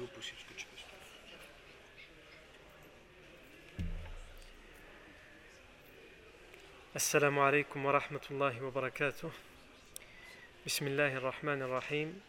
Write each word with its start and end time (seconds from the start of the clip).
plus 0.00 0.06
haut 0.06 0.14
possible 0.14 0.38
ce 0.40 0.44
que 0.46 0.60
tu 0.60 0.66
peux. 0.66 0.76
السلام 6.96 7.38
عليكم 7.38 7.86
ورحمة 7.86 8.20
الله 8.30 8.62
وبركاته 8.64 9.30
بسم 10.66 10.86
الله 10.86 11.16
الرحمن 11.16 11.62
الرحيم 11.62 12.20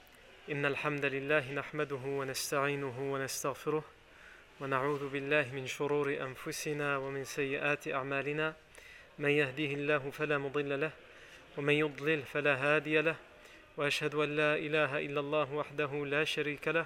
إن 0.52 0.66
الحمد 0.66 1.06
لله 1.06 1.52
نحمده 1.52 2.04
ونستعينه 2.06 3.14
ونستغفره 3.14 3.84
ونعوذ 4.62 5.10
بالله 5.10 5.46
من 5.54 5.68
شرور 5.68 6.08
أنفسنا 6.22 6.98
ومن 6.98 7.24
سيئات 7.24 7.88
أعمالنا 7.88 8.54
من 9.20 9.30
يهده 9.30 9.72
الله 9.80 10.12
فلا 10.12 10.38
مضل 10.38 10.82
له 10.82 10.92
ومن 11.58 11.74
يضلل 11.74 12.22
فلا 12.24 12.56
هادي 12.56 13.02
له 13.02 13.16
وأشهد 13.78 14.16
أن 14.16 14.36
لا 14.36 14.56
إله 14.56 15.00
إلا 15.00 15.20
الله 15.20 15.54
وحده 15.54 16.06
لا 16.06 16.24
شريك 16.24 16.68
له 16.68 16.86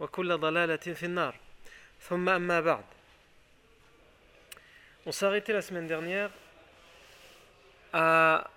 On 0.00 0.08
s'est 5.12 5.26
arrêté 5.26 5.52
la 5.52 5.62
semaine 5.62 5.86
dernière 5.86 6.30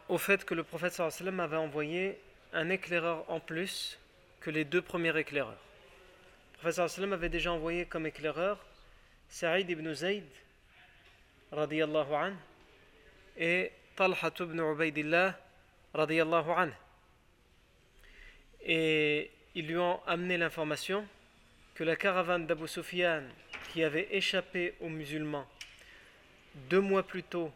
au 0.10 0.18
fait 0.18 0.44
que 0.44 0.56
le 0.56 0.64
prophète 0.64 0.94
sallallahu 0.94 1.14
alayhi 1.14 1.26
wa 1.26 1.32
sallam 1.32 1.40
avait 1.40 1.58
envoyé 1.58 2.18
un 2.54 2.70
éclaireur 2.70 3.30
en 3.30 3.40
plus 3.40 4.00
que 4.40 4.50
les 4.50 4.66
deux 4.66 4.82
premiers 4.82 5.16
éclaireurs. 5.16 5.60
Le 6.54 6.58
prophète 6.58 6.74
sallallahu 6.74 6.98
alayhi 6.98 7.10
wa 7.12 7.16
avait 7.18 7.30
déjà 7.30 7.52
envoyé 7.52 7.86
comme 7.86 8.08
éclaireur 8.08 8.58
Saïd 9.30 9.70
ibn 9.70 9.94
Zayd 9.94 10.26
radiyallahu 11.52 12.14
an 12.16 12.34
et 13.38 13.72
Talha 13.96 14.32
ibn 14.40 14.60
Ubaidillah 14.60 15.38
radiyallahu 15.94 16.50
an. 16.50 16.70
Et 18.64 19.30
ils 19.54 19.68
lui 19.68 19.78
ont 19.78 20.02
amené 20.08 20.38
l'information 20.38 21.08
que 21.78 21.84
la 21.84 21.96
caravane 21.96 22.48
d'Abu 22.48 22.68
Sufyan 22.68 23.22
qui 23.72 23.84
avait 23.84 24.08
échappé 24.10 24.74
aux 24.80 24.90
musulmans 24.90 25.46
deux 26.72 26.82
mois 26.82 27.04
plus 27.04 27.22
tôt 27.22 27.52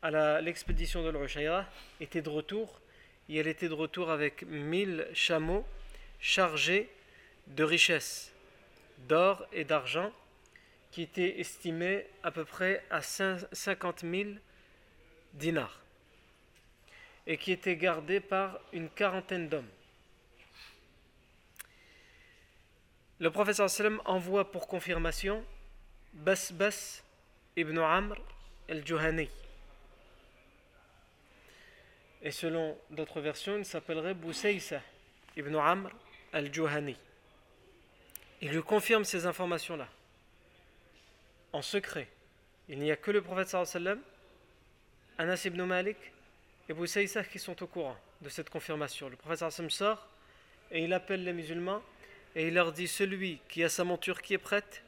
à 0.00 0.40
l'expédition 0.40 1.02
de 1.02 1.10
l'Ushayra 1.10 1.66
était 2.00 2.22
de 2.22 2.28
retour 2.28 2.80
et 3.28 3.38
elle 3.38 3.48
était 3.48 3.68
de 3.68 3.74
retour 3.74 4.12
avec 4.12 4.44
mille 4.44 5.08
chameaux 5.12 5.66
chargés 6.20 6.88
de 7.48 7.64
richesses, 7.64 8.32
d'or 9.08 9.44
et 9.52 9.64
d'argent 9.64 10.12
qui 10.92 11.02
étaient 11.02 11.40
estimés 11.40 12.06
à 12.22 12.30
peu 12.30 12.44
près 12.44 12.84
à 12.90 13.02
50 13.02 14.02
000 14.02 14.30
dinars 15.32 15.80
et 17.26 17.38
qui 17.38 17.50
étaient 17.50 17.76
gardés 17.76 18.20
par 18.20 18.60
une 18.72 18.88
quarantaine 18.88 19.48
d'hommes. 19.48 19.70
Le 23.20 23.30
professeur 23.30 23.70
sallam 23.70 24.00
envoie 24.04 24.50
pour 24.50 24.66
confirmation 24.66 25.44
Basbas 26.12 27.02
ibn 27.56 27.78
Amr 27.78 28.16
al-Juhani. 28.68 29.28
Et 32.22 32.30
selon 32.32 32.76
d'autres 32.90 33.20
versions, 33.20 33.56
il 33.56 33.64
s'appellerait 33.64 34.14
Boussaïsa 34.14 34.80
ibn 35.36 35.54
Amr 35.54 35.90
al-Juhani. 36.32 36.96
Il 38.40 38.50
lui 38.50 38.62
confirme 38.62 39.04
ces 39.04 39.26
informations-là 39.26 39.88
en 41.52 41.62
secret. 41.62 42.08
Il 42.68 42.80
n'y 42.80 42.90
a 42.90 42.96
que 42.96 43.12
le 43.12 43.22
prophète 43.22 43.48
sallam, 43.48 44.00
Anas 45.18 45.42
ibn 45.44 45.62
Malik 45.62 45.98
et 46.68 46.72
Boussaïsa 46.72 47.22
qui 47.22 47.38
sont 47.38 47.62
au 47.62 47.68
courant 47.68 47.96
de 48.22 48.28
cette 48.28 48.50
confirmation. 48.50 49.08
Le 49.08 49.16
prophète 49.16 49.50
sallam 49.50 49.70
sort 49.70 50.08
et 50.72 50.82
il 50.82 50.92
appelle 50.92 51.22
les 51.22 51.32
musulmans 51.32 51.80
et 52.34 52.48
il 52.48 52.54
leur 52.54 52.72
dit 52.72 52.88
Celui 52.88 53.40
qui 53.48 53.62
a 53.64 53.68
sa 53.68 53.84
monture 53.84 54.22
qui 54.22 54.34
est 54.34 54.38
prête 54.38 54.82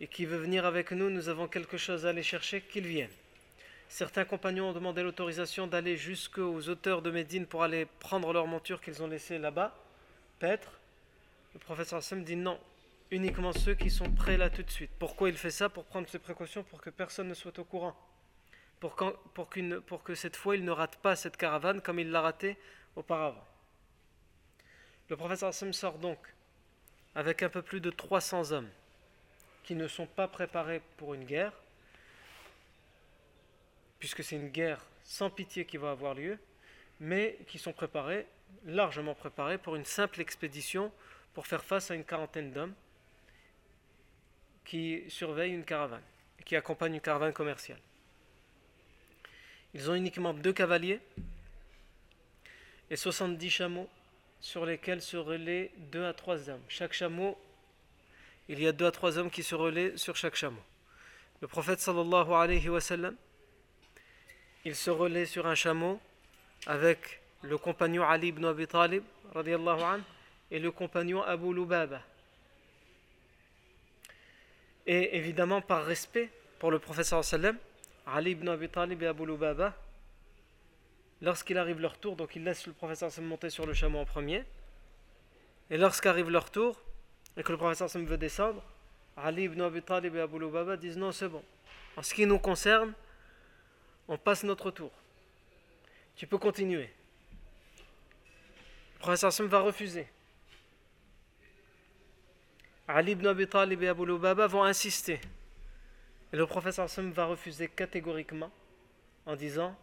et 0.00 0.06
qui 0.06 0.24
veut 0.24 0.38
venir 0.38 0.64
avec 0.64 0.92
nous, 0.92 1.10
nous 1.10 1.28
avons 1.28 1.46
quelque 1.46 1.76
chose 1.76 2.06
à 2.06 2.10
aller 2.10 2.22
chercher, 2.22 2.62
qu'il 2.62 2.86
vienne. 2.86 3.10
Certains 3.88 4.24
compagnons 4.24 4.70
ont 4.70 4.72
demandé 4.72 5.02
l'autorisation 5.02 5.66
d'aller 5.66 5.96
jusqu'aux 5.96 6.68
auteurs 6.68 7.02
de 7.02 7.10
Médine 7.10 7.46
pour 7.46 7.62
aller 7.62 7.86
prendre 7.98 8.32
leur 8.32 8.46
monture 8.46 8.80
qu'ils 8.80 9.02
ont 9.02 9.08
laissée 9.08 9.38
là-bas, 9.38 9.76
paître. 10.38 10.78
Le 11.54 11.58
professeur 11.58 11.98
Hassan 11.98 12.22
dit 12.22 12.36
non, 12.36 12.58
uniquement 13.10 13.52
ceux 13.52 13.74
qui 13.74 13.90
sont 13.90 14.10
prêts 14.10 14.36
là 14.36 14.48
tout 14.48 14.62
de 14.62 14.70
suite. 14.70 14.92
Pourquoi 14.98 15.28
il 15.28 15.36
fait 15.36 15.50
ça? 15.50 15.68
Pour 15.68 15.84
prendre 15.84 16.08
ses 16.08 16.20
précautions, 16.20 16.62
pour 16.62 16.80
que 16.80 16.90
personne 16.90 17.28
ne 17.28 17.34
soit 17.34 17.58
au 17.58 17.64
courant. 17.64 17.96
Pour, 18.78 18.94
pour, 19.34 20.02
que 20.02 20.14
cette 20.14 20.36
fois 20.36 20.56
il 20.56 20.64
ne 20.64 20.70
rate 20.70 20.96
pas 20.96 21.16
cette 21.16 21.36
caravane 21.36 21.82
comme 21.82 21.98
il 21.98 22.10
l'a 22.10 22.22
raté 22.22 22.56
auparavant. 22.96 23.44
Le 25.10 25.16
professeur 25.16 25.50
Hassan 25.50 25.72
sort 25.72 25.98
donc 25.98 26.18
avec 27.14 27.42
un 27.42 27.48
peu 27.48 27.62
plus 27.62 27.80
de 27.80 27.90
300 27.90 28.52
hommes 28.52 28.68
qui 29.64 29.74
ne 29.74 29.88
sont 29.88 30.06
pas 30.06 30.28
préparés 30.28 30.82
pour 30.96 31.14
une 31.14 31.24
guerre, 31.24 31.52
puisque 33.98 34.24
c'est 34.24 34.36
une 34.36 34.48
guerre 34.48 34.84
sans 35.04 35.30
pitié 35.30 35.64
qui 35.64 35.76
va 35.76 35.90
avoir 35.90 36.14
lieu, 36.14 36.38
mais 37.00 37.38
qui 37.46 37.58
sont 37.58 37.72
préparés, 37.72 38.26
largement 38.64 39.14
préparés, 39.14 39.58
pour 39.58 39.76
une 39.76 39.84
simple 39.84 40.20
expédition 40.20 40.92
pour 41.34 41.46
faire 41.46 41.64
face 41.64 41.90
à 41.90 41.94
une 41.94 42.04
quarantaine 42.04 42.52
d'hommes 42.52 42.74
qui 44.64 45.04
surveillent 45.08 45.54
une 45.54 45.64
caravane, 45.64 46.02
qui 46.44 46.56
accompagnent 46.56 46.94
une 46.94 47.00
caravane 47.00 47.32
commerciale. 47.32 47.80
Ils 49.74 49.90
ont 49.90 49.94
uniquement 49.94 50.34
deux 50.34 50.52
cavaliers 50.52 51.00
et 52.90 52.96
70 52.96 53.50
chameaux 53.50 53.88
sur 54.40 54.64
lesquels 54.64 55.02
se 55.02 55.16
relaient 55.16 55.70
deux 55.92 56.04
à 56.04 56.12
trois 56.12 56.48
hommes. 56.48 56.62
Chaque 56.68 56.92
chameau, 56.92 57.38
il 58.48 58.60
y 58.60 58.66
a 58.66 58.72
deux 58.72 58.86
à 58.86 58.90
trois 58.90 59.18
hommes 59.18 59.30
qui 59.30 59.42
se 59.42 59.54
relaient 59.54 59.96
sur 59.96 60.16
chaque 60.16 60.34
chameau. 60.34 60.62
Le 61.40 61.48
prophète 61.48 61.80
sallallahu 61.80 62.32
alayhi 62.32 62.68
wa 62.68 62.80
sallam, 62.80 63.16
il 64.64 64.74
se 64.74 64.90
relaie 64.90 65.26
sur 65.26 65.46
un 65.46 65.54
chameau 65.54 66.00
avec 66.66 67.20
le 67.42 67.56
compagnon 67.56 68.02
Ali 68.04 68.28
ibn 68.28 68.44
Abi 68.44 68.66
Talib 68.66 69.02
anhu, 69.34 70.02
et 70.50 70.58
le 70.58 70.70
compagnon 70.70 71.22
Abu 71.22 71.54
Lubaba. 71.54 72.02
Et 74.86 75.16
évidemment, 75.16 75.60
par 75.60 75.84
respect 75.84 76.30
pour 76.58 76.70
le 76.70 76.78
prophète 76.78 77.06
sallam, 77.06 77.56
Ali 78.06 78.32
ibn 78.32 78.48
Abi 78.48 78.68
Talib 78.68 79.02
et 79.02 79.06
Abu 79.06 79.24
Lubaba 79.24 79.74
lorsqu'il 81.22 81.58
arrive 81.58 81.80
leur 81.80 81.98
tour, 81.98 82.16
donc 82.16 82.36
ils 82.36 82.44
laissent 82.44 82.66
le 82.66 82.72
professeur 82.72 83.10
se 83.10 83.20
monter 83.20 83.50
sur 83.50 83.66
le 83.66 83.74
chameau 83.74 83.98
en 83.98 84.04
premier. 84.04 84.44
Et 85.70 85.76
lorsqu'arrive 85.76 86.30
leur 86.30 86.50
tour, 86.50 86.80
et 87.36 87.42
que 87.42 87.52
le 87.52 87.58
professeur 87.58 87.88
Sam 87.88 88.04
veut 88.04 88.18
descendre, 88.18 88.62
Ali 89.16 89.44
ibn 89.44 89.60
Abi 89.62 89.82
Talib 89.82 90.16
et 90.16 90.20
Abu 90.20 90.38
disent 90.78 90.96
non, 90.96 91.12
c'est 91.12 91.28
bon. 91.28 91.42
En 91.96 92.02
ce 92.02 92.14
qui 92.14 92.26
nous 92.26 92.38
concerne, 92.38 92.92
on 94.08 94.16
passe 94.18 94.42
notre 94.44 94.70
tour. 94.70 94.90
Tu 96.16 96.26
peux 96.26 96.38
continuer. 96.38 96.90
Le 98.94 99.00
professeur 99.00 99.32
Sam 99.32 99.46
va 99.46 99.60
refuser. 99.60 100.06
Ali 102.88 103.12
ibn 103.12 103.26
Abi 103.26 103.46
Talib 103.46 103.82
et 103.82 103.88
Abu 103.88 104.04
vont 104.06 104.64
insister. 104.64 105.20
Et 106.32 106.36
le 106.36 106.46
professeur 106.46 106.88
Sam 106.88 107.10
va 107.12 107.26
refuser 107.26 107.68
catégoriquement 107.68 108.50
en 109.26 109.36
disant 109.36 109.76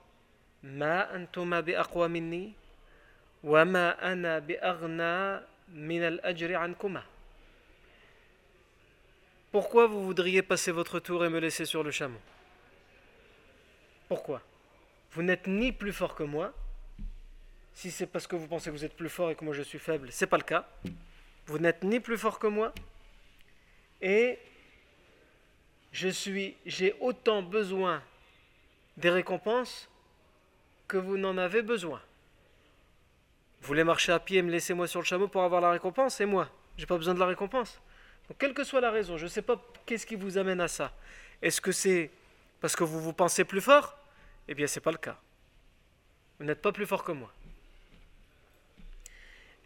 pourquoi 9.52 9.88
vous 9.88 10.06
voudriez 10.06 10.42
passer 10.42 10.72
votre 10.72 11.00
tour 11.00 11.24
et 11.26 11.30
me 11.30 11.40
laisser 11.40 11.66
sur 11.66 11.84
le 11.84 11.92
chameau? 11.92 12.20
Pourquoi? 14.08 14.42
Vous 15.12 15.22
n'êtes 15.24 15.48
ni 15.48 15.72
plus 15.72 15.94
fort 15.94 16.16
que 16.16 16.24
moi, 16.24 16.54
si 17.74 17.92
c'est 17.92 18.08
parce 18.08 18.28
que 18.28 18.36
vous 18.36 18.48
pensez 18.48 18.70
que 18.70 18.76
vous 18.76 18.86
êtes 18.86 18.96
plus 18.96 19.10
fort 19.10 19.30
et 19.32 19.36
que 19.36 19.46
moi 19.46 19.54
je 19.54 19.62
suis 19.62 19.80
faible, 19.80 20.12
c'est 20.12 20.28
pas 20.28 20.38
le 20.38 20.44
cas. 20.44 20.68
Vous 21.46 21.60
n'êtes 21.60 21.84
ni 21.84 22.00
plus 22.00 22.18
fort 22.18 22.40
que 22.40 22.48
moi, 22.48 22.74
et 24.02 24.38
je 25.92 26.10
suis, 26.10 26.56
j'ai 26.66 26.96
autant 27.00 27.42
besoin 27.42 28.04
des 28.98 29.10
récompenses 29.10 29.90
que 30.88 30.98
vous 30.98 31.18
n'en 31.18 31.38
avez 31.38 31.62
besoin. 31.62 32.02
Vous 33.62 33.68
voulez 33.68 33.84
marcher 33.84 34.12
à 34.12 34.20
pied 34.20 34.40
et 34.40 34.42
me 34.42 34.52
laisser 34.52 34.74
moi 34.74 34.88
sur 34.88 35.00
le 35.00 35.06
chameau 35.06 35.28
pour 35.28 35.44
avoir 35.44 35.62
la 35.62 35.72
récompense, 35.72 36.22
et 36.22 36.26
moi, 36.26 36.50
j'ai 36.78 36.86
pas 36.86 36.98
besoin 36.98 37.14
de 37.14 37.20
la 37.20 37.26
récompense. 37.26 37.82
Donc, 38.28 38.38
quelle 38.38 38.54
que 38.54 38.64
soit 38.64 38.82
la 38.82 38.92
raison, 38.92 39.18
je 39.18 39.24
ne 39.24 39.30
sais 39.30 39.42
pas 39.42 39.62
qu'est-ce 39.86 40.06
qui 40.06 40.16
vous 40.16 40.38
amène 40.38 40.62
à 40.62 40.68
ça. 40.68 40.94
Est-ce 41.42 41.62
que 41.62 41.72
c'est 41.72 42.12
parce 42.62 42.76
que 42.76 42.84
vous 42.84 43.02
vous 43.02 43.14
pensez 43.14 43.44
plus 43.46 43.62
fort? 43.62 43.98
Eh 44.48 44.54
bien, 44.54 44.68
ce 44.68 44.80
n'est 44.80 44.84
pas 44.84 44.92
le 44.92 44.98
cas. 44.98 45.18
Vous 46.40 46.46
n'êtes 46.46 46.62
pas 46.62 46.72
plus 46.72 46.86
fort 46.86 47.04
que 47.04 47.12
moi. 47.12 47.32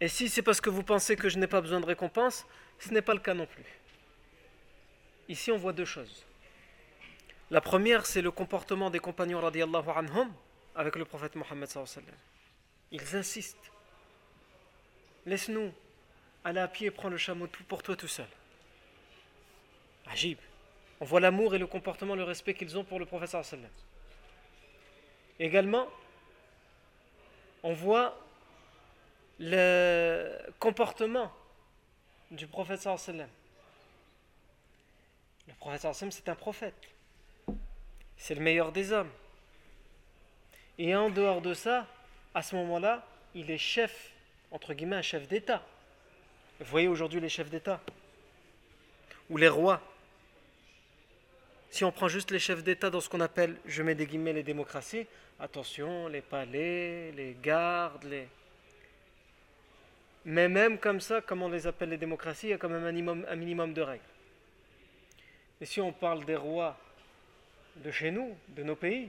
Et 0.00 0.08
si 0.08 0.28
c'est 0.28 0.42
parce 0.42 0.60
que 0.60 0.70
vous 0.70 0.82
pensez 0.82 1.16
que 1.16 1.28
je 1.28 1.38
n'ai 1.38 1.46
pas 1.46 1.60
besoin 1.60 1.80
de 1.80 1.86
récompense, 1.86 2.46
ce 2.78 2.90
n'est 2.90 3.02
pas 3.02 3.14
le 3.14 3.20
cas 3.20 3.34
non 3.34 3.46
plus. 3.46 3.64
Ici, 5.28 5.52
on 5.52 5.58
voit 5.58 5.72
deux 5.72 5.84
choses. 5.84 6.24
La 7.50 7.60
première, 7.60 8.06
c'est 8.06 8.22
le 8.22 8.30
comportement 8.30 8.90
des 8.90 8.98
compagnons 8.98 9.40
radiallahu 9.40 9.88
anhum 9.94 10.32
avec 10.74 10.96
le 10.96 11.04
prophète 11.04 11.34
Mohammed 11.36 11.68
Ils 12.90 13.16
insistent. 13.16 13.70
Laisse-nous 15.26 15.72
aller 16.44 16.60
à 16.60 16.68
pied 16.68 16.88
et 16.88 16.90
prendre 16.90 17.12
le 17.12 17.18
chameau 17.18 17.46
tout 17.46 17.64
pour 17.64 17.82
toi 17.82 17.96
tout 17.96 18.08
seul. 18.08 18.26
Agib. 20.06 20.38
On 21.00 21.04
voit 21.04 21.20
l'amour 21.20 21.54
et 21.54 21.58
le 21.58 21.66
comportement, 21.66 22.14
le 22.14 22.24
respect 22.24 22.54
qu'ils 22.54 22.76
ont 22.78 22.84
pour 22.84 22.98
le 22.98 23.06
prophète. 23.06 23.36
Également, 25.38 25.88
on 27.62 27.72
voit 27.72 28.18
le 29.38 30.38
comportement 30.58 31.32
du 32.30 32.46
prophète. 32.46 32.86
Le 35.48 35.54
prophète 35.58 35.94
c'est 36.10 36.28
un 36.28 36.34
prophète. 36.34 36.74
C'est 38.16 38.34
le 38.34 38.40
meilleur 38.40 38.72
des 38.72 38.92
hommes. 38.92 39.10
Et 40.78 40.94
en 40.94 41.10
dehors 41.10 41.40
de 41.40 41.54
ça, 41.54 41.86
à 42.34 42.42
ce 42.42 42.56
moment-là, 42.56 43.04
il 43.34 43.50
est 43.50 43.58
chef, 43.58 44.10
entre 44.50 44.74
guillemets, 44.74 44.96
un 44.96 45.02
chef 45.02 45.28
d'État. 45.28 45.62
Vous 46.60 46.66
voyez 46.66 46.88
aujourd'hui 46.88 47.20
les 47.20 47.28
chefs 47.28 47.50
d'État, 47.50 47.80
ou 49.28 49.36
les 49.36 49.48
rois. 49.48 49.80
Si 51.70 51.84
on 51.84 51.92
prend 51.92 52.08
juste 52.08 52.30
les 52.30 52.38
chefs 52.38 52.62
d'État 52.62 52.90
dans 52.90 53.00
ce 53.00 53.08
qu'on 53.08 53.20
appelle, 53.20 53.56
je 53.66 53.82
mets 53.82 53.94
des 53.94 54.06
guillemets, 54.06 54.32
les 54.32 54.42
démocraties, 54.42 55.06
attention, 55.40 56.08
les 56.08 56.20
palais, 56.20 57.12
les 57.12 57.36
gardes, 57.42 58.04
les... 58.04 58.28
Mais 60.24 60.48
même 60.48 60.78
comme 60.78 61.00
ça, 61.00 61.20
comme 61.20 61.42
on 61.42 61.48
les 61.48 61.66
appelle 61.66 61.88
les 61.88 61.96
démocraties, 61.96 62.48
il 62.48 62.50
y 62.50 62.52
a 62.52 62.58
quand 62.58 62.68
même 62.68 62.84
un 62.84 62.92
minimum, 62.92 63.26
un 63.28 63.36
minimum 63.36 63.72
de 63.72 63.82
règles. 63.82 64.04
Et 65.60 65.66
si 65.66 65.80
on 65.80 65.92
parle 65.92 66.24
des 66.24 66.36
rois 66.36 66.78
de 67.76 67.90
chez 67.90 68.10
nous, 68.10 68.36
de 68.48 68.62
nos 68.62 68.76
pays, 68.76 69.08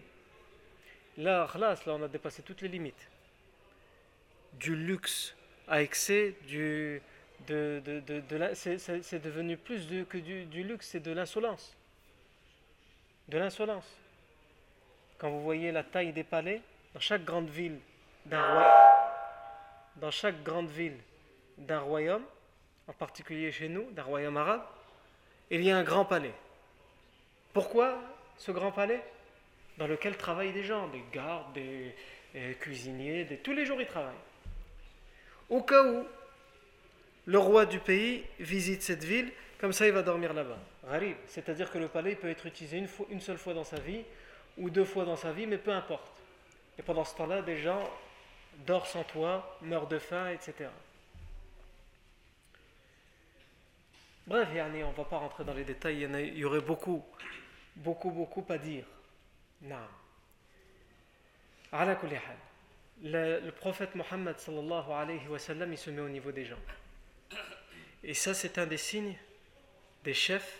Là, 1.17 1.47
là, 1.59 1.75
on 1.87 2.03
a 2.03 2.07
dépassé 2.07 2.41
toutes 2.41 2.61
les 2.61 2.67
limites. 2.67 3.09
Du 4.53 4.75
luxe 4.75 5.35
à 5.67 5.81
excès, 5.81 6.35
c'est 6.47 7.01
devenu 9.21 9.57
plus 9.57 9.87
que 10.09 10.17
du, 10.17 10.63
luxe, 10.63 10.87
c'est 10.87 10.99
de 10.99 11.11
l'insolence. 11.11 11.75
De 13.27 13.37
l'insolence. 13.37 13.89
Quand 15.17 15.29
vous 15.29 15.41
voyez 15.41 15.71
la 15.71 15.83
taille 15.83 16.13
des 16.13 16.23
palais, 16.23 16.61
dans 16.93 16.99
chaque 16.99 17.23
grande 17.23 17.49
ville 17.49 17.79
d'un 18.25 18.41
royaume, 18.41 18.71
dans 19.97 20.11
chaque 20.11 20.43
grande 20.43 20.69
ville 20.69 20.97
d'un 21.57 21.79
royaume, 21.79 22.23
en 22.87 22.93
particulier 22.93 23.51
chez 23.51 23.69
nous, 23.69 23.89
d'un 23.91 24.03
royaume 24.03 24.37
arabe, 24.37 24.63
il 25.49 25.63
y 25.63 25.71
a 25.71 25.77
un 25.77 25.83
grand 25.83 26.05
palais. 26.05 26.33
Pourquoi 27.53 27.99
ce 28.37 28.51
grand 28.51 28.71
palais? 28.71 29.03
Dans 29.77 29.87
lequel 29.87 30.17
travaillent 30.17 30.53
des 30.53 30.63
gens, 30.63 30.87
des 30.87 31.03
gardes, 31.11 31.53
des, 31.53 31.95
cuisiniers, 32.59 33.25
des, 33.25 33.37
tous 33.37 33.53
les 33.53 33.65
jours 33.65 33.79
ils 33.79 33.87
travaillent. 33.87 34.13
Au 35.49 35.61
cas 35.61 35.83
où 35.83 36.05
le 37.25 37.37
roi 37.37 37.65
du 37.65 37.79
pays 37.79 38.23
visite 38.39 38.81
cette 38.81 39.03
ville, 39.03 39.31
comme 39.59 39.73
ça 39.73 39.87
il 39.87 39.93
va 39.93 40.01
dormir 40.01 40.33
là-bas. 40.33 40.57
c'est-à-dire 41.27 41.71
que 41.71 41.77
le 41.77 41.87
palais 41.87 42.15
peut 42.15 42.29
être 42.29 42.45
utilisé 42.45 42.83
une, 43.09 43.21
seule 43.21 43.37
fois 43.37 43.53
dans 43.53 43.63
sa 43.63 43.79
vie 43.79 44.01
ou 44.57 44.69
deux 44.69 44.85
fois 44.85 45.05
dans 45.05 45.15
sa 45.15 45.31
vie, 45.31 45.47
mais 45.47 45.57
peu 45.57 45.71
importe. 45.71 46.21
Et 46.77 46.81
pendant 46.81 47.05
ce 47.05 47.15
temps-là, 47.15 47.41
des 47.41 47.57
gens 47.57 47.89
dorment 48.65 48.85
sans 48.85 49.03
toit, 49.03 49.57
meurent 49.61 49.87
de 49.87 49.99
faim, 49.99 50.31
etc. 50.31 50.69
Bref, 54.25 54.47
on 54.53 54.69
ne 54.89 54.95
va 54.95 55.03
pas 55.03 55.17
rentrer 55.17 55.43
dans 55.43 55.53
les 55.53 55.63
détails, 55.63 56.01
il 56.01 56.15
y, 56.15 56.27
il 56.27 56.37
y 56.37 56.45
aurait 56.45 56.61
beaucoup, 56.61 57.03
beaucoup, 57.75 58.09
beaucoup 58.09 58.45
à 58.49 58.57
dire. 58.57 58.85
Non. 59.63 59.87
Le, 63.01 63.39
le 63.39 63.51
prophète 63.51 63.95
Mohammed 63.95 64.37
sallallahu 64.37 64.91
alayhi 64.91 65.27
wa 65.27 65.39
sallam, 65.39 65.71
il 65.71 65.77
se 65.77 65.89
met 65.89 66.01
au 66.01 66.09
niveau 66.09 66.31
des 66.31 66.45
gens. 66.45 66.59
Et 68.03 68.13
ça, 68.13 68.33
c'est 68.33 68.57
un 68.57 68.65
des 68.65 68.77
signes 68.77 69.15
des 70.03 70.13
chefs, 70.13 70.59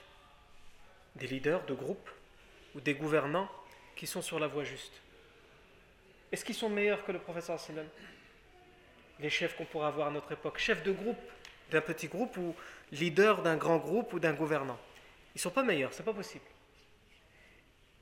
des 1.16 1.28
leaders 1.28 1.66
de 1.66 1.74
groupe 1.74 2.10
ou 2.76 2.82
des 2.82 2.94
gouvernants 2.94 3.50
qui 3.96 4.08
sont 4.08 4.22
sur 4.22 4.40
la 4.40 4.48
voie 4.48 4.64
juste. 4.64 4.94
Est-ce 6.32 6.44
qu'ils 6.44 6.56
sont 6.56 6.70
meilleurs 6.70 7.06
que 7.06 7.12
le 7.12 7.20
prophète 7.20 7.44
sallallahu 7.44 7.66
alayhi 7.66 7.80
wa 7.80 7.84
sallam? 7.84 8.10
Les 9.20 9.30
chefs 9.30 9.56
qu'on 9.56 9.66
pourrait 9.66 9.88
avoir 9.88 10.08
à 10.08 10.12
notre 10.12 10.32
époque, 10.32 10.58
chefs 10.58 10.82
de 10.84 10.92
groupe, 10.92 11.20
d'un 11.70 11.82
petit 11.82 12.08
groupe 12.08 12.36
ou 12.38 12.56
leader 12.92 13.42
d'un 13.42 13.58
grand 13.58 13.78
groupe 13.78 14.14
ou 14.14 14.20
d'un 14.20 14.34
gouvernant. 14.34 14.80
Ils 15.36 15.38
ne 15.38 15.42
sont 15.42 15.52
pas 15.52 15.64
meilleurs, 15.64 15.94
c'est 15.94 16.04
pas 16.04 16.14
possible. 16.14 16.46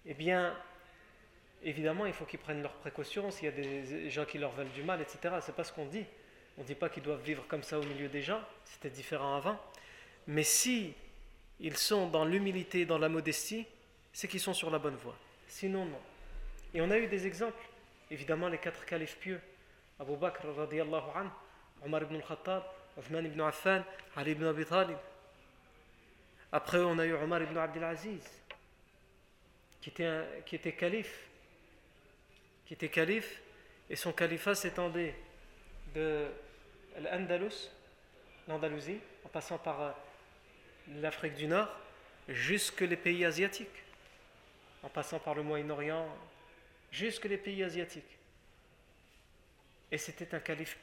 Eh 0.05 0.13
bien, 0.13 0.57
évidemment, 1.63 2.05
il 2.05 2.13
faut 2.13 2.25
qu'ils 2.25 2.39
prennent 2.39 2.61
leurs 2.61 2.73
précautions 2.73 3.31
s'il 3.31 3.45
y 3.45 3.47
a 3.47 3.51
des 3.51 4.09
gens 4.09 4.25
qui 4.25 4.37
leur 4.37 4.51
veulent 4.51 4.71
du 4.71 4.83
mal, 4.83 5.01
etc. 5.01 5.35
C'est 5.41 5.55
pas 5.55 5.63
ce 5.63 5.71
qu'on 5.71 5.85
dit. 5.85 6.05
On 6.57 6.61
ne 6.61 6.67
dit 6.67 6.75
pas 6.75 6.89
qu'ils 6.89 7.03
doivent 7.03 7.21
vivre 7.21 7.45
comme 7.47 7.63
ça 7.63 7.79
au 7.79 7.83
milieu 7.83 8.09
des 8.09 8.21
gens, 8.21 8.41
c'était 8.65 8.89
différent 8.89 9.35
avant. 9.37 9.59
Mais 10.27 10.43
si 10.43 10.93
ils 11.59 11.77
sont 11.77 12.07
dans 12.07 12.25
l'humilité, 12.25 12.85
dans 12.85 12.97
la 12.97 13.09
modestie, 13.09 13.65
c'est 14.11 14.27
qu'ils 14.27 14.39
sont 14.39 14.53
sur 14.53 14.69
la 14.69 14.79
bonne 14.79 14.95
voie. 14.95 15.15
Sinon, 15.47 15.85
non. 15.85 15.99
Et 16.73 16.81
on 16.81 16.91
a 16.91 16.97
eu 16.97 17.07
des 17.07 17.25
exemples. 17.25 17.63
Évidemment, 18.09 18.49
les 18.49 18.57
quatre 18.57 18.85
califes 18.85 19.17
pieux. 19.17 19.39
Abu 19.99 20.17
Bakr 20.17 20.47
radiallahu 20.55 21.09
an, 21.15 21.29
Omar 21.85 22.03
ibn 22.03 22.15
al-Khattab, 22.15 22.63
Uthman 22.97 23.25
ibn 23.25 23.41
Affan, 23.41 23.83
Ali 24.15 24.31
ibn 24.31 24.45
Abi 24.45 24.65
Talib. 24.65 24.97
Après, 26.51 26.79
on 26.79 26.97
a 26.99 27.05
eu 27.05 27.13
Omar 27.13 27.41
ibn 27.41 27.57
Abdelaziz, 27.57 28.23
qui 29.79 29.89
était, 29.89 30.43
qui 30.45 30.55
était 30.55 30.73
calife 30.73 31.30
qui 32.71 32.75
était 32.75 32.87
calife, 32.87 33.41
et 33.89 33.97
son 33.97 34.13
califat 34.13 34.55
s'étendait 34.55 35.13
de 35.93 36.25
l'Andalus, 37.01 37.69
l'Andalousie, 38.47 39.01
en 39.25 39.27
passant 39.27 39.57
par 39.57 39.81
euh, 39.81 39.91
l'Afrique 41.01 41.33
du 41.33 41.47
Nord, 41.47 41.67
jusque 42.29 42.79
les 42.79 42.95
pays 42.95 43.25
asiatiques, 43.25 43.83
en 44.83 44.87
passant 44.87 45.19
par 45.19 45.35
le 45.35 45.43
Moyen-Orient, 45.43 46.07
jusque 46.93 47.25
les 47.25 47.35
pays 47.35 47.61
asiatiques. 47.61 48.17
Et 49.91 49.97
c'était 49.97 50.33
un 50.33 50.39
calife 50.39 50.77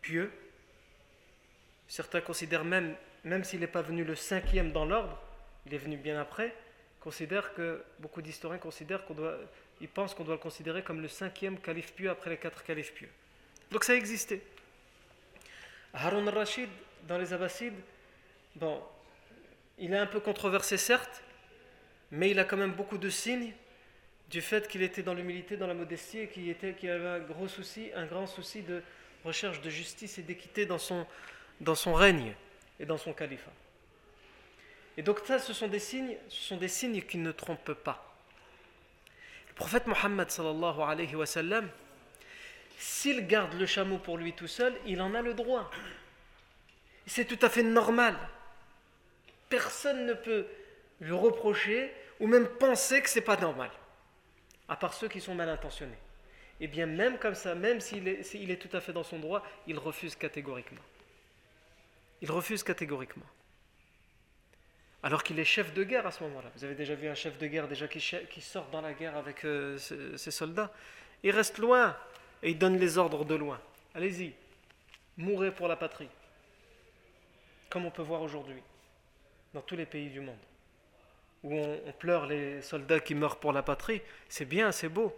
pieux. 0.00 0.32
Certains 1.88 2.22
considèrent 2.22 2.64
même, 2.64 2.96
même 3.22 3.44
s'il 3.44 3.60
n'est 3.60 3.66
pas 3.66 3.82
venu 3.82 4.02
le 4.02 4.14
cinquième 4.14 4.72
dans 4.72 4.86
l'ordre, 4.86 5.20
il 5.66 5.74
est 5.74 5.78
venu 5.78 5.98
bien 5.98 6.18
après, 6.18 6.56
considèrent 7.00 7.52
que 7.52 7.84
beaucoup 7.98 8.22
d'historiens 8.22 8.56
considèrent 8.56 9.04
qu'on 9.04 9.12
doit 9.12 9.38
ils 9.84 9.88
pensent 9.88 10.14
qu'on 10.14 10.24
doit 10.24 10.36
le 10.36 10.40
considérer 10.40 10.82
comme 10.82 11.02
le 11.02 11.08
cinquième 11.08 11.58
calife 11.58 11.92
pieux 11.92 12.08
après 12.08 12.30
les 12.30 12.38
quatre 12.38 12.64
califes 12.64 12.94
pieux. 12.94 13.10
Donc 13.70 13.84
ça 13.84 13.94
existait. 13.94 14.40
Harun 15.92 16.26
al-Rashid, 16.26 16.70
dans 17.06 17.18
les 17.18 17.34
Abbassides, 17.34 17.78
bon, 18.56 18.82
il 19.78 19.92
est 19.92 19.98
un 19.98 20.06
peu 20.06 20.20
controversé 20.20 20.78
certes, 20.78 21.22
mais 22.10 22.30
il 22.30 22.38
a 22.38 22.44
quand 22.44 22.56
même 22.56 22.72
beaucoup 22.72 22.96
de 22.96 23.10
signes 23.10 23.52
du 24.30 24.40
fait 24.40 24.68
qu'il 24.68 24.80
était 24.80 25.02
dans 25.02 25.12
l'humilité, 25.12 25.58
dans 25.58 25.66
la 25.66 25.74
modestie 25.74 26.20
et 26.20 26.28
qu'il 26.28 26.56
qu'il 26.76 26.88
avait 26.88 27.06
un 27.06 27.20
gros 27.20 27.46
souci, 27.46 27.90
un 27.94 28.06
grand 28.06 28.26
souci 28.26 28.62
de 28.62 28.82
recherche 29.22 29.60
de 29.60 29.68
justice 29.68 30.16
et 30.16 30.22
d'équité 30.22 30.64
dans 30.64 30.78
son, 30.78 31.06
dans 31.60 31.74
son 31.74 31.92
règne 31.92 32.34
et 32.80 32.86
dans 32.86 32.96
son 32.96 33.12
califat. 33.12 33.52
Et 34.96 35.02
donc 35.02 35.20
ça, 35.26 35.38
ce 35.38 35.52
sont 35.52 35.68
des 35.68 35.78
signes, 35.78 36.16
ce 36.30 36.42
sont 36.42 36.56
des 36.56 36.68
signes 36.68 37.02
qui 37.02 37.18
ne 37.18 37.32
trompent 37.32 37.74
pas. 37.74 38.13
Prophète 39.54 39.86
Mohammed 39.86 40.30
sallallahu 40.30 40.80
alayhi 40.80 41.14
wa 41.14 41.26
s'il 42.78 43.26
garde 43.26 43.54
le 43.54 43.66
chameau 43.66 43.98
pour 43.98 44.18
lui 44.18 44.32
tout 44.32 44.48
seul, 44.48 44.74
il 44.86 45.00
en 45.00 45.14
a 45.14 45.22
le 45.22 45.34
droit. 45.34 45.70
C'est 47.06 47.24
tout 47.24 47.38
à 47.42 47.48
fait 47.48 47.62
normal. 47.62 48.16
Personne 49.48 50.06
ne 50.06 50.14
peut 50.14 50.46
lui 51.00 51.12
reprocher 51.12 51.92
ou 52.20 52.26
même 52.26 52.46
penser 52.46 53.02
que 53.02 53.08
c'est 53.08 53.20
pas 53.20 53.36
normal, 53.36 53.70
à 54.68 54.76
part 54.76 54.94
ceux 54.94 55.08
qui 55.08 55.20
sont 55.20 55.34
mal 55.34 55.48
intentionnés. 55.48 55.98
Et 56.60 56.66
bien 56.66 56.86
même 56.86 57.18
comme 57.18 57.34
ça, 57.34 57.54
même 57.54 57.80
s'il 57.80 58.08
est 58.08 58.60
tout 58.60 58.74
à 58.76 58.80
fait 58.80 58.92
dans 58.92 59.02
son 59.02 59.18
droit, 59.18 59.44
il 59.66 59.78
refuse 59.78 60.14
catégoriquement. 60.14 60.82
Il 62.22 62.30
refuse 62.30 62.62
catégoriquement. 62.62 63.26
Alors 65.04 65.22
qu'il 65.22 65.38
est 65.38 65.44
chef 65.44 65.74
de 65.74 65.84
guerre 65.84 66.06
à 66.06 66.10
ce 66.10 66.22
moment-là. 66.22 66.50
Vous 66.56 66.64
avez 66.64 66.74
déjà 66.74 66.94
vu 66.94 67.08
un 67.08 67.14
chef 67.14 67.36
de 67.36 67.46
guerre 67.46 67.68
déjà 67.68 67.86
qui, 67.86 68.00
sort 68.40 68.66
dans 68.72 68.80
la 68.80 68.94
guerre 68.94 69.14
avec 69.18 69.44
euh, 69.44 69.76
ses, 69.76 70.30
soldats. 70.30 70.72
Il 71.22 71.30
reste 71.30 71.58
loin 71.58 71.94
et 72.42 72.52
il 72.52 72.58
donne 72.58 72.78
les 72.78 72.96
ordres 72.96 73.26
de 73.26 73.34
loin. 73.34 73.60
Allez-y, 73.94 74.32
mourrez 75.18 75.54
pour 75.54 75.68
la 75.68 75.76
patrie. 75.76 76.08
Comme 77.68 77.84
on 77.84 77.90
peut 77.90 78.00
voir 78.00 78.22
aujourd'hui 78.22 78.62
dans 79.52 79.60
tous 79.60 79.76
les 79.76 79.84
pays 79.84 80.08
du 80.08 80.20
monde. 80.20 80.38
Où 81.42 81.54
on, 81.54 81.80
on 81.84 81.92
pleure 81.92 82.24
les 82.24 82.62
soldats 82.62 83.00
qui 83.00 83.14
meurent 83.14 83.38
pour 83.38 83.52
la 83.52 83.62
patrie. 83.62 84.00
C'est 84.30 84.46
bien, 84.46 84.72
c'est 84.72 84.88
beau. 84.88 85.14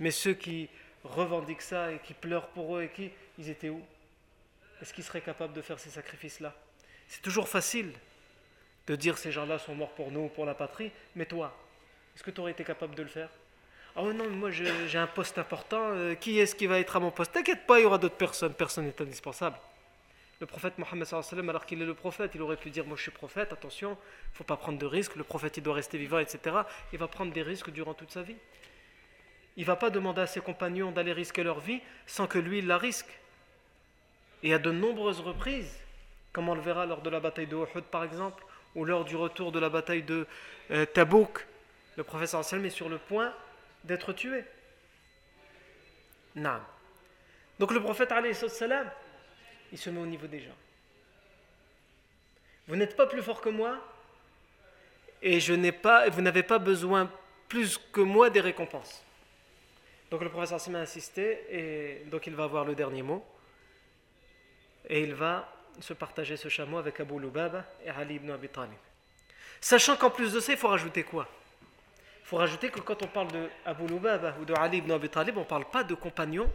Mais 0.00 0.10
ceux 0.10 0.32
qui 0.32 0.70
revendiquent 1.04 1.60
ça 1.60 1.92
et 1.92 1.98
qui 1.98 2.14
pleurent 2.14 2.48
pour 2.48 2.78
eux 2.78 2.84
et 2.84 2.88
qui, 2.88 3.10
ils 3.36 3.50
étaient 3.50 3.68
où? 3.68 3.84
Est-ce 4.80 4.94
qu'ils 4.94 5.04
seraient 5.04 5.20
capables 5.20 5.52
de 5.52 5.60
faire 5.60 5.78
ces 5.78 5.90
sacrifices-là? 5.90 6.54
C'est 7.06 7.20
toujours 7.20 7.50
facile 7.50 7.92
de 8.92 8.96
dire 8.96 9.18
ces 9.18 9.32
gens-là 9.32 9.58
sont 9.58 9.74
morts 9.74 9.94
pour 9.94 10.10
nous, 10.10 10.28
pour 10.28 10.46
la 10.46 10.54
patrie, 10.54 10.90
mais 11.14 11.26
toi, 11.26 11.54
est-ce 12.14 12.22
que 12.24 12.30
tu 12.30 12.40
aurais 12.40 12.52
été 12.52 12.64
capable 12.64 12.94
de 12.94 13.02
le 13.02 13.08
faire? 13.08 13.28
Ah 13.96 14.00
oh 14.02 14.12
non, 14.12 14.28
moi 14.30 14.50
j'ai 14.50 14.98
un 14.98 15.06
poste 15.06 15.38
important, 15.38 15.90
euh, 15.92 16.14
qui 16.14 16.38
est-ce 16.38 16.54
qui 16.54 16.66
va 16.66 16.78
être 16.78 16.96
à 16.96 17.00
mon 17.00 17.10
poste? 17.10 17.32
T'inquiète 17.32 17.66
pas, 17.66 17.80
il 17.80 17.82
y 17.82 17.86
aura 17.86 17.98
d'autres 17.98 18.16
personnes, 18.16 18.54
personne 18.54 18.86
n'est 18.86 19.02
indispensable. 19.02 19.56
Le 20.40 20.46
prophète 20.46 20.78
Mohammed, 20.78 21.08
alors 21.48 21.66
qu'il 21.66 21.82
est 21.82 21.86
le 21.86 21.94
prophète, 21.94 22.30
il 22.34 22.42
aurait 22.42 22.56
pu 22.56 22.70
dire 22.70 22.86
Moi 22.86 22.96
je 22.96 23.02
suis 23.02 23.10
prophète, 23.10 23.52
attention, 23.52 23.98
il 24.32 24.36
faut 24.36 24.44
pas 24.44 24.56
prendre 24.56 24.78
de 24.78 24.86
risques, 24.86 25.16
le 25.16 25.24
prophète 25.24 25.56
il 25.56 25.64
doit 25.64 25.74
rester 25.74 25.98
vivant, 25.98 26.20
etc. 26.20 26.58
Il 26.92 26.98
va 26.98 27.08
prendre 27.08 27.32
des 27.32 27.42
risques 27.42 27.70
durant 27.70 27.94
toute 27.94 28.12
sa 28.12 28.22
vie. 28.22 28.36
Il 29.56 29.62
ne 29.62 29.66
va 29.66 29.74
pas 29.74 29.90
demander 29.90 30.20
à 30.20 30.28
ses 30.28 30.40
compagnons 30.40 30.92
d'aller 30.92 31.12
risquer 31.12 31.42
leur 31.42 31.58
vie 31.58 31.80
sans 32.06 32.28
que 32.28 32.38
lui 32.38 32.58
il 32.58 32.68
la 32.68 32.78
risque. 32.78 33.18
Et 34.44 34.54
à 34.54 34.60
de 34.60 34.70
nombreuses 34.70 35.18
reprises, 35.18 35.76
comme 36.32 36.48
on 36.48 36.54
le 36.54 36.60
verra 36.60 36.86
lors 36.86 37.02
de 37.02 37.10
la 37.10 37.18
bataille 37.18 37.48
de 37.48 37.56
Uhud 37.56 37.84
par 37.90 38.04
exemple, 38.04 38.44
ou 38.78 38.84
lors 38.84 39.04
du 39.04 39.16
retour 39.16 39.50
de 39.50 39.58
la 39.58 39.68
bataille 39.68 40.04
de 40.04 40.26
euh, 40.70 40.86
Tabouk, 40.86 41.44
le 41.96 42.04
professeur 42.04 42.44
sallam 42.44 42.64
est 42.64 42.70
sur 42.70 42.88
le 42.88 42.98
point 42.98 43.34
d'être 43.82 44.12
tué. 44.12 44.44
Non. 46.36 46.60
Donc 47.58 47.72
le 47.72 47.82
prophète 47.82 48.10
salam, 48.48 48.88
il 49.72 49.78
se 49.78 49.90
met 49.90 50.00
au 50.00 50.06
niveau 50.06 50.28
des 50.28 50.40
gens. 50.40 50.56
Vous 52.68 52.76
n'êtes 52.76 52.96
pas 52.96 53.06
plus 53.06 53.20
fort 53.20 53.40
que 53.40 53.48
moi 53.48 53.78
et 55.22 55.40
je 55.40 55.54
n'ai 55.54 55.72
pas, 55.72 56.08
vous 56.08 56.22
n'avez 56.22 56.44
pas 56.44 56.60
besoin 56.60 57.10
plus 57.48 57.78
que 57.92 58.00
moi 58.00 58.30
des 58.30 58.40
récompenses. 58.40 59.04
Donc 60.12 60.22
le 60.22 60.30
professeur 60.30 60.60
sallam 60.60 60.82
a 60.82 60.84
insisté 60.84 61.46
et 61.50 62.04
donc 62.04 62.28
il 62.28 62.36
va 62.36 62.44
avoir 62.44 62.64
le 62.64 62.76
dernier 62.76 63.02
mot 63.02 63.26
et 64.88 65.02
il 65.02 65.14
va 65.14 65.52
se 65.80 65.92
partager 65.92 66.36
ce 66.36 66.48
chameau 66.48 66.78
avec 66.78 67.00
Abu 67.00 67.18
Lubaba 67.18 67.64
et 67.84 67.90
Ali 67.90 68.16
ibn 68.16 68.30
Abi 68.30 68.48
Talib. 68.48 68.78
Sachant 69.60 69.96
qu'en 69.96 70.10
plus 70.10 70.32
de 70.32 70.40
ça, 70.40 70.52
il 70.52 70.58
faut 70.58 70.68
rajouter 70.68 71.02
quoi? 71.02 71.28
Il 72.22 72.26
faut 72.26 72.36
rajouter 72.36 72.70
que 72.70 72.80
quand 72.80 73.02
on 73.02 73.06
parle 73.08 73.32
de 73.32 73.48
Abu 73.64 73.86
Lubaba 73.86 74.34
ou 74.40 74.44
de 74.44 74.54
Ali 74.54 74.78
ibn 74.78 74.92
Abi 74.92 75.08
Talib, 75.08 75.36
on 75.36 75.40
ne 75.40 75.46
parle 75.46 75.64
pas 75.70 75.84
de 75.84 75.94
compagnons 75.94 76.50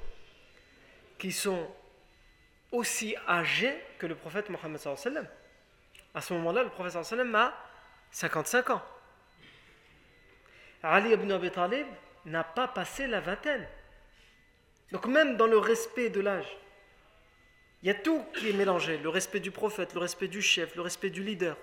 qui 1.18 1.32
sont 1.32 1.70
aussi 2.72 3.16
âgés 3.28 3.76
que 3.98 4.06
le 4.06 4.16
prophète 4.16 4.50
Mohammed 4.50 4.80
sallam. 4.80 5.28
À 6.14 6.22
ce 6.22 6.34
moment-là, 6.34 6.64
le 6.64 6.70
prophète 6.70 7.04
sallam 7.04 7.34
a 7.36 7.54
55 8.12 8.70
ans. 8.72 8.82
Ali 10.84 11.12
ibn 11.12 11.32
Abi 11.32 11.50
Talib 11.50 11.88
n'a 12.26 12.44
pas 12.44 12.68
passé 12.68 13.08
la 13.08 13.20
vingtaine. 13.20 13.68
Donc 14.92 15.08
même 15.08 15.38
dans 15.38 15.48
le 15.48 15.58
respect 15.58 16.10
de 16.10 16.22
l'âge, 16.22 16.58
il 17.84 17.88
y 17.88 17.90
a 17.90 17.94
tout 17.94 18.24
qui 18.36 18.50
est 18.50 18.54
mélangé, 18.54 18.98
le 18.98 19.10
respect 19.10 19.40
du 19.40 19.52
prophète, 19.52 19.94
le 19.94 20.00
respect 20.00 20.28
du 20.28 20.42
chef, 20.42 20.76
le 20.76 20.82
respect 20.82 21.10
du 21.10 21.24
leader. 21.24 21.58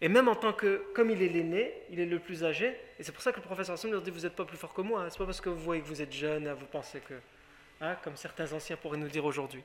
Et 0.00 0.08
même 0.08 0.28
en 0.28 0.36
tant 0.36 0.52
que, 0.52 0.84
comme 0.94 1.10
il 1.10 1.22
est 1.22 1.28
l'aîné, 1.28 1.72
il 1.90 1.98
est 1.98 2.06
le 2.06 2.18
plus 2.18 2.44
âgé, 2.44 2.76
et 2.98 3.02
c'est 3.02 3.12
pour 3.12 3.22
ça 3.22 3.32
que 3.32 3.36
le 3.36 3.42
professeur 3.42 3.74
Hassan 3.74 3.90
leur 3.90 4.02
dit, 4.02 4.10
vous 4.10 4.20
n'êtes 4.20 4.36
pas 4.36 4.44
plus 4.44 4.58
fort 4.58 4.74
que 4.74 4.82
moi, 4.82 5.02
hein. 5.02 5.10
c'est 5.10 5.18
pas 5.18 5.24
parce 5.24 5.40
que 5.40 5.48
vous 5.48 5.62
voyez 5.62 5.80
que 5.82 5.88
vous 5.88 6.02
êtes 6.02 6.12
jeune, 6.12 6.46
hein, 6.46 6.54
vous 6.54 6.66
pensez 6.66 7.00
que, 7.00 7.14
hein, 7.80 7.96
comme 8.04 8.16
certains 8.16 8.52
anciens 8.52 8.76
pourraient 8.76 8.98
nous 8.98 9.08
dire 9.08 9.24
aujourd'hui. 9.24 9.64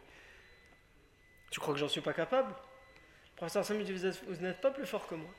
Tu 1.52 1.60
crois 1.60 1.74
que 1.74 1.80
j'en 1.80 1.90
suis 1.90 2.02
pas 2.02 2.14
capable? 2.14 2.52
Le 2.52 3.36
professeur 3.36 3.62
Hassan 3.62 3.78
me 3.78 3.84
dit, 3.84 3.94
vous 3.94 4.42
n'êtes 4.42 4.62
pas 4.62 4.72
plus 4.72 4.86
fort 4.86 5.08
que 5.08 5.16
moi. 5.16 5.30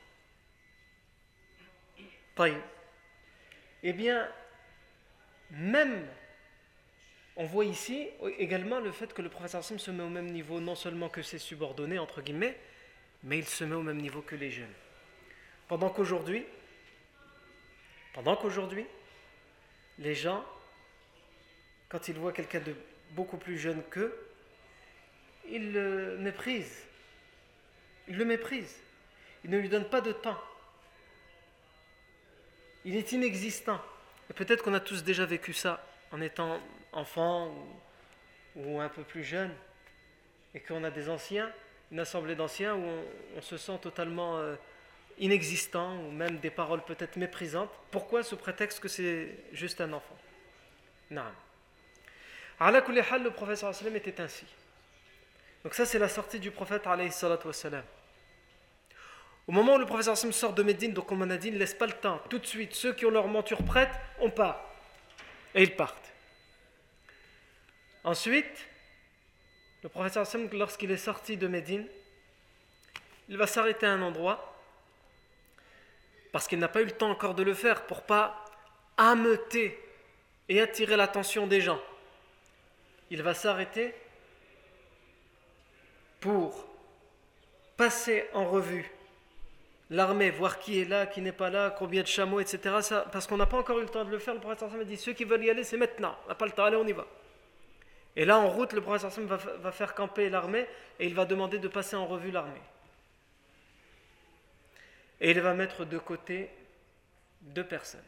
Eh 3.83 3.93
bien, 3.93 4.27
même 5.51 6.07
on 7.37 7.45
voit 7.45 7.65
ici 7.65 8.07
également 8.37 8.79
le 8.79 8.91
fait 8.91 9.13
que 9.13 9.21
le 9.21 9.29
professeur 9.29 9.63
Sim 9.63 9.77
se 9.77 9.91
met 9.91 10.03
au 10.03 10.09
même 10.09 10.31
niveau 10.31 10.59
non 10.59 10.75
seulement 10.75 11.09
que 11.09 11.21
ses 11.21 11.39
subordonnés, 11.39 11.99
entre 11.99 12.21
guillemets, 12.21 12.57
mais 13.23 13.39
il 13.39 13.45
se 13.45 13.63
met 13.63 13.75
au 13.75 13.83
même 13.83 14.01
niveau 14.01 14.21
que 14.21 14.35
les 14.35 14.51
jeunes. 14.51 14.73
Pendant 15.67 15.89
qu'aujourd'hui, 15.89 16.45
pendant 18.13 18.35
qu'aujourd'hui, 18.35 18.85
les 19.99 20.15
gens, 20.15 20.43
quand 21.87 22.07
ils 22.07 22.15
voient 22.15 22.33
quelqu'un 22.33 22.59
de 22.59 22.75
beaucoup 23.11 23.37
plus 23.37 23.57
jeune 23.57 23.81
qu'eux, 23.89 24.13
ils 25.49 25.71
le 25.71 26.17
méprisent. 26.17 26.85
Ils 28.07 28.17
le 28.17 28.25
méprisent. 28.25 28.79
Ils 29.45 29.49
ne 29.49 29.57
lui 29.57 29.69
donnent 29.69 29.89
pas 29.89 30.01
de 30.01 30.11
temps. 30.11 30.39
Il 32.83 32.95
est 32.95 33.11
inexistant. 33.11 33.81
Et 34.29 34.33
peut-être 34.33 34.63
qu'on 34.63 34.73
a 34.73 34.79
tous 34.79 35.03
déjà 35.03 35.25
vécu 35.25 35.53
ça 35.53 35.85
en 36.11 36.21
étant 36.21 36.59
enfant 36.93 37.53
ou, 38.55 38.79
un 38.79 38.89
peu 38.89 39.03
plus 39.03 39.23
jeune, 39.23 39.51
et 40.53 40.59
qu'on 40.59 40.83
a 40.83 40.91
des 40.91 41.09
anciens, 41.09 41.51
une 41.91 41.99
assemblée 41.99 42.35
d'anciens 42.35 42.75
où 42.75 42.85
on, 43.37 43.41
se 43.41 43.57
sent 43.57 43.79
totalement 43.81 44.37
euh, 44.37 44.55
inexistant, 45.19 45.97
ou 45.99 46.11
même 46.11 46.39
des 46.39 46.49
paroles 46.49 46.83
peut-être 46.83 47.15
méprisantes. 47.15 47.69
Pourquoi 47.91 48.23
ce 48.23 48.35
prétexte 48.35 48.79
que 48.79 48.87
c'est 48.87 49.29
juste 49.53 49.81
un 49.81 49.93
enfant? 49.93 50.17
Non. 51.09 51.23
Ala 52.59 52.83
le 53.17 53.31
professeur 53.31 53.73
était 53.95 54.21
ainsi. 54.21 54.45
Donc 55.63 55.73
ça 55.73 55.85
c'est 55.85 55.99
la 55.99 56.09
sortie 56.09 56.39
du 56.39 56.51
prophète 56.51 56.87
alayhi 56.87 57.11
Au 59.47 59.51
moment 59.51 59.75
où 59.75 59.77
le 59.77 59.85
professeur 59.85 60.17
sort 60.17 60.53
de 60.53 60.63
Médine, 60.63 60.93
donc 60.93 61.11
on 61.11 61.21
a 61.29 61.37
dit, 61.37 61.51
ne 61.51 61.57
laisse 61.57 61.73
pas 61.73 61.87
le 61.87 61.93
temps. 61.93 62.21
Tout 62.29 62.39
de 62.39 62.45
suite, 62.45 62.73
ceux 62.73 62.93
qui 62.93 63.05
ont 63.05 63.11
leur 63.11 63.27
monture 63.27 63.63
prête, 63.63 63.91
on 64.19 64.29
part. 64.29 64.63
Et 65.53 65.63
ils 65.63 65.75
partent. 65.75 66.10
Ensuite, 68.03 68.67
le 69.83 69.89
professeur 69.89 70.23
Hassan, 70.23 70.49
lorsqu'il 70.53 70.91
est 70.91 70.97
sorti 70.97 71.37
de 71.37 71.47
Médine, 71.47 71.87
il 73.29 73.37
va 73.37 73.47
s'arrêter 73.47 73.85
à 73.85 73.91
un 73.91 74.01
endroit 74.01 74.47
parce 76.31 76.47
qu'il 76.47 76.59
n'a 76.59 76.67
pas 76.67 76.81
eu 76.81 76.85
le 76.85 76.91
temps 76.91 77.11
encore 77.11 77.35
de 77.35 77.43
le 77.43 77.53
faire 77.53 77.85
pour 77.85 78.03
pas 78.03 78.45
ameuter 78.97 79.77
et 80.49 80.61
attirer 80.61 80.95
l'attention 80.95 81.47
des 81.47 81.61
gens. 81.61 81.79
Il 83.09 83.21
va 83.21 83.33
s'arrêter 83.33 83.93
pour 86.19 86.67
passer 87.75 88.27
en 88.33 88.45
revue 88.45 88.89
l'armée, 89.89 90.29
voir 90.29 90.59
qui 90.59 90.79
est 90.79 90.85
là, 90.85 91.05
qui 91.05 91.21
n'est 91.21 91.31
pas 91.31 91.49
là, 91.49 91.69
combien 91.77 92.01
de 92.01 92.07
chameaux, 92.07 92.39
etc. 92.39 92.59
parce 93.11 93.27
qu'on 93.27 93.37
n'a 93.37 93.45
pas 93.45 93.57
encore 93.57 93.79
eu 93.79 93.83
le 93.83 93.89
temps 93.89 94.05
de 94.05 94.11
le 94.11 94.19
faire, 94.19 94.33
le 94.33 94.39
professeur 94.39 94.69
Hassan 94.69 94.83
dit 94.83 94.97
ceux 94.97 95.13
qui 95.13 95.25
veulent 95.25 95.43
y 95.43 95.49
aller, 95.49 95.63
c'est 95.63 95.77
maintenant. 95.77 96.15
On 96.25 96.29
n'a 96.29 96.35
pas 96.35 96.45
le 96.45 96.51
temps, 96.51 96.63
allez, 96.63 96.77
on 96.77 96.87
y 96.87 96.93
va. 96.93 97.05
Et 98.15 98.25
là, 98.25 98.39
en 98.39 98.49
route, 98.49 98.73
le 98.73 98.81
prophète 98.81 99.17
va, 99.19 99.37
va 99.37 99.71
faire 99.71 99.95
camper 99.95 100.29
l'armée 100.29 100.67
et 100.99 101.05
il 101.05 101.15
va 101.15 101.25
demander 101.25 101.59
de 101.59 101.67
passer 101.67 101.95
en 101.95 102.05
revue 102.05 102.31
l'armée. 102.31 102.61
Et 105.21 105.31
il 105.31 105.39
va 105.39 105.53
mettre 105.53 105.85
de 105.85 105.97
côté 105.97 106.49
deux 107.41 107.65
personnes. 107.65 108.03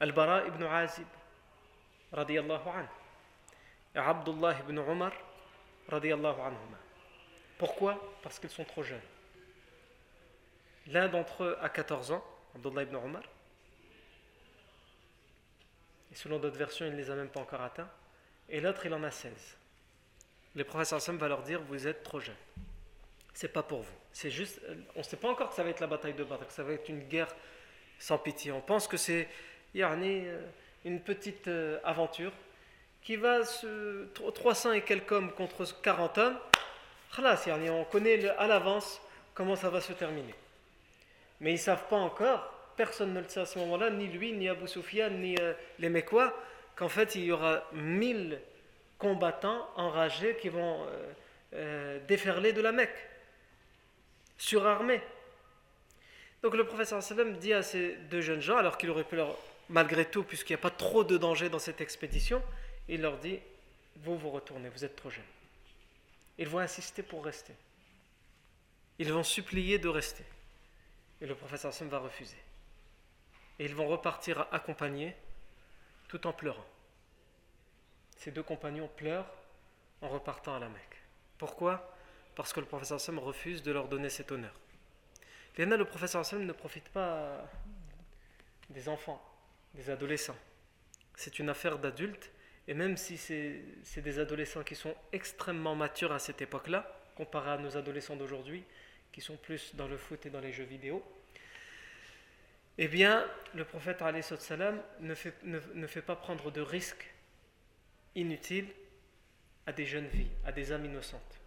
Al-Bara 0.00 0.46
ibn 0.46 0.62
Azib, 0.64 1.06
radiyallahu 2.12 2.68
anhu, 2.68 2.88
et 3.94 3.98
Abdullah 3.98 4.56
ibn 4.60 4.78
Umar, 4.78 5.12
radiyallahu. 5.88 6.36
Pourquoi? 7.58 7.98
Parce 8.22 8.38
qu'ils 8.38 8.50
sont 8.50 8.64
trop 8.64 8.82
jeunes. 8.82 9.00
L'un 10.88 11.08
d'entre 11.08 11.44
eux 11.44 11.58
a 11.62 11.68
14 11.68 12.12
ans, 12.12 12.24
Abdullah 12.54 12.82
ibn 12.82 12.96
Umar, 12.96 13.22
et 16.14 16.16
selon 16.16 16.38
d'autres 16.38 16.56
versions, 16.56 16.86
il 16.86 16.92
ne 16.92 16.96
les 16.96 17.10
a 17.10 17.16
même 17.16 17.28
pas 17.28 17.40
encore 17.40 17.60
atteints. 17.60 17.90
Et 18.48 18.60
l'autre, 18.60 18.86
il 18.86 18.94
en 18.94 19.02
a 19.02 19.10
16. 19.10 19.32
Le 20.54 20.62
professeur 20.62 21.00
Sam 21.02 21.18
va 21.18 21.26
leur 21.26 21.42
dire 21.42 21.60
Vous 21.62 21.88
êtes 21.88 22.04
trop 22.04 22.20
jeunes. 22.20 22.36
C'est 23.32 23.48
pas 23.48 23.64
pour 23.64 23.80
vous. 23.82 23.96
C'est 24.12 24.30
juste. 24.30 24.60
Euh, 24.68 24.76
on 24.94 25.00
ne 25.00 25.04
sait 25.04 25.16
pas 25.16 25.28
encore 25.28 25.48
que 25.48 25.56
ça 25.56 25.64
va 25.64 25.70
être 25.70 25.80
la 25.80 25.88
bataille 25.88 26.14
de 26.14 26.22
Badr, 26.22 26.46
que 26.46 26.52
ça 26.52 26.62
va 26.62 26.72
être 26.72 26.88
une 26.88 27.00
guerre 27.08 27.34
sans 27.98 28.16
pitié. 28.16 28.52
On 28.52 28.60
pense 28.60 28.86
que 28.86 28.96
c'est 28.96 29.28
euh, 29.74 30.40
une 30.84 31.00
petite 31.00 31.48
euh, 31.48 31.80
aventure 31.82 32.30
qui 33.02 33.16
va 33.16 33.44
se. 33.44 34.06
300 34.14 34.72
et 34.72 34.82
quelques 34.82 35.10
hommes 35.10 35.32
contre 35.32 35.66
40 35.82 36.18
hommes. 36.18 36.38
On 37.18 37.84
connaît 37.90 38.28
à 38.28 38.46
l'avance 38.46 39.00
comment 39.34 39.56
ça 39.56 39.68
va 39.68 39.80
se 39.80 39.92
terminer. 39.92 40.34
Mais 41.40 41.50
ils 41.50 41.54
ne 41.54 41.58
savent 41.58 41.88
pas 41.88 41.96
encore, 41.96 42.53
personne 42.76 43.12
ne 43.12 43.20
le 43.20 43.28
sait 43.28 43.40
à 43.40 43.46
ce 43.46 43.58
moment-là, 43.60 43.90
ni 43.90 44.08
lui, 44.08 44.32
ni 44.32 44.48
Abu 44.48 44.66
Sufyan, 44.68 45.10
ni 45.10 45.36
euh, 45.38 45.52
les 45.78 45.88
Mekwa, 45.88 46.34
qu'en 46.76 46.88
fait 46.88 47.14
il 47.14 47.24
y 47.24 47.32
aura 47.32 47.64
mille 47.72 48.40
combattants 48.98 49.68
enragés 49.76 50.36
qui 50.36 50.48
vont 50.48 50.86
euh, 50.86 51.12
euh, 51.54 51.98
déferler 52.06 52.52
de 52.52 52.60
la 52.60 52.72
Mecque, 52.72 52.96
surarmés. 54.38 55.02
Donc 56.42 56.54
le 56.54 56.66
professeur 56.66 57.02
sallam 57.02 57.36
dit 57.38 57.52
à 57.52 57.62
ces 57.62 57.96
deux 58.10 58.20
jeunes 58.20 58.42
gens, 58.42 58.56
alors 58.56 58.76
qu'il 58.76 58.90
aurait 58.90 59.04
pu 59.04 59.16
leur, 59.16 59.36
malgré 59.68 60.04
tout, 60.04 60.22
puisqu'il 60.22 60.52
n'y 60.52 60.60
a 60.60 60.62
pas 60.62 60.70
trop 60.70 61.04
de 61.04 61.16
danger 61.16 61.48
dans 61.48 61.58
cette 61.58 61.80
expédition, 61.80 62.42
il 62.88 63.00
leur 63.00 63.18
dit, 63.18 63.40
vous 63.96 64.16
vous 64.18 64.30
retournez, 64.30 64.68
vous 64.68 64.84
êtes 64.84 64.96
trop 64.96 65.10
jeunes. 65.10 65.24
Ils 66.36 66.48
vont 66.48 66.58
insister 66.58 67.02
pour 67.02 67.24
rester. 67.24 67.54
Ils 68.98 69.12
vont 69.12 69.22
supplier 69.22 69.78
de 69.78 69.88
rester. 69.88 70.24
Et 71.20 71.26
le 71.26 71.34
professeur 71.34 71.72
sallam 71.72 71.90
va 71.90 71.98
refuser. 71.98 72.36
Et 73.58 73.66
ils 73.66 73.74
vont 73.74 73.86
repartir 73.86 74.46
accompagnés, 74.52 75.14
tout 76.08 76.26
en 76.26 76.32
pleurant. 76.32 76.66
Ces 78.16 78.30
deux 78.30 78.42
compagnons 78.42 78.88
pleurent 78.96 79.30
en 80.00 80.08
repartant 80.08 80.56
à 80.56 80.58
la 80.58 80.68
Mecque. 80.68 81.02
Pourquoi? 81.38 81.94
Parce 82.34 82.52
que 82.52 82.60
le 82.60 82.66
professeur 82.66 83.00
Sam 83.00 83.18
refuse 83.18 83.62
de 83.62 83.70
leur 83.70 83.88
donner 83.88 84.08
cet 84.08 84.32
honneur. 84.32 84.54
Léna, 85.56 85.76
le 85.76 85.84
professeur 85.84 86.24
Sam 86.24 86.44
ne 86.44 86.52
profite 86.52 86.88
pas 86.88 87.48
des 88.70 88.88
enfants, 88.88 89.22
des 89.74 89.90
adolescents. 89.90 90.36
C'est 91.14 91.38
une 91.38 91.48
affaire 91.48 91.78
d'adultes, 91.78 92.32
et 92.66 92.74
même 92.74 92.96
si 92.96 93.16
c'est 93.16 94.00
des 94.00 94.18
adolescents 94.18 94.64
qui 94.64 94.74
sont 94.74 94.94
extrêmement 95.12 95.76
matures 95.76 96.12
à 96.12 96.18
cette 96.18 96.42
époque-là, 96.42 96.90
comparé 97.14 97.52
à 97.52 97.58
nos 97.58 97.76
adolescents 97.76 98.16
d'aujourd'hui, 98.16 98.64
qui 99.12 99.20
sont 99.20 99.36
plus 99.36 99.76
dans 99.76 99.86
le 99.86 99.96
foot 99.96 100.26
et 100.26 100.30
dans 100.30 100.40
les 100.40 100.52
jeux 100.52 100.64
vidéo, 100.64 101.04
eh 102.78 102.88
bien, 102.88 103.24
le 103.54 103.64
prophète 103.64 104.00
ne 104.02 105.14
fait, 105.14 105.34
ne, 105.44 105.60
ne 105.74 105.86
fait 105.86 106.02
pas 106.02 106.16
prendre 106.16 106.50
de 106.50 106.60
risques 106.60 107.14
inutiles 108.14 108.68
à 109.66 109.72
des 109.72 109.86
jeunes 109.86 110.08
filles, 110.10 110.30
à 110.44 110.52
des 110.52 110.72
âmes 110.72 110.84
innocentes. 110.84 111.40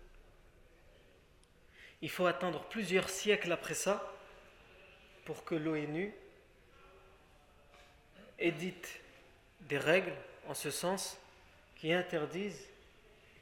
Il 2.01 2.10
faut 2.10 2.25
attendre 2.25 2.63
plusieurs 2.69 3.10
siècles 3.10 3.51
après 3.51 3.74
ça 3.74 4.13
pour 5.25 5.43
que 5.43 5.55
l'ONU 5.55 6.13
édite 8.39 9.01
des 9.62 9.77
règles 9.77 10.13
en 10.48 10.53
ce 10.53 10.72
sens 10.72 11.17
qui 11.75 11.91
interdisent, 11.91 12.67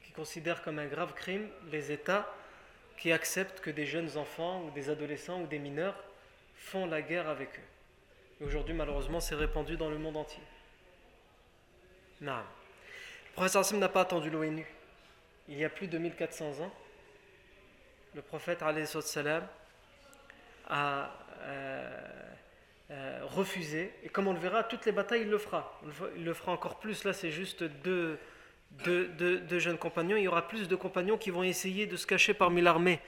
qui 0.02 0.12
considèrent 0.12 0.62
comme 0.62 0.78
un 0.78 0.86
grave 0.86 1.14
crime 1.14 1.48
les 1.70 1.92
États 1.92 2.34
qui 2.98 3.12
acceptent 3.12 3.60
que 3.60 3.70
des 3.70 3.86
jeunes 3.86 4.16
enfants 4.16 4.64
ou 4.64 4.70
des 4.70 4.88
adolescents 4.88 5.42
ou 5.42 5.46
des 5.46 5.58
mineurs 5.58 6.02
font 6.54 6.86
la 6.86 7.02
guerre 7.02 7.28
avec 7.28 7.50
eux. 7.58 7.75
Aujourd'hui, 8.44 8.74
malheureusement, 8.74 9.20
c'est 9.20 9.34
répandu 9.34 9.76
dans 9.76 9.88
le 9.88 9.98
monde 9.98 10.18
entier. 10.18 10.42
Non. 12.20 12.36
Le 12.36 13.32
professeur 13.32 13.60
Hassim 13.60 13.78
n'a 13.78 13.88
pas 13.88 14.02
attendu 14.02 14.28
l'ONU. 14.30 14.66
Il 15.48 15.58
y 15.58 15.64
a 15.64 15.70
plus 15.70 15.88
de 15.88 15.96
1400 15.96 16.60
ans, 16.60 16.72
le 18.14 18.22
prophète 18.22 18.62
a 18.62 18.72
euh, 21.42 22.00
euh, 22.90 23.20
refusé, 23.24 23.92
et 24.02 24.08
comme 24.08 24.26
on 24.26 24.32
le 24.32 24.38
verra, 24.38 24.64
toutes 24.64 24.86
les 24.86 24.92
batailles, 24.92 25.22
il 25.22 25.30
le 25.30 25.38
fera. 25.38 25.80
Il 26.16 26.24
le 26.24 26.34
fera 26.34 26.52
encore 26.52 26.80
plus. 26.80 27.04
Là, 27.04 27.12
c'est 27.12 27.30
juste 27.30 27.62
deux, 27.62 28.18
deux, 28.84 29.06
deux, 29.08 29.58
jeunes 29.58 29.78
compagnons. 29.78 30.16
Il 30.16 30.24
y 30.24 30.28
aura 30.28 30.48
plus 30.48 30.66
de 30.66 30.76
compagnons 30.76 31.16
qui 31.16 31.30
vont 31.30 31.42
essayer 31.42 31.86
de 31.86 31.96
se 31.96 32.06
cacher 32.06 32.34
parmi 32.34 32.60
l'armée 32.60 33.00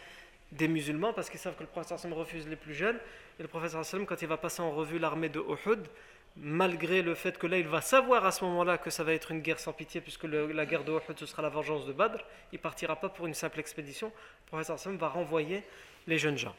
des 0.52 0.68
musulmans 0.68 1.12
parce 1.12 1.30
qu'ils 1.30 1.40
savent 1.40 1.54
que 1.54 1.62
le 1.62 1.68
prophète 1.68 1.98
refuse 2.12 2.48
les 2.48 2.56
plus 2.56 2.74
jeunes. 2.74 2.98
Et 3.38 3.42
le 3.42 3.48
prophète 3.48 3.72
quand 4.06 4.22
il 4.22 4.28
va 4.28 4.37
passer 4.37 4.62
en 4.62 4.70
revue 4.70 4.98
l'armée 4.98 5.28
de 5.28 5.40
Uhud, 5.40 5.87
malgré 6.37 7.02
le 7.02 7.14
fait 7.14 7.38
que 7.38 7.46
là, 7.46 7.58
il 7.58 7.68
va 7.68 7.80
savoir 7.80 8.24
à 8.24 8.32
ce 8.32 8.44
moment-là 8.44 8.78
que 8.78 8.90
ça 8.90 9.04
va 9.04 9.12
être 9.12 9.30
une 9.30 9.40
guerre 9.40 9.61
sans 9.61 9.72
pitié, 9.72 10.00
puisque 10.00 10.24
la 10.24 10.66
guerre 10.66 10.84
de 10.84 10.92
Uhud, 10.92 11.18
ce 11.18 11.26
sera 11.26 11.42
la 11.42 11.48
vengeance 11.48 11.87
de 11.87 11.92
Badr, 11.92 12.24
il 12.52 12.58
partira 12.58 12.96
pas 12.96 13.08
pour 13.08 13.26
une 13.26 13.34
simple 13.34 13.61
expédition. 13.61 14.12
Le 14.52 14.62
prophète 14.64 14.87
va 14.98 15.08
renvoyer 15.08 15.62
les 16.06 16.18
jeunes 16.18 16.38
gens. 16.38 16.54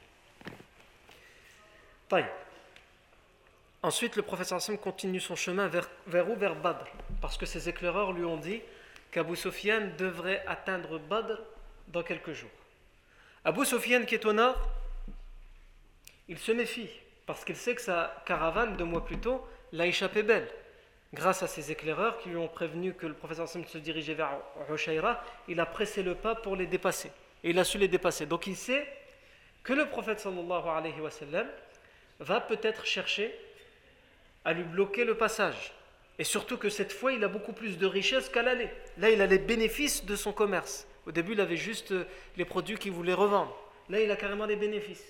Ensuite, 3.82 4.15
le 4.17 4.23
professeur 4.23 4.58
Hassan 4.58 4.78
continue 4.78 5.21
son 5.21 5.36
chemin 5.36 5.67
vers, 5.67 5.89
vers 6.08 6.30
où? 6.30 6.36
Vers 6.36 6.56
Badr. 6.56 6.86
Parce 7.21 7.38
que 7.38 7.45
ses 7.45 7.69
éclaireurs 7.69 8.12
lui 8.12 8.25
ont 8.25 8.38
dit 8.38 8.62
qu'Abu 9.12 9.36
Sufyan 9.36 9.91
devrait 9.97 10.43
atteindre 10.47 10.99
Badr 10.99 11.39
dans 11.88 12.04
quelques 12.04 12.34
jours. 12.34 12.49
Abu 13.45 13.65
Sufyan, 13.65 14.04
qui 14.06 14.15
est 14.15 14.25
au 14.25 14.34
nord, 14.34 14.58
il 16.28 16.38
se 16.38 16.52
méfie, 16.52 16.89
parce 17.25 17.45
qu'il 17.45 17.56
sait 17.56 17.75
que 17.75 17.82
sa 17.82 18.21
caravane, 18.25 18.75
deux 18.75 18.84
mois 18.84 19.06
plus 19.06 19.17
tôt, 19.17 19.47
l'a 19.71 19.88
échappé 19.88 20.23
belle. 20.23 20.47
Grâce 21.13 21.41
à 21.41 21.47
ses 21.47 21.71
éclaireurs 21.71 22.19
qui 22.19 22.30
lui 22.30 22.38
ont 22.38 22.47
prévenu 22.47 22.93
que 22.93 23.08
le 23.08 23.13
professeur 23.13 23.47
Sam 23.47 23.65
se 23.65 23.78
dirigeait 23.78 24.13
vers 24.13 24.38
Roshaira, 24.67 25.23
il 25.47 25.60
a 25.60 25.65
pressé 25.65 26.04
le 26.04 26.15
pas 26.15 26.36
pour 26.36 26.56
les 26.56 26.67
dépasser. 26.67 27.12
Et 27.43 27.49
il 27.52 27.60
a 27.60 27.63
su 27.63 27.78
les 27.78 27.88
dépasser. 27.88 28.25
Donc 28.25 28.45
il 28.45 28.56
sait 28.56 28.88
que 29.63 29.73
le 29.73 29.88
prophète 29.88 30.19
sallallahu 30.19 30.67
alayhi 30.67 30.99
wa 30.99 31.10
sallam 31.10 31.47
va 32.19 32.41
peut-être 32.41 32.86
chercher 32.86 33.34
à 34.45 34.54
lui 34.54 34.63
bloquer 34.63 35.06
le 35.06 35.15
passage. 35.15 35.73
Et 36.19 36.23
surtout 36.23 36.58
que 36.58 36.69
cette 36.69 36.91
fois, 36.91 37.13
il 37.13 37.23
a 37.23 37.30
beaucoup 37.30 37.54
plus 37.54 37.78
de 37.78 37.88
richesse 37.88 38.30
qu'à 38.30 38.43
l'aller. 38.43 38.69
Là, 38.97 39.10
il 39.10 39.21
a 39.21 39.25
les 39.25 39.39
bénéfices 39.39 40.06
de 40.06 40.15
son 40.15 40.34
commerce. 40.34 40.86
Au 41.10 41.12
début, 41.12 41.34
il 41.34 41.41
avait 41.41 41.58
juste 41.58 41.91
les 42.38 42.45
produits 42.45 42.78
qu'il 42.78 42.91
voulait 42.91 43.15
revendre. 43.15 43.52
Là, 43.89 44.00
il 44.00 44.12
a 44.12 44.15
carrément 44.15 44.45
les 44.45 44.56
bénéfices. 44.56 45.04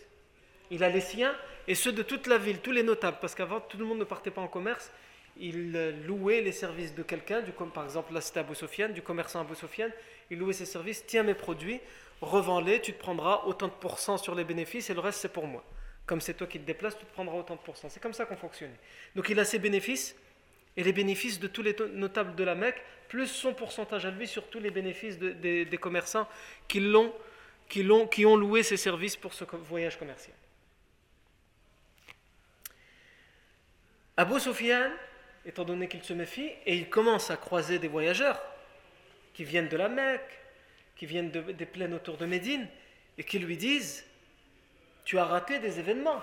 Il 0.71 0.81
a 0.81 0.87
les 0.87 1.01
siens 1.01 1.35
et 1.67 1.75
ceux 1.75 1.91
de 1.91 2.03
toute 2.03 2.25
la 2.27 2.37
ville, 2.37 2.59
tous 2.59 2.71
les 2.71 2.83
notables, 2.83 3.17
parce 3.19 3.35
qu'avant 3.35 3.59
tout 3.59 3.77
le 3.77 3.83
monde 3.83 3.99
ne 3.99 4.05
partait 4.05 4.31
pas 4.31 4.39
en 4.39 4.47
commerce. 4.47 4.91
Il 5.37 5.73
louait 6.07 6.39
les 6.39 6.53
services 6.53 6.95
de 6.95 7.03
quelqu'un, 7.03 7.41
comme 7.57 7.71
par 7.71 7.83
exemple 7.83 8.13
là 8.13 8.21
c'était 8.21 8.39
Abou 8.39 8.55
Sofiane, 8.55 8.93
du 8.93 9.01
commerçant 9.01 9.41
Abou 9.41 9.55
Sofiane. 9.55 9.91
Il 10.31 10.39
louait 10.39 10.53
ses 10.53 10.65
services, 10.65 11.05
tiens 11.05 11.23
mes 11.23 11.33
produits, 11.33 11.81
revends-les, 12.21 12.79
tu 12.79 12.93
te 12.93 12.99
prendras 12.99 13.43
autant 13.45 13.67
de 13.67 13.73
pourcents 13.73 14.17
sur 14.17 14.35
les 14.35 14.45
bénéfices 14.45 14.89
et 14.89 14.93
le 14.93 15.01
reste 15.01 15.19
c'est 15.19 15.33
pour 15.33 15.47
moi. 15.47 15.65
Comme 16.05 16.21
c'est 16.21 16.33
toi 16.33 16.47
qui 16.47 16.59
te 16.59 16.65
déplaces, 16.65 16.97
tu 16.97 17.05
te 17.05 17.11
prendras 17.11 17.35
autant 17.35 17.55
de 17.55 17.61
pourcents. 17.61 17.89
C'est 17.89 18.01
comme 18.01 18.13
ça 18.13 18.25
qu'on 18.25 18.37
fonctionnait. 18.37 18.79
Donc 19.15 19.27
il 19.29 19.39
a 19.39 19.43
ses 19.43 19.59
bénéfices 19.59 20.15
et 20.77 20.83
les 20.83 20.93
bénéfices 20.93 21.39
de 21.39 21.47
tous 21.47 21.61
les 21.61 21.75
notables 21.93 22.35
de 22.35 22.43
la 22.43 22.55
Mecque, 22.55 22.81
plus 23.07 23.27
son 23.27 23.53
pourcentage 23.53 24.05
à 24.05 24.11
lui 24.11 24.27
sur 24.27 24.47
tous 24.49 24.59
les 24.59 24.71
bénéfices 24.71 25.17
des, 25.17 25.79
commerçants 25.81 26.27
qui, 26.67 26.79
l'ont, 26.79 27.13
qui 27.67 28.25
ont 28.25 28.35
loué 28.35 28.63
ses 28.63 28.77
services 28.77 29.15
pour 29.15 29.33
ce 29.33 29.43
voyage 29.43 29.97
commercial. 29.97 30.35
Abu 34.15 34.39
Sufyan, 34.39 34.91
étant 35.45 35.63
donné 35.63 35.87
qu'il 35.87 36.03
se 36.03 36.13
méfie, 36.13 36.51
et 36.65 36.75
il 36.75 36.89
commence 36.89 37.31
à 37.31 37.37
croiser 37.37 37.79
des 37.79 37.87
voyageurs 37.87 38.41
qui 39.33 39.45
viennent 39.45 39.69
de 39.69 39.77
la 39.77 39.87
Mecque, 39.87 40.39
qui 40.95 41.05
viennent 41.05 41.31
des 41.31 41.65
plaines 41.65 41.93
autour 41.93 42.17
de 42.17 42.25
Médine, 42.25 42.67
et 43.17 43.23
qui 43.23 43.39
lui 43.39 43.55
disent 43.55 44.05
Tu 45.05 45.17
as 45.17 45.25
raté 45.25 45.59
des 45.59 45.79
événements, 45.79 46.21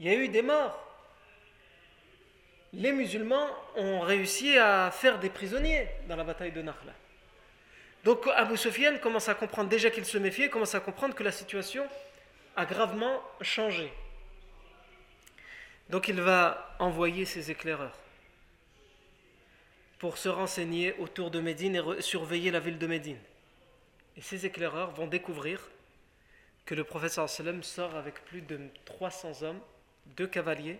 il 0.00 0.06
y 0.06 0.08
a 0.08 0.14
eu 0.14 0.28
des 0.28 0.42
morts. 0.42 0.85
Les 2.72 2.92
musulmans 2.92 3.48
ont 3.76 4.00
réussi 4.00 4.58
à 4.58 4.90
faire 4.90 5.18
des 5.18 5.30
prisonniers 5.30 5.88
dans 6.08 6.16
la 6.16 6.24
bataille 6.24 6.52
de 6.52 6.62
Nakhla. 6.62 6.92
Donc 8.04 8.26
Abu 8.34 8.56
Sufyan 8.56 8.98
commence 8.98 9.28
à 9.28 9.34
comprendre, 9.34 9.68
déjà 9.68 9.90
qu'il 9.90 10.04
se 10.04 10.18
méfiait, 10.18 10.48
commence 10.48 10.74
à 10.74 10.80
comprendre 10.80 11.14
que 11.14 11.22
la 11.22 11.32
situation 11.32 11.86
a 12.54 12.64
gravement 12.64 13.22
changé. 13.40 13.92
Donc 15.90 16.08
il 16.08 16.20
va 16.20 16.76
envoyer 16.78 17.24
ses 17.24 17.50
éclaireurs 17.50 17.96
pour 19.98 20.18
se 20.18 20.28
renseigner 20.28 20.94
autour 20.98 21.30
de 21.30 21.40
Médine 21.40 21.82
et 21.98 22.02
surveiller 22.02 22.50
la 22.50 22.60
ville 22.60 22.78
de 22.78 22.86
Médine. 22.86 23.18
Et 24.16 24.20
ces 24.20 24.46
éclaireurs 24.46 24.90
vont 24.92 25.06
découvrir 25.06 25.60
que 26.64 26.74
le 26.74 26.84
professeur 26.84 27.28
sort 27.28 27.94
avec 27.96 28.24
plus 28.24 28.42
de 28.42 28.58
300 28.84 29.42
hommes, 29.42 29.60
deux 30.16 30.26
cavaliers, 30.26 30.78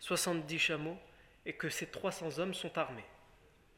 70 0.00 0.58
chameaux, 0.58 0.98
et 1.46 1.52
que 1.52 1.68
ces 1.68 1.86
300 1.86 2.38
hommes 2.38 2.54
sont 2.54 2.76
armés. 2.78 3.04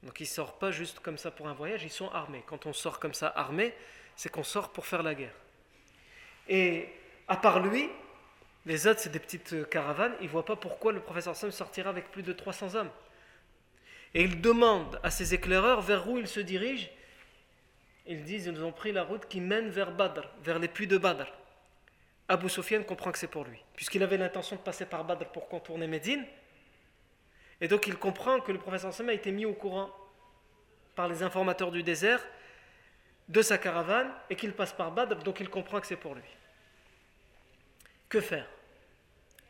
Donc 0.02 0.20
ils 0.20 0.24
ne 0.24 0.29
sortent 0.29 0.61
pas 0.61 0.70
juste 0.70 1.00
comme 1.00 1.18
ça 1.18 1.31
pour 1.31 1.48
un 1.48 1.55
voyage, 1.55 1.83
ils 1.83 1.90
sont 1.90 2.11
armés. 2.11 2.42
Quand 2.46 2.66
on 2.66 2.72
sort 2.72 3.00
comme 3.00 3.14
ça 3.14 3.33
armé, 3.35 3.74
c'est 4.14 4.29
qu'on 4.29 4.44
sort 4.44 4.72
pour 4.72 4.87
faire 4.87 5.02
la 5.02 5.14
guerre. 5.14 5.35
Et 6.48 6.88
à 7.29 7.37
part 7.37 7.61
lui, 7.61 7.90
les 8.66 8.88
autres, 8.88 9.00
c'est 9.00 9.12
des 9.12 9.20
petites 9.20 9.52
euh, 9.52 9.64
caravanes. 9.64 10.14
Ils 10.20 10.26
ne 10.26 10.31
voient 10.31 10.44
pas 10.44 10.57
pourquoi 10.57 10.92
le 10.92 11.00
professeur 11.00 11.37
Sam 11.37 11.52
sortira 11.52 11.90
avec 11.90 12.11
plus 12.11 12.24
de 12.24 12.33
300 12.33 12.74
hommes. 12.74 12.90
Et 14.12 14.22
il 14.22 14.40
demande 14.40 14.98
à 15.02 15.11
ses 15.11 15.35
éclaireurs 15.35 15.81
vers 15.81 16.09
où 16.09 16.18
ils 16.18 16.26
se 16.26 16.40
dirigent. 16.40 16.88
Ils 18.07 18.24
disent 18.24 18.46
ils 18.46 18.64
ont 18.64 18.72
pris 18.72 18.92
la 18.92 19.05
route 19.05 19.26
qui 19.26 19.40
mène 19.40 19.68
vers 19.68 19.92
Badr, 19.92 20.29
vers 20.42 20.59
les 20.59 20.68
puits 20.68 20.87
de 20.87 20.98
Badr. 20.98 21.26
Abu 22.29 22.48
Sufyan 22.48 22.83
comprend 22.83 23.12
que 23.12 23.18
c'est 23.18 23.29
pour 23.29 23.44
lui, 23.44 23.62
puisqu'il 23.74 24.02
avait 24.02 24.16
l'intention 24.16 24.57
de 24.57 24.61
passer 24.61 24.85
par 24.85 25.05
Badr 25.05 25.26
pour 25.26 25.48
contourner 25.48 25.87
Médine. 25.87 26.24
Et 27.61 27.69
donc 27.69 27.87
il 27.87 27.97
comprend 27.97 28.40
que 28.40 28.53
le 28.53 28.59
professeur 28.59 28.92
Sam 28.92 29.09
a 29.09 29.12
été 29.12 29.33
mis 29.33 29.45
au 29.45 29.55
courant 29.55 29.90
par 30.95 31.09
les 31.09 31.23
informateurs 31.23 31.71
du 31.71 31.83
désert 31.83 32.21
de 33.29 33.42
sa 33.42 33.59
caravane 33.59 34.11
et 34.31 34.37
qu'il 34.37 34.53
passe 34.53 34.73
par 34.73 34.92
Badr, 34.92 35.16
donc 35.23 35.40
il 35.40 35.49
comprend 35.49 35.81
que 35.81 35.87
c'est 35.87 35.97
pour 35.97 36.14
lui. 36.14 36.23
Que 38.09 38.21
faire? 38.21 38.47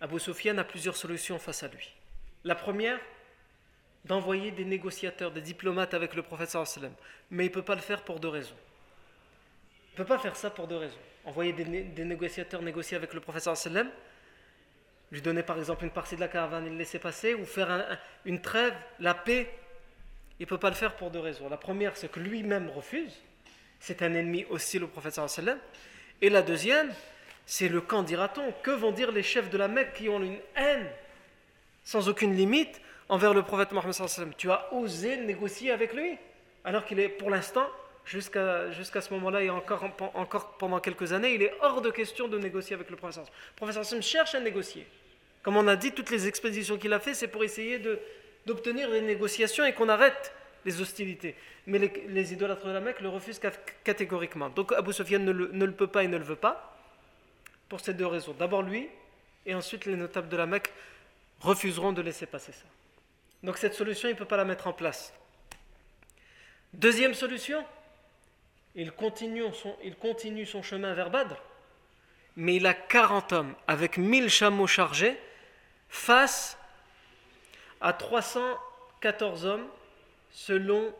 Abu 0.00 0.18
Sufyan 0.18 0.56
a 0.58 0.64
plusieurs 0.64 0.96
solutions 0.96 1.38
face 1.38 1.62
à 1.62 1.68
lui. 1.68 1.92
La 2.44 2.54
première, 2.54 3.00
d'envoyer 4.04 4.50
des 4.50 4.64
négociateurs, 4.64 5.30
des 5.30 5.40
diplomates 5.40 5.94
avec 5.94 6.14
le 6.14 6.22
prophète 6.22 6.50
sallam. 6.50 6.92
Mais 7.30 7.46
il 7.46 7.48
ne 7.48 7.54
peut 7.54 7.62
pas 7.62 7.74
le 7.74 7.80
faire 7.80 8.02
pour 8.02 8.20
deux 8.20 8.28
raisons. 8.28 8.56
Il 9.92 10.00
ne 10.00 10.04
peut 10.04 10.08
pas 10.08 10.18
faire 10.18 10.36
ça 10.36 10.50
pour 10.50 10.66
deux 10.66 10.76
raisons. 10.76 10.98
Envoyer 11.24 11.52
des, 11.52 12.04
négociateurs 12.04 12.62
négocier 12.62 12.96
avec 12.96 13.14
le 13.14 13.20
prophète 13.20 13.54
sallam, 13.56 13.90
lui 15.12 15.22
donner 15.22 15.42
par 15.42 15.58
exemple 15.58 15.84
une 15.84 15.90
partie 15.90 16.16
de 16.16 16.20
la 16.20 16.28
caravane 16.28 16.66
et 16.66 16.70
le 16.70 16.76
laisser 16.76 16.98
passer, 16.98 17.34
ou 17.34 17.44
faire 17.44 17.98
une 18.24 18.40
trêve, 18.40 18.74
la 18.98 19.14
paix, 19.14 19.52
il 20.38 20.42
ne 20.42 20.48
peut 20.48 20.58
pas 20.58 20.68
le 20.68 20.74
faire 20.74 20.96
pour 20.96 21.10
deux 21.10 21.20
raisons. 21.20 21.48
La 21.48 21.56
première, 21.56 21.96
c'est 21.96 22.10
que 22.10 22.20
lui-même 22.20 22.70
refuse. 22.70 23.12
C'est 23.80 24.02
un 24.02 24.14
ennemi 24.14 24.44
hostile 24.50 24.84
au 24.84 24.88
prophète. 24.88 25.20
Et 26.20 26.28
la 26.28 26.42
deuxième, 26.42 26.92
c'est 27.46 27.68
le 27.68 27.80
camp, 27.80 28.02
dira-t-on. 28.02 28.52
Que 28.62 28.70
vont 28.70 28.92
dire 28.92 29.12
les 29.12 29.22
chefs 29.22 29.48
de 29.50 29.56
la 29.56 29.68
Mecque 29.68 29.94
qui 29.94 30.08
ont 30.08 30.20
une 30.20 30.38
haine 30.56 30.86
sans 31.84 32.08
aucune 32.08 32.34
limite 32.34 32.80
envers 33.08 33.32
le 33.32 33.42
prophète 33.42 33.72
Mohammed 33.72 33.94
Tu 34.36 34.50
as 34.50 34.72
osé 34.74 35.16
négocier 35.18 35.70
avec 35.70 35.94
lui 35.94 36.18
alors 36.64 36.84
qu'il 36.84 36.98
est 36.98 37.08
pour 37.08 37.30
l'instant, 37.30 37.66
jusqu'à 38.06 38.70
jusqu'à 38.70 39.00
ce 39.00 39.12
moment-là 39.14 39.42
et 39.42 39.50
encore, 39.50 39.84
encore 40.14 40.56
pendant 40.58 40.80
quelques 40.80 41.12
années, 41.12 41.34
il 41.34 41.42
est 41.42 41.52
hors 41.60 41.82
de 41.82 41.90
question 41.90 42.28
de 42.28 42.38
négocier 42.38 42.74
avec 42.74 42.88
le 42.88 42.96
prophète. 42.96 43.26
Le 43.26 43.56
prophète 43.56 43.84
sallam 43.84 44.02
cherche 44.02 44.34
à 44.34 44.40
négocier. 44.40 44.86
Comme 45.42 45.56
on 45.56 45.68
a 45.68 45.76
dit, 45.76 45.92
toutes 45.92 46.10
les 46.10 46.26
expéditions 46.26 46.76
qu'il 46.78 46.92
a 46.92 47.00
fait, 47.00 47.14
c'est 47.14 47.28
pour 47.28 47.44
essayer 47.44 47.80
d'obtenir 48.46 48.90
des 48.90 49.00
négociations 49.00 49.64
et 49.64 49.72
qu'on 49.72 49.88
arrête 49.88 50.32
les 50.64 50.80
hostilités. 50.80 51.36
Mais 51.66 51.78
les, 51.78 52.32
idolâtres 52.32 52.66
de 52.66 52.72
la 52.72 52.80
Mecque 52.80 53.00
le 53.00 53.08
refusent 53.08 53.40
catégoriquement. 53.84 54.48
Donc 54.50 54.72
Abu 54.72 54.92
Sufyan 54.92 55.20
ne 55.20 55.32
le 55.32 55.72
peut 55.72 55.86
pas 55.86 56.04
et 56.04 56.08
ne 56.08 56.16
le 56.16 56.24
veut 56.24 56.36
pas 56.36 56.76
pour 57.68 57.80
ces 57.80 57.94
deux 57.94 58.06
raisons. 58.06 58.34
D'abord 58.38 58.62
lui, 58.62 58.88
et 59.44 59.54
ensuite 59.54 59.84
les 59.84 59.96
notables 59.96 60.28
de 60.28 60.36
la 60.36 60.46
Mecque 60.46 60.72
refuseront 61.40 61.92
de 61.92 62.02
laisser 62.02 62.26
passer 62.26 62.52
ça. 62.52 62.66
Donc 63.42 63.58
cette 63.58 63.74
solution, 63.74 64.08
il 64.08 64.12
ne 64.12 64.18
peut 64.18 64.24
pas 64.24 64.36
la 64.36 64.44
mettre 64.44 64.66
en 64.66 64.72
place. 64.72 65.12
Deuxième 66.72 67.14
solution, 67.14 67.64
il 68.76 68.92
continue 68.92 69.42
son, 70.46 70.62
chemin 70.62 70.92
vers 70.92 71.10
Badr, 71.10 71.36
mais 72.36 72.56
il 72.56 72.66
a 72.66 72.74
40 72.74 73.32
hommes 73.32 73.54
avec 73.66 73.96
1000 73.96 74.28
chameaux 74.28 74.66
chargés 74.66 75.18
face 75.88 76.58
à 77.80 77.94
314 77.94 79.46
hommes 79.46 79.66
selon 80.30 80.94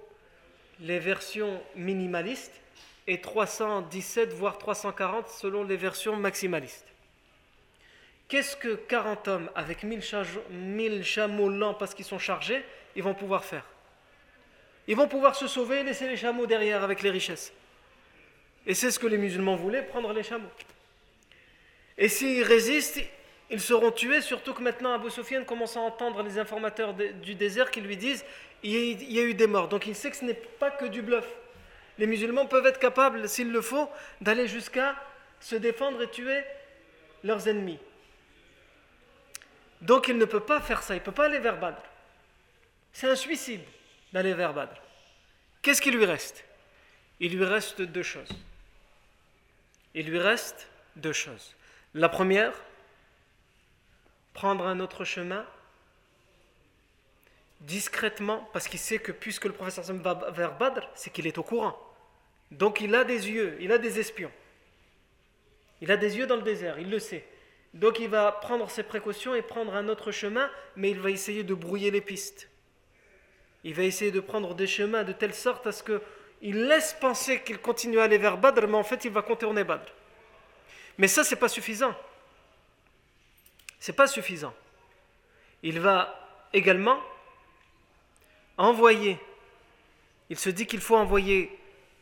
les 0.81 0.99
versions 0.99 1.63
minimalistes 1.75 2.61
et 3.07 3.21
317 3.21 4.33
voire 4.33 4.57
340 4.57 5.29
selon 5.29 5.63
les 5.63 5.77
versions 5.77 6.17
maximalistes. 6.17 6.87
Qu'est-ce 8.29 8.57
que 8.57 8.75
40 8.75 9.29
hommes 9.29 9.51
avec 9.55 9.85
1000, 9.85 11.05
chameaux 11.05 11.49
lents 11.49 11.75
parce 11.75 11.95
qu'ils 11.95 12.05
sont 12.07 12.19
chargés, 12.19 12.65
ils 12.97 13.03
vont 13.03 13.15
pouvoir 13.15 13.45
faire? 13.45 13.65
Ils 14.89 14.97
vont 14.97 15.09
pouvoir 15.09 15.37
se 15.37 15.47
sauver 15.47 15.81
et 15.81 15.83
laisser 15.85 16.09
les 16.09 16.17
chameaux 16.17 16.47
derrière 16.47 16.83
avec 16.83 17.03
les 17.03 17.11
richesses. 17.11 17.53
Et 18.67 18.75
c'est 18.75 18.91
ce 18.91 18.99
que 18.99 19.07
les 19.07 19.19
musulmans 19.19 19.57
voulaient, 19.57 19.83
prendre 19.83 20.13
les 20.13 20.23
chameaux. 20.23 20.51
Et 21.97 22.09
s'ils 22.09 22.43
résistent, 22.43 23.01
ils 23.49 23.61
seront 23.61 23.93
tués, 23.93 24.21
surtout 24.21 24.53
que 24.53 24.63
maintenant 24.63 24.95
Abu 24.95 25.11
Sufyan 25.11 25.45
commence 25.45 25.77
à 25.77 25.81
entendre 25.81 26.23
les 26.23 26.39
informateurs 26.39 26.95
du 26.95 27.35
désert 27.35 27.71
qui 27.71 27.81
lui 27.81 27.97
disent 27.97 28.25
il 28.63 29.13
y 29.13 29.21
a 29.21 29.23
eu 29.23 29.35
des 29.35 29.47
morts. 29.47 29.69
Donc 29.69 29.87
il 29.87 29.95
sait 29.95 30.11
que 30.11 30.17
ce 30.17 30.25
n'est 30.25 30.35
pas 30.35 30.71
que 30.71 30.87
du 30.87 31.01
bluff 31.01 31.27
les 31.99 32.07
musulmans 32.07 32.47
peuvent 32.47 32.67
être 32.67 32.79
capables, 32.79 33.29
s'il 33.29 33.51
le 33.51 33.61
faut, 33.63 33.89
d'aller 34.21 34.47
jusqu'à 34.47 34.97
se 35.41 35.57
défendre 35.57 36.03
et 36.03 36.11
tuer 36.11 36.43
leurs 37.25 37.49
ennemis. 37.49 37.79
Donc 39.81 40.09
il 40.09 40.19
ne 40.19 40.25
peut 40.25 40.41
pas 40.41 40.61
faire 40.61 40.83
ça, 40.83 40.95
il 40.95 40.99
ne 40.99 41.05
peut 41.05 41.13
pas 41.13 41.27
aller 41.27 41.39
vers 41.39 41.59
Badr. 41.59 41.81
C'est 42.93 43.09
un 43.09 43.17
suicide 43.17 43.63
d'aller 44.13 44.35
vers 44.35 44.53
Badr. 44.53 44.77
Qu'est-ce 45.63 45.83
qui 45.83 45.91
lui 45.91 46.05
reste? 46.05 46.45
Il 47.21 47.37
lui 47.37 47.45
reste 47.45 47.83
deux 47.83 48.03
choses. 48.03 48.29
Il 49.97 50.11
lui 50.11 50.19
reste 50.19 50.69
deux 50.97 51.15
choses. 51.15 51.57
La 51.95 52.11
première, 52.11 52.53
prendre 54.35 54.67
un 54.67 54.79
autre 54.79 55.05
chemin 55.05 55.45
discrètement, 57.63 58.47
parce 58.53 58.69
qu'il 58.69 58.79
sait 58.79 58.99
que 58.99 59.11
puisque 59.11 59.47
le 59.47 59.53
professeur 59.53 59.85
va 59.97 60.31
vers 60.33 60.59
Badr, 60.59 60.87
c'est 60.95 61.11
qu'il 61.11 61.27
est 61.27 61.39
au 61.39 61.43
courant. 61.43 61.75
Donc 62.51 62.83
il 62.83 62.95
a 62.95 63.05
des 63.05 63.31
yeux, 63.31 63.57
il 63.59 63.73
a 63.73 63.79
des 63.79 63.99
espions. 63.99 64.31
Il 65.81 65.91
a 65.91 65.97
des 65.97 66.19
yeux 66.19 66.27
dans 66.27 66.37
le 66.37 66.43
désert, 66.43 66.79
il 66.79 66.91
le 66.91 66.99
sait. 66.99 67.27
Donc 67.73 67.99
il 67.99 68.11
va 68.11 68.31
prendre 68.33 68.71
ses 68.71 68.83
précautions 68.83 69.35
et 69.35 69.41
prendre 69.41 69.75
un 69.75 69.89
autre 69.89 70.13
chemin, 70.13 70.51
mais 70.77 70.91
il 70.91 71.01
va 71.01 71.11
essayer 71.11 71.43
de 71.43 71.55
brouiller 71.55 71.91
les 71.91 72.03
pistes. 72.03 72.51
Il 73.65 73.73
va 73.73 73.83
essayer 73.83 74.11
de 74.11 74.21
prendre 74.21 74.55
des 74.55 74.67
chemins 74.67 75.05
de 75.05 75.13
telle 75.13 75.35
sorte 75.35 75.67
à 75.67 75.73
ce 75.73 75.83
qu'il 76.41 76.67
laisse 76.67 76.97
penser 77.01 77.43
qu'il 77.43 77.59
continue 77.59 77.99
à 77.99 78.05
aller 78.05 78.19
vers 78.19 78.39
Badr, 78.39 78.67
mais 78.69 78.77
en 78.77 78.85
fait 78.85 79.05
il 79.05 79.11
va 79.11 79.23
contourner 79.23 79.65
Badr. 79.65 79.93
Mais 80.99 81.09
ça, 81.09 81.25
c'est 81.25 81.37
pas 81.37 81.49
suffisant. 81.49 81.95
C'est 83.79 83.93
pas 83.93 84.07
suffisant. 84.07 84.55
Il 85.63 85.81
va 85.81 86.49
également 86.53 87.01
envoyer. 88.57 89.19
Il 90.31 90.39
se 90.39 90.51
dit 90.51 90.67
qu'il 90.67 90.81
faut 90.81 90.97
envoyer 90.97 91.57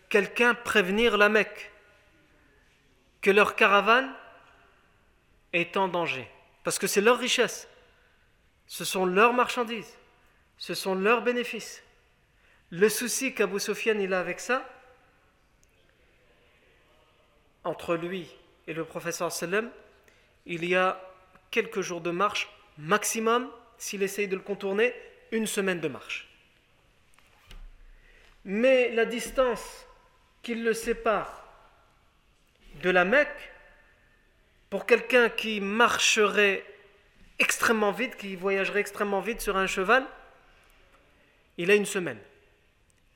quelqu'un 0.09 0.55
prévenir 0.55 1.17
la 1.17 1.29
Mecque 1.29 1.71
que 3.21 3.31
leur 3.31 3.57
caravane 3.57 4.15
est 5.53 5.77
en 5.77 5.89
danger. 5.89 6.29
Parce 6.63 6.79
que 6.79 6.87
c'est 6.87 7.01
leur 7.01 7.19
richesse. 7.19 7.69
Ce 8.67 8.85
sont 8.85 9.07
leurs 9.07 9.33
marchandises. 9.33 9.97
Ce 10.59 10.75
sont 10.75 10.95
leurs 10.95 11.23
bénéfices. 11.23 11.84
Le 12.71 12.89
souci 12.89 13.35
qu'Abu 13.35 13.61
Sofiane 13.61 14.01
il 14.01 14.13
a 14.13 14.21
avec 14.21 14.41
ça, 14.41 14.69
entre 17.63 17.97
lui 17.97 18.29
et 18.67 18.75
le 18.75 18.85
professeur 18.85 19.33
sallam, 19.33 19.71
il 20.47 20.65
y 20.65 20.75
a 20.75 21.01
quelques 21.51 21.81
jours 21.81 22.01
de 22.01 22.11
marche 22.11 22.49
maximum, 22.79 23.51
s'il 23.79 24.03
essaye 24.03 24.29
de 24.29 24.37
le 24.37 24.43
contourner, 24.43 24.95
une 25.31 25.47
semaine 25.47 25.81
de 25.81 25.89
marche. 25.89 26.29
Mais 28.45 28.91
la 28.91 29.05
distance 29.05 29.87
qu'il 30.43 30.65
le 30.65 30.75
sépare 30.75 31.45
de 32.83 32.91
la 32.91 33.05
Mecque, 33.05 33.53
pour 34.69 34.87
quelqu'un 34.87 35.31
qui 35.31 35.61
marcherait 35.61 36.65
extrêmement 37.39 37.93
vite, 37.93 38.17
qui 38.17 38.37
voyagerait 38.37 38.81
extrêmement 38.81 39.21
vite 39.21 39.41
sur 39.41 39.57
un 39.57 39.67
cheval, 39.67 40.05
il 41.57 41.71
a 41.71 41.75
une 41.75 41.87
semaine. 41.87 42.19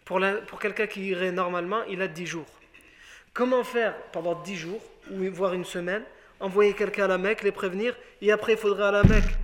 Pour, 0.08 0.58
quelqu'un 0.58 0.86
qui 0.86 1.06
irait 1.08 1.32
normalement, 1.32 1.82
il 1.84 2.00
a 2.00 2.08
dix 2.08 2.24
jours. 2.24 2.46
Comment 3.34 3.62
faire 3.62 3.94
pendant 4.10 4.40
dix 4.40 4.56
jours, 4.56 4.80
ou 5.10 5.30
voire 5.30 5.52
une 5.52 5.66
semaine, 5.66 6.02
envoyer 6.40 6.72
quelqu'un 6.72 7.04
à 7.04 7.08
la 7.08 7.18
Mecque, 7.18 7.42
les 7.42 7.52
prévenir, 7.52 7.94
et 8.22 8.32
après 8.32 8.52
il 8.52 8.58
faudrait 8.58 8.84
à 8.84 8.90
la 8.90 9.04
Mecque, 9.04 9.36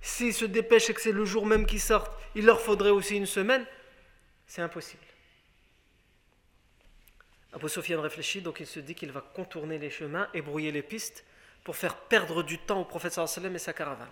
s'ils 0.00 0.32
se 0.32 0.46
dépêchent 0.46 0.88
et 0.88 0.94
que 0.94 1.02
c'est 1.02 1.12
le 1.12 1.26
jour 1.26 1.44
même 1.44 1.66
qu'ils 1.66 1.82
sortent, 1.82 2.18
il 2.34 2.46
leur 2.46 2.62
faudrait 2.62 2.88
aussi 2.88 3.18
une 3.18 3.26
semaine, 3.26 3.66
c'est 4.46 4.62
impossible. 4.62 5.02
Abu 7.52 7.68
Sufyan 7.68 8.00
réfléchit, 8.00 8.40
donc 8.40 8.60
il 8.60 8.66
se 8.66 8.80
dit 8.80 8.94
qu'il 8.94 9.12
va 9.12 9.20
contourner 9.20 9.78
les 9.78 9.90
chemins 9.90 10.28
et 10.32 10.40
brouiller 10.40 10.72
les 10.72 10.82
pistes 10.82 11.26
pour 11.62 11.76
faire 11.76 11.94
perdre 11.94 12.42
du 12.42 12.56
temps 12.56 12.80
au 12.80 12.84
prophète 12.86 13.18
et 13.18 13.58
sa 13.58 13.74
caravane. 13.74 14.08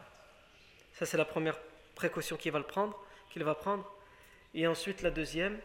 Ça, 0.92 1.06
c'est 1.06 1.16
la 1.16 1.24
première 1.24 1.58
précaution 1.94 2.36
qu'il 2.36 2.52
va, 2.52 2.58
le 2.58 2.66
qu'il 3.32 3.42
va 3.42 3.54
prendre. 3.54 3.90
Et 4.52 4.66
ensuite, 4.66 5.00
la 5.00 5.10
deuxième, 5.10 5.58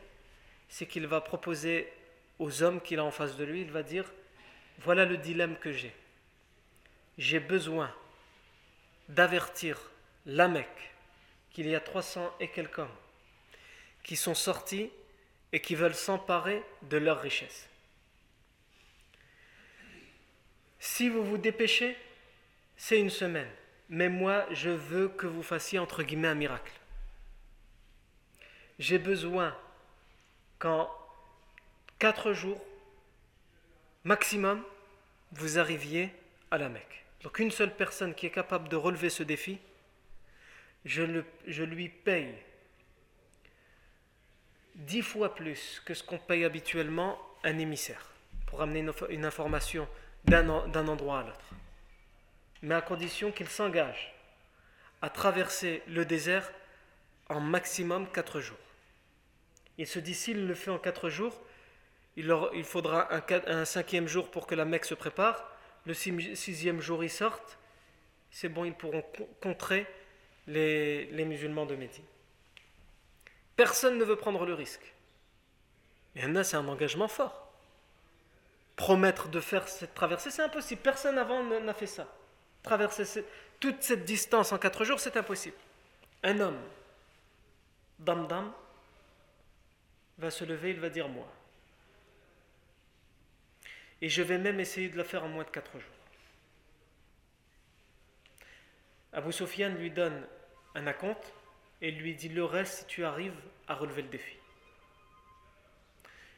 c'est 0.73 0.87
qu'il 0.87 1.05
va 1.05 1.21
proposer 1.21 1.87
aux 2.39 2.63
hommes 2.63 2.81
qu'il 2.81 2.97
a 2.97 3.03
en 3.03 3.11
face 3.11 3.37
de 3.37 3.43
lui, 3.43 3.61
il 3.61 3.69
va 3.69 3.83
dire, 3.83 4.11
voilà 4.79 5.05
le 5.05 5.17
dilemme 5.17 5.55
que 5.59 5.71
j'ai. 5.71 5.93
J'ai 7.19 7.39
besoin 7.39 7.93
d'avertir 9.07 9.79
la 10.25 10.47
Mecque 10.47 10.95
qu'il 11.51 11.67
y 11.67 11.75
a 11.75 11.79
300 11.79 12.37
et 12.39 12.47
quelques 12.47 12.79
hommes 12.79 12.97
qui 14.01 14.15
sont 14.15 14.33
sortis 14.33 14.89
et 15.51 15.61
qui 15.61 15.75
veulent 15.75 15.93
s'emparer 15.93 16.63
de 16.81 16.97
leur 16.97 17.21
richesse. 17.21 17.69
Si 20.79 21.07
vous 21.07 21.23
vous 21.23 21.37
dépêchez, 21.37 21.95
c'est 22.77 22.99
une 22.99 23.11
semaine. 23.11 23.51
Mais 23.89 24.09
moi, 24.09 24.47
je 24.49 24.71
veux 24.71 25.09
que 25.09 25.27
vous 25.27 25.43
fassiez 25.43 25.77
entre 25.77 26.01
guillemets 26.01 26.29
un 26.29 26.33
miracle. 26.33 26.73
J'ai 28.79 28.97
besoin 28.97 29.55
qu'en 30.63 30.89
quatre 31.99 32.31
jours 32.31 32.63
maximum, 34.05 34.63
vous 35.33 35.59
arriviez 35.59 36.09
à 36.51 36.57
la 36.57 36.69
Mecque. 36.69 37.03
Donc 37.21 37.39
une 37.39 37.51
seule 37.51 37.75
personne 37.75 38.15
qui 38.15 38.27
est 38.27 38.31
capable 38.31 38.69
de 38.69 38.77
relever 38.77 39.09
ce 39.09 39.23
défi, 39.23 39.59
je, 40.85 41.03
lui 41.63 41.89
paye 41.89 42.33
dix 44.75 45.01
fois 45.01 45.35
plus 45.35 45.81
que 45.83 45.93
ce 45.93 46.01
qu'on 46.01 46.17
paye 46.17 46.45
habituellement 46.45 47.19
un 47.43 47.59
émissaire 47.59 48.11
pour 48.45 48.61
amener 48.61 48.85
une, 49.09 49.25
information 49.25 49.85
d'un 50.23 50.47
endroit 50.87 51.19
à 51.19 51.23
l'autre. 51.23 51.49
mais 52.61 52.75
à 52.75 52.81
condition 52.81 53.33
qu'il 53.33 53.49
s'engage 53.49 54.13
à 55.01 55.09
traverser 55.09 55.83
le 55.89 56.05
désert 56.05 56.49
en 57.27 57.41
maximum 57.41 58.09
4 58.09 58.39
jours. 58.39 58.62
Il 59.77 59.87
se 59.87 59.99
dit 59.99 60.13
s'il 60.13 60.47
le 60.47 60.53
fait 60.53 60.71
en 60.71 60.77
4 60.77 61.09
jours, 61.09 61.39
il, 62.15 62.63
faudra 62.63 63.09
un, 63.11 63.65
cinquième 63.65 64.07
jour 64.07 64.29
pour 64.29 64.45
que 64.45 64.55
la 64.55 64.65
Mecque 64.65 64.85
se 64.85 64.93
prépare, 64.93 65.49
le 65.85 65.93
sixième 65.93 66.79
jour 66.79 67.03
ils 67.03 67.09
sortent, 67.09 67.57
c'est 68.29 68.49
bon, 68.49 68.65
ils 68.65 68.73
pourront 68.73 69.03
contrer 69.41 69.87
les, 70.47 71.25
musulmans 71.25 71.65
de 71.65 71.75
Médine. 71.75 72.03
Personne 73.55 73.97
ne 73.97 74.03
veut 74.03 74.15
prendre 74.15 74.45
le 74.45 74.53
risque. 74.53 74.93
En 76.21 76.35
a, 76.35 76.43
c'est 76.43 76.57
un 76.57 76.67
engagement 76.67 77.07
fort. 77.07 77.51
Promettre 78.75 79.29
de 79.29 79.39
faire 79.39 79.67
cette 79.67 79.93
traversée, 79.93 80.31
c'est 80.31 80.41
impossible. 80.41 80.81
Personne 80.81 81.17
avant 81.17 81.43
n'a 81.43 81.73
fait 81.73 81.87
ça. 81.87 82.07
Traverser 82.63 83.23
toute 83.59 83.83
cette 83.83 84.05
distance 84.05 84.51
en 84.51 84.57
quatre 84.57 84.83
jours, 84.83 84.99
c'est 84.99 85.17
impossible. 85.17 85.55
Un 86.23 86.39
homme, 86.39 86.59
dam 87.99 88.27
dam, 88.27 88.51
va 90.17 90.31
se 90.31 90.43
lever, 90.43 90.71
il 90.71 90.79
va 90.79 90.89
dire 90.89 91.09
moi. 91.09 91.27
Et 94.01 94.09
je 94.09 94.21
vais 94.21 94.37
même 94.37 94.59
essayer 94.59 94.89
de 94.89 94.97
la 94.97 95.03
faire 95.03 95.23
en 95.23 95.29
moins 95.29 95.43
de 95.43 95.49
quatre 95.49 95.79
jours. 95.79 95.89
Abu 99.13 99.31
Sufyan 99.31 99.69
lui 99.69 99.91
donne 99.91 100.27
un 100.75 100.87
acompte 100.87 101.33
et 101.81 101.91
lui 101.91 102.15
dit 102.15 102.29
le 102.29 102.43
reste 102.43 102.79
si 102.79 102.85
tu 102.87 103.05
arrives 103.05 103.39
à 103.67 103.75
relever 103.75 104.01
le 104.01 104.09
défi. 104.09 104.35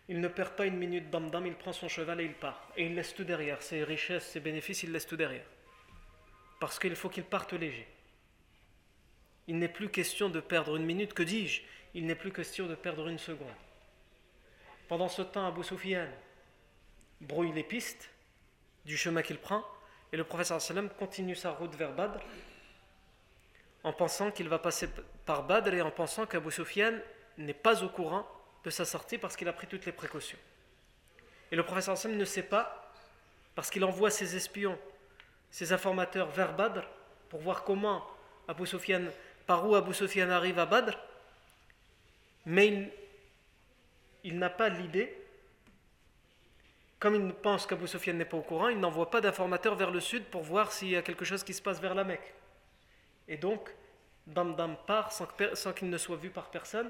Il 0.07 0.19
ne 0.19 0.27
perd 0.27 0.55
pas 0.55 0.67
une 0.67 0.77
minute 0.77 1.09
dam 1.09 1.31
dam, 1.31 1.47
il 1.47 1.55
prend 1.55 1.73
son 1.73 1.87
cheval 1.87 2.21
et 2.21 2.25
il 2.25 2.33
part. 2.33 2.69
Et 2.77 2.85
il 2.85 2.93
laisse 2.93 3.15
tout 3.15 3.23
derrière, 3.23 3.61
ses 3.61 3.83
richesses, 3.83 4.27
ses 4.27 4.39
bénéfices, 4.39 4.83
il 4.83 4.91
laisse 4.91 5.07
tout 5.07 5.17
derrière. 5.17 5.45
Parce 6.59 6.77
qu'il 6.77 6.95
faut 6.95 7.09
qu'il 7.09 7.23
parte 7.23 7.53
léger. 7.53 7.87
Il 9.47 9.57
n'est 9.57 9.69
plus 9.69 9.89
question 9.89 10.29
de 10.29 10.39
perdre 10.39 10.75
une 10.75 10.85
minute, 10.85 11.13
que 11.13 11.23
dis-je? 11.23 11.61
Il 11.93 12.05
n'est 12.05 12.15
plus 12.15 12.31
question 12.31 12.67
de 12.67 12.75
perdre 12.75 13.07
une 13.07 13.17
seconde. 13.17 13.47
Pendant 14.87 15.07
ce 15.07 15.23
temps, 15.23 15.47
Abu 15.47 15.63
Sufyan 15.63 16.07
brouille 17.21 17.51
les 17.51 17.63
pistes 17.63 18.09
du 18.85 18.97
chemin 18.97 19.21
qu'il 19.21 19.39
prend 19.39 19.63
et 20.11 20.17
le 20.17 20.23
professeur 20.23 20.61
sallam 20.61 20.89
continue 20.89 21.35
sa 21.35 21.51
route 21.51 21.73
vers 21.75 21.91
Badr 21.93 22.19
en 23.83 23.93
pensant 23.93 24.31
qu'il 24.31 24.47
va 24.47 24.59
passer 24.59 24.89
par 25.25 25.43
Badr 25.43 25.73
et 25.73 25.81
en 25.81 25.91
pensant 25.91 26.25
qu'Abu 26.25 26.51
Sufyan 26.51 26.93
n'est 27.37 27.53
pas 27.53 27.83
au 27.83 27.89
courant 27.89 28.27
de 28.63 28.69
sa 28.69 28.85
sortie 28.85 29.17
parce 29.17 29.35
qu'il 29.35 29.47
a 29.47 29.53
pris 29.53 29.67
toutes 29.67 29.85
les 29.85 29.91
précautions. 29.91 30.37
Et 31.51 31.55
le 31.55 31.63
professeur 31.63 31.97
sallam 31.97 32.17
ne 32.17 32.25
sait 32.25 32.43
pas 32.43 32.91
parce 33.55 33.69
qu'il 33.69 33.83
envoie 33.83 34.11
ses 34.11 34.35
espions, 34.35 34.77
ses 35.49 35.73
informateurs 35.73 36.29
vers 36.29 36.53
Badr 36.53 36.81
pour 37.29 37.39
voir 37.39 37.63
comment 37.63 38.05
Abu 38.47 38.67
Sufyan, 38.67 39.05
par 39.47 39.67
où 39.67 39.75
Abu 39.75 39.93
Sufyan 39.93 40.29
arrive 40.29 40.59
à 40.59 40.65
Badr, 40.65 40.97
mais 42.45 42.67
il, 42.67 42.91
il 44.25 44.37
n'a 44.37 44.49
pas 44.49 44.67
l'idée 44.67 45.15
comme 46.99 47.15
il 47.15 47.33
pense 47.33 47.67
qu'Abu 47.67 47.85
n'est 48.13 48.25
pas 48.25 48.37
au 48.37 48.41
courant, 48.41 48.69
il 48.69 48.79
n'envoie 48.79 49.11
pas 49.11 49.21
d'informateurs 49.21 49.75
vers 49.75 49.91
le 49.91 49.99
sud 49.99 50.23
pour 50.25 50.41
voir 50.41 50.71
s'il 50.71 50.89
y 50.89 50.95
a 50.95 51.03
quelque 51.03 51.23
chose 51.23 51.43
qui 51.43 51.53
se 51.53 51.61
passe 51.61 51.79
vers 51.79 51.93
la 51.93 52.03
Mecque. 52.03 52.33
Et 53.27 53.37
donc, 53.37 53.69
Damdam 54.25 54.75
part 54.87 55.11
sans, 55.11 55.27
qu'il 55.73 55.89
ne 55.89 55.97
soit 55.99 56.15
vu 56.15 56.31
par 56.31 56.49
personne, 56.49 56.89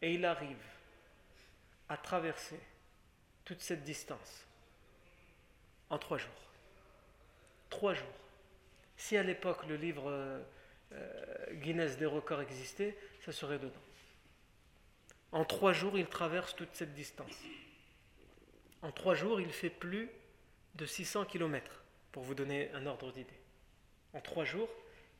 et 0.00 0.14
il 0.14 0.24
arrive 0.24 0.64
à 1.88 1.98
traverser 1.98 2.58
toute 3.44 3.60
cette 3.60 3.82
distance 3.82 4.46
en 5.90 5.98
trois 5.98 6.16
jours. 6.16 6.30
Trois 7.68 7.92
jours. 7.92 8.06
Si 8.96 9.18
à 9.18 9.22
l'époque 9.22 9.66
le 9.68 9.76
livre 9.76 10.04
euh, 10.06 10.42
Guinness 11.52 11.98
des 11.98 12.06
records 12.06 12.40
existait, 12.40 12.96
ça 13.20 13.32
serait 13.32 13.58
dedans. 13.58 13.74
En 15.32 15.44
trois 15.44 15.72
jours, 15.72 15.98
il 15.98 16.06
traverse 16.06 16.54
toute 16.54 16.74
cette 16.74 16.94
distance. 16.94 17.36
En 18.82 18.92
trois 18.92 19.14
jours, 19.14 19.40
il 19.40 19.52
fait 19.52 19.70
plus 19.70 20.10
de 20.74 20.86
600 20.86 21.24
km, 21.24 21.82
pour 22.12 22.22
vous 22.22 22.34
donner 22.34 22.70
un 22.74 22.86
ordre 22.86 23.10
d'idée. 23.12 23.40
En 24.12 24.20
trois 24.20 24.44
jours, 24.44 24.68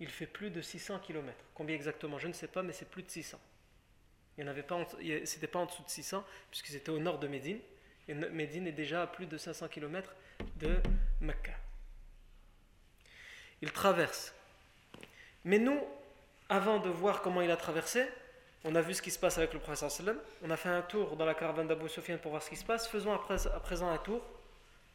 il 0.01 0.09
fait 0.09 0.27
plus 0.27 0.51
de 0.51 0.61
600 0.61 0.99
km. 1.01 1.37
Combien 1.55 1.75
exactement 1.75 2.19
Je 2.19 2.29
ne 2.29 2.33
sais 2.33 2.49
pas, 2.49 2.63
mais 2.63 2.73
c'est 2.73 2.91
plus 2.91 3.03
de 3.03 3.11
600. 3.11 3.39
Il 4.39 4.45
n'avait 4.45 4.63
pas, 4.63 4.87
c'était 5.25 5.47
pas 5.47 5.61
en 5.61 5.67
dessous 5.67 5.83
de 5.83 5.89
600, 5.89 6.25
puisque 6.51 6.67
c'était 6.67 6.91
au 6.91 6.99
nord 6.99 7.19
de 7.19 7.29
Médine. 7.29 7.59
Et 8.09 8.15
Médine 8.15 8.67
est 8.67 8.73
déjà 8.73 9.03
à 9.03 9.07
plus 9.07 9.27
de 9.27 9.39
500 9.39 9.69
km 9.69 10.15
de 10.57 10.81
Mecca. 11.21 11.53
Il 13.61 13.71
traverse. 13.73 14.35
Mais 15.45 15.59
nous, 15.59 15.81
avant 16.49 16.81
de 16.81 16.89
voir 16.89 17.23
comment 17.23 17.41
il 17.43 17.51
a 17.51 17.57
traversé, 17.57 18.07
on 18.65 18.75
a 18.75 18.81
vu 18.81 18.95
ce 18.95 19.03
qui 19.03 19.11
se 19.11 19.19
passe 19.19 19.39
avec 19.39 19.53
le 19.53 19.59
prophète 19.59 19.91
sallam. 19.91 20.17
On 20.43 20.51
a 20.51 20.57
fait 20.57 20.69
un 20.69 20.83
tour 20.83 21.17
dans 21.17 21.25
la 21.25 21.35
caravane 21.35 21.67
d'Abu 21.67 21.89
Sufyan 21.89 22.19
pour 22.19 22.31
voir 22.31 22.43
ce 22.43 22.51
qui 22.51 22.57
se 22.57 22.65
passe. 22.65 22.87
Faisons 22.87 23.13
à 23.13 23.19
présent 23.61 23.91
un 23.91 23.99
tour 23.99 24.23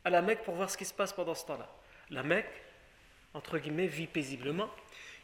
à 0.05 0.09
la 0.09 0.21
Mecque 0.21 0.43
pour 0.43 0.55
voir 0.55 0.69
ce 0.69 0.77
qui 0.77 0.85
se 0.85 0.93
passe 0.93 1.11
pendant 1.11 1.35
ce 1.35 1.45
temps-là. 1.47 1.69
La 2.09 2.23
Mecque, 2.23 2.63
entre 3.33 3.57
guillemets, 3.57 3.87
vit 3.87 4.07
paisiblement. 4.07 4.69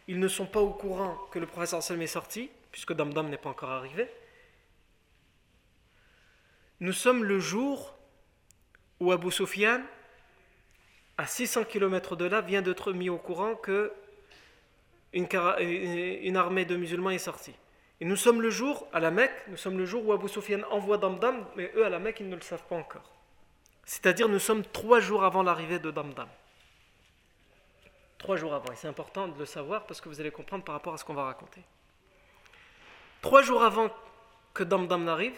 Ils 0.09 0.19
ne 0.19 0.27
sont 0.27 0.45
pas 0.45 0.59
au 0.59 0.71
courant 0.71 1.15
que 1.31 1.39
le 1.39 1.45
prophète 1.45 1.81
sallam 1.81 2.01
est 2.01 2.07
sorti, 2.07 2.49
puisque 2.71 2.91
Damdam 2.91 3.29
n'est 3.29 3.37
pas 3.37 3.49
encore 3.49 3.69
arrivé. 3.69 4.09
Nous 6.81 6.91
sommes 6.91 7.23
le 7.23 7.39
jour 7.39 7.97
où 8.99 9.13
Abu 9.13 9.31
Sufyan, 9.31 9.81
à 11.17 11.27
600 11.27 11.63
km 11.63 12.17
de 12.17 12.25
là, 12.25 12.41
vient 12.41 12.61
d'être 12.61 12.91
mis 12.91 13.09
au 13.09 13.17
courant 13.17 13.55
que 13.55 13.93
une 15.13 16.35
armée 16.35 16.65
de 16.65 16.75
musulmans 16.75 17.11
est 17.11 17.19
sortie. 17.19 17.55
Et 18.01 18.05
nous 18.05 18.15
sommes 18.15 18.41
le 18.41 18.49
jour, 18.49 18.87
à 18.91 18.99
la 18.99 19.11
Mecque, 19.11 19.47
nous 19.47 19.57
sommes 19.57 19.77
le 19.77 19.85
jour 19.85 20.05
où 20.05 20.13
Abu 20.13 20.27
Sufyan 20.27 20.61
envoie 20.71 20.97
Damdam, 20.97 21.45
mais 21.55 21.71
eux 21.75 21.85
à 21.85 21.89
la 21.89 21.99
Mecque, 21.99 22.19
ils 22.19 22.29
ne 22.29 22.35
le 22.35 22.41
savent 22.41 22.63
pas 22.63 22.75
encore. 22.75 23.09
C'est-à-dire, 23.85 24.27
nous 24.29 24.39
sommes 24.39 24.63
trois 24.63 24.99
jours 24.99 25.23
avant 25.23 25.43
l'arrivée 25.43 25.79
de 25.79 25.91
Damdam. 25.91 26.27
Trois 28.17 28.37
jours 28.37 28.53
avant. 28.53 28.71
Et 28.71 28.75
c'est 28.75 28.87
important 28.87 29.27
de 29.27 29.37
le 29.37 29.45
savoir 29.45 29.85
parce 29.85 29.99
que 29.99 30.09
vous 30.09 30.19
allez 30.19 30.31
comprendre 30.31 30.63
par 30.63 30.73
rapport 30.75 30.93
à 30.93 30.97
ce 30.97 31.03
qu'on 31.03 31.13
va 31.13 31.25
raconter. 31.25 31.61
Trois 33.21 33.41
jours 33.41 33.63
avant 33.63 33.89
que 34.53 34.63
Damdam 34.63 35.03
n'arrive, 35.03 35.37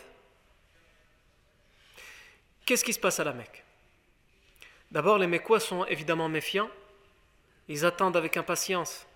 qu'est-ce 2.65 2.83
qui 2.83 2.93
se 2.93 2.99
passe 2.99 3.19
à 3.19 3.23
la 3.23 3.33
Mecque? 3.33 3.63
D'abord, 4.91 5.17
les 5.17 5.27
Mecquois 5.27 5.59
sont 5.59 5.85
évidemment 5.85 6.29
méfiants. 6.29 6.69
Ils 7.67 7.85
attendent 7.85 8.17
avec 8.17 8.37
impatience 8.37 9.07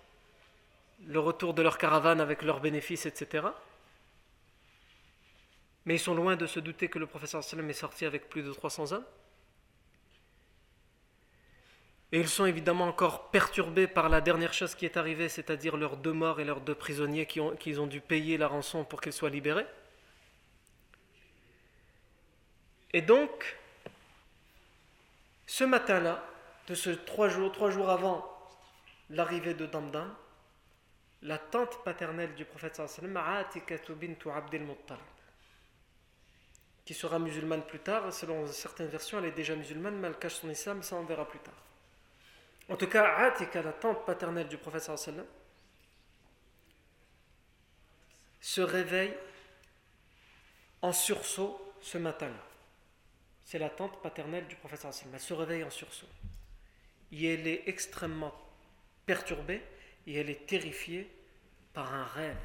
le 1.06 1.20
retour 1.20 1.54
de 1.54 1.62
leur 1.62 1.78
caravane 1.78 2.22
avec 2.22 2.42
leurs 2.42 2.60
bénéfices, 2.60 3.06
etc. 3.06 3.48
Mais 5.86 5.96
ils 5.96 6.00
sont 6.00 6.14
loin 6.14 6.36
de 6.36 6.46
se 6.46 6.60
douter 6.60 6.90
que 6.90 7.00
le 7.00 7.08
professeur 7.08 7.44
sallam 7.44 7.70
est 7.70 7.74
sorti 7.74 8.06
avec 8.06 8.30
plus 8.30 8.44
de 8.44 8.52
300 8.52 8.92
hommes. 8.92 9.06
Et 12.12 12.20
ils 12.20 12.28
sont 12.28 12.46
évidemment 12.46 12.88
encore 12.88 13.30
perturbés 13.30 13.88
par 13.88 14.10
la 14.10 14.20
dernière 14.20 14.54
chose 14.54 14.74
qui 14.74 14.86
est 14.86 14.98
arrivée, 14.98 15.30
c'est-à-dire 15.30 15.78
leurs 15.78 15.96
deux 15.96 16.14
morts 16.14 16.40
et 16.40 16.44
leurs 16.46 16.62
deux 16.62 16.74
prisonniers 16.74 17.28
qui 17.28 17.40
ont, 17.40 17.56
ont 17.78 17.88
dû 17.88 18.02
payer 18.02 18.38
la 18.38 18.48
rançon 18.48 18.84
pour 18.84 19.00
qu'ils 19.00 19.14
soient 19.14 19.30
libérés. 19.30 19.68
Et 22.94 23.02
donc, 23.02 23.58
ce 25.46 25.64
matin-là, 25.64 26.24
de 26.68 26.74
ce 26.74 26.90
trois 26.90 27.30
jours, 27.30 27.52
trois 27.52 27.70
jours 27.70 27.90
avant 27.90 28.26
l'arrivée 29.12 29.54
de 29.54 29.68
Damdam, 29.68 30.12
la 31.22 31.38
tante 31.38 31.84
paternelle 31.84 32.34
du 32.36 32.46
prophète 32.46 32.76
sallam, 32.76 33.20
qui 36.86 36.94
sera 36.94 37.20
musulmane 37.20 37.64
plus 37.64 37.80
tard. 37.80 38.12
Selon 38.14 38.48
certaines 38.48 38.88
versions, 38.88 39.20
elle 39.20 39.26
est 39.26 39.32
déjà 39.32 39.56
musulmane, 39.56 39.98
mais 40.00 40.08
elle 40.08 40.18
cache 40.18 40.36
son 40.36 40.50
islam, 40.50 40.82
ça 40.82 40.96
on 40.96 41.04
verra 41.04 41.28
plus 41.28 41.40
tard. 41.40 41.62
En 42.70 42.76
tout 42.76 42.88
cas, 42.88 43.16
Atika, 43.18 43.62
la 43.62 43.74
tante 43.74 44.06
paternelle 44.06 44.48
du 44.48 44.58
prophète 44.58 44.90
se 48.42 48.62
réveille 48.62 49.14
en 50.82 50.94
sursaut 50.94 51.74
ce 51.82 51.98
matin-là. 51.98 52.46
C'est 53.44 53.60
la 53.60 53.70
tante 53.70 54.02
paternelle 54.02 54.48
du 54.48 54.56
prophète. 54.56 54.86
Elle 55.12 55.20
se 55.20 55.34
réveille 55.34 55.64
en 55.64 55.70
sursaut. 55.70 56.08
Et 57.12 57.34
elle 57.34 57.48
est 57.48 57.64
extrêmement 57.68 58.34
perturbée 59.06 59.62
et 60.10 60.16
elle 60.16 60.30
est 60.32 60.48
terrifiée 60.48 61.08
par 61.72 61.94
un 61.94 62.04
rêve 62.04 62.36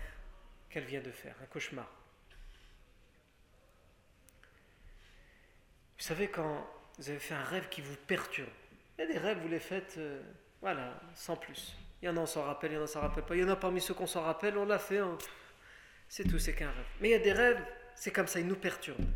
qu'elle 0.69 0.85
vient 0.85 1.01
de 1.01 1.11
faire, 1.11 1.35
un 1.43 1.47
cauchemar. 1.47 1.91
Vous 5.97 6.05
savez, 6.05 6.29
quand 6.29 6.69
vous 6.99 7.09
avez 7.09 7.19
fait 7.19 7.33
un 7.33 7.43
rêve 7.43 7.71
qui 7.71 7.81
vous 7.81 7.97
perturbe, 8.07 8.51
il 8.99 9.07
y 9.07 9.09
a 9.09 9.13
des 9.13 9.19
rêves, 9.19 9.39
vous 9.39 9.49
les 9.49 9.61
faites, 9.61 9.95
euh, 9.97 10.21
voilà, 10.61 11.01
sans 11.15 11.37
plus. 11.37 11.75
Il 12.03 12.07
y 12.07 12.09
en 12.11 12.19
a, 12.19 12.21
on 12.21 12.27
s'en 12.27 12.43
rappelle, 12.43 12.73
il 12.73 12.75
y 12.75 12.77
en 12.77 12.83
a, 12.83 12.85
on 12.85 12.87
s'en 12.87 13.01
rappelle 13.01 13.25
pas. 13.25 13.35
Il 13.35 13.41
y 13.41 13.45
en 13.45 13.49
a 13.49 13.57
parmi 13.57 13.81
ceux 13.81 13.95
qu'on 13.95 14.07
s'en 14.07 14.23
rappelle, 14.23 14.59
on 14.59 14.67
l'a 14.67 14.79
fait, 14.79 15.01
c'est 16.07 16.25
tout, 16.25 16.39
c'est 16.39 16.55
qu'un 16.55 16.71
rêve. 16.71 16.85
Mais 17.01 17.09
il 17.09 17.13
y 17.13 17.15
a 17.15 17.19
des 17.19 17.33
rêves, 17.33 17.65
c'est 17.95 18.11
comme 18.11 18.27
ça, 18.27 18.41
ils 18.41 18.47
nous 18.47 18.57
perturbent. 18.57 19.09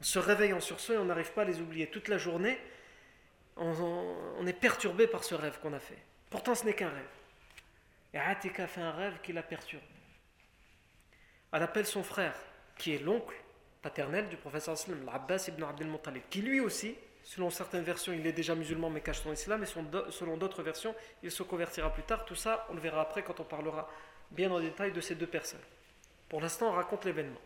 On 0.00 0.04
se 0.04 0.18
réveille 0.18 0.52
en 0.52 0.60
sursaut 0.60 0.92
et 0.92 0.98
on 0.98 1.06
n'arrive 1.06 1.32
pas 1.32 1.42
à 1.42 1.46
les 1.46 1.60
oublier 1.60 1.86
toute 1.86 2.08
la 2.08 2.18
journée. 2.18 2.58
on, 3.56 4.46
est 4.46 4.52
perturbé 4.52 5.06
par 5.06 5.24
ce 5.24 5.34
rêve 5.34 5.58
qu'on 5.60 5.72
a 5.72 5.80
fait. 5.80 5.98
Pourtant, 6.28 6.54
ce 6.54 6.66
n'est 6.66 6.74
qu'un 6.74 6.90
rêve. 6.90 7.21
Et 8.14 8.18
Atika 8.18 8.66
fait 8.66 8.80
un 8.80 8.92
rêve 8.92 9.20
qui 9.22 9.32
la 9.32 9.42
perturbe. 9.42 9.82
Elle 11.52 11.62
appelle 11.62 11.86
son 11.86 12.02
frère, 12.02 12.34
qui 12.76 12.94
est 12.94 12.98
l'oncle 12.98 13.34
paternel 13.82 14.28
du 14.28 14.36
professeur 14.36 14.76
sallam, 14.76 15.04
l'Abbas 15.04 15.46
ibn 15.48 15.64
Abdel 15.64 15.88
Muttalib, 15.88 16.22
qui 16.30 16.40
lui 16.40 16.60
aussi, 16.60 16.96
selon 17.24 17.50
certaines 17.50 17.82
versions, 17.82 18.12
il 18.12 18.26
est 18.26 18.32
déjà 18.32 18.54
musulman 18.54 18.90
mais 18.90 19.00
cache 19.00 19.22
son 19.22 19.32
islam, 19.32 19.62
et 19.62 19.66
selon 19.66 20.36
d'autres 20.36 20.62
versions, 20.62 20.94
il 21.22 21.30
se 21.30 21.42
convertira 21.42 21.92
plus 21.92 22.04
tard. 22.04 22.24
Tout 22.24 22.34
ça, 22.34 22.66
on 22.70 22.74
le 22.74 22.80
verra 22.80 23.02
après 23.02 23.22
quand 23.22 23.40
on 23.40 23.44
parlera 23.44 23.90
bien 24.30 24.50
en 24.50 24.60
détail 24.60 24.92
de 24.92 25.00
ces 25.00 25.14
deux 25.14 25.26
personnes. 25.26 25.60
Pour 26.28 26.40
l'instant, 26.40 26.68
on 26.68 26.72
raconte 26.72 27.04
l'événement. 27.04 27.40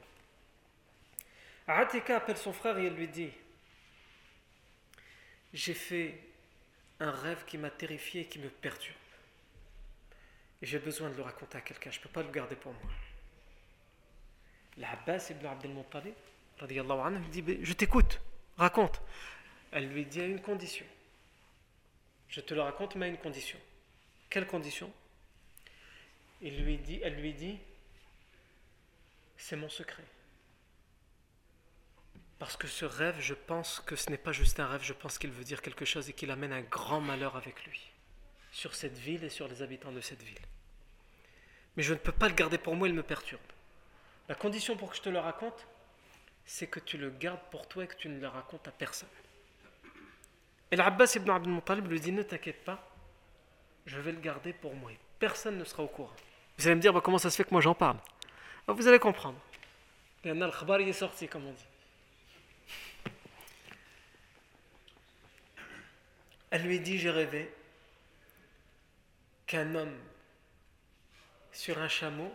Atika 1.67 2.19
appelle 2.19 2.37
son 2.37 2.53
frère 2.53 2.79
et 2.79 2.87
elle 2.87 2.95
lui 2.95 3.09
dit 3.09 3.33
J'ai 5.53 5.75
fait 5.75 6.21
un 7.01 7.11
rêve 7.11 7.45
qui 7.45 7.59
m'a 7.59 7.71
terrifié 7.71 8.23
et 8.23 8.27
qui 8.27 8.39
me 8.39 8.49
perturbe. 8.49 8.97
J'ai 10.63 10.79
besoin 10.79 11.11
de 11.11 11.17
le 11.17 11.23
raconter 11.23 11.59
à 11.59 11.61
quelqu'un, 11.61 11.91
je 11.91 11.99
ne 11.99 12.03
peux 12.03 12.09
pas 12.09 12.23
le 12.23 12.31
garder 12.31 12.57
pour 12.57 12.73
moi. 12.73 12.91
L'Abbas 14.79 15.29
ibn 15.31 15.47
Abdel 15.47 15.73
Muttalib, 15.73 16.15
dit 17.31 17.59
Je 17.63 17.73
t'écoute, 17.73 18.21
raconte. 18.57 19.01
Elle 19.73 19.89
lui 19.89 20.05
dit 20.05 20.21
à 20.21 20.27
une 20.27 20.41
condition. 20.41 20.87
Je 22.29 22.41
te 22.41 22.55
le 22.55 22.63
raconte, 22.63 22.97
mais 22.97 23.07
à 23.07 23.09
une 23.09 23.19
condition. 23.19 23.59
Quelle 24.31 24.47
condition? 24.47 24.93
Il 26.43 26.65
lui 26.65 26.79
dit, 26.79 27.01
Elle 27.03 27.17
lui 27.17 27.33
dit 27.33 27.59
C'est 29.37 29.57
mon 29.57 29.69
secret. 29.69 30.05
Parce 32.39 32.57
que 32.57 32.67
ce 32.67 32.85
rêve, 32.85 33.17
je 33.19 33.35
pense 33.35 33.81
que 33.81 33.97
ce 33.97 34.11
n'est 34.11 34.19
pas 34.19 34.33
juste 34.33 34.61
un 34.61 34.67
rêve, 34.67 34.83
je 34.83 34.93
pense 34.93 35.19
qu'il 35.19 35.31
veut 35.31 35.45
dire 35.45 35.63
quelque 35.63 35.87
chose 35.87 36.11
et 36.11 36.13
qu'il 36.13 36.31
amène 36.31 36.53
un 36.53 36.61
grand 36.61 37.01
malheur 37.01 37.37
avec 37.37 37.65
lui, 37.65 37.81
sur 38.57 38.75
cette 38.75 38.97
ville 38.97 39.23
et 39.23 39.29
sur 39.29 39.49
les 39.49 39.61
habitants 39.61 39.93
de 39.93 40.01
cette 40.01 40.23
ville. 40.23 40.41
Mais 41.77 41.83
je 41.83 41.93
ne 41.93 41.99
peux 41.99 42.11
pas 42.11 42.27
le 42.27 42.35
garder 42.35 42.57
pour 42.57 42.75
moi, 42.75 42.89
il 42.89 42.95
me 42.95 43.03
perturbe. 43.03 43.43
La 44.31 44.35
condition 44.35 44.79
pour 44.79 44.89
que 44.91 44.97
je 44.97 45.03
te 45.03 45.11
le 45.11 45.19
raconte, 45.19 45.67
c'est 46.47 46.67
que 46.67 46.81
tu 46.81 46.97
le 46.97 47.11
gardes 47.11 47.43
pour 47.51 47.69
toi 47.69 47.85
et 47.85 47.87
que 47.87 47.97
tu 47.97 48.09
ne 48.09 48.19
le 48.19 48.27
racontes 48.27 48.67
à 48.67 48.71
personne. 48.71 49.11
Et 50.71 50.77
l'Abbas 50.77 51.13
ibn 51.17 51.31
Abdul 51.31 51.53
Muttalib 51.53 51.87
lui 51.87 52.01
dit 52.01 52.13
Ne 52.13 52.23
t'inquiète 52.23 52.65
pas, 52.65 52.83
je 53.85 54.01
vais 54.01 54.13
le 54.13 54.21
garder 54.21 54.55
pour 54.55 54.75
moi. 54.75 54.91
Personne 55.19 55.59
ne 55.59 55.65
sera 55.65 55.83
au 55.83 55.89
courant. 55.89 56.17
Vous 56.57 56.67
allez 56.67 56.77
me 56.77 56.81
dire 56.81 56.95
bah, 56.95 57.03
Comment 57.05 57.19
ça 57.19 57.29
se 57.29 57.37
fait 57.37 57.45
que 57.45 57.53
moi 57.53 57.61
j'en 57.61 57.75
parle? 57.75 57.99
Bah, 58.67 58.73
Vous 58.73 58.89
allez 58.89 58.99
comprendre. 58.99 59.39
le 60.25 60.59
khabar 60.59 60.81
est 60.81 60.95
sorti, 60.95 61.29
comme 61.29 61.45
on 61.45 61.53
dit. 61.53 61.67
Elle 66.51 66.63
lui 66.63 66.81
dit 66.81 66.97
J'ai 66.97 67.11
rêvé 67.11 67.53
qu'un 69.47 69.75
homme 69.75 69.97
sur 71.53 71.79
un 71.79 71.89
chameau 71.89 72.31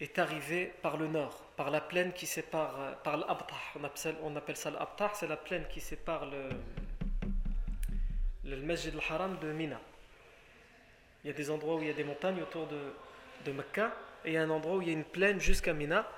est 0.00 0.18
arrivé 0.18 0.72
par 0.82 0.96
le 0.96 1.06
nord, 1.06 1.42
par 1.56 1.70
la 1.70 1.80
plaine 1.80 2.12
qui 2.12 2.26
sépare, 2.26 2.80
euh, 2.80 2.92
par 3.04 3.16
l'Abtah, 3.16 3.54
on 3.78 3.84
appelle, 3.84 4.16
on 4.22 4.34
appelle 4.34 4.56
ça 4.56 4.70
l'Abtah, 4.70 5.12
c'est 5.14 5.28
la 5.28 5.36
plaine 5.36 5.66
qui 5.68 5.80
sépare 5.80 6.26
le, 6.26 6.48
le 8.44 8.56
Masjid 8.56 8.92
al-Haram 8.94 9.38
de 9.38 9.52
Mina. 9.52 9.80
Il 11.22 11.28
y 11.28 11.30
a 11.30 11.34
des 11.34 11.50
endroits 11.50 11.76
où 11.76 11.80
il 11.82 11.86
y 11.86 11.90
a 11.90 11.94
des 11.94 12.02
montagnes 12.02 12.42
autour 12.42 12.66
de, 12.66 12.80
de 13.44 13.52
Mecca, 13.52 13.94
et 14.24 14.30
il 14.30 14.34
y 14.34 14.36
a 14.36 14.42
un 14.42 14.50
endroit 14.50 14.76
où 14.76 14.82
il 14.82 14.88
y 14.88 14.90
a 14.90 14.94
une 14.94 15.04
plaine 15.04 15.38
jusqu'à 15.38 15.72
Mina, 15.72 16.08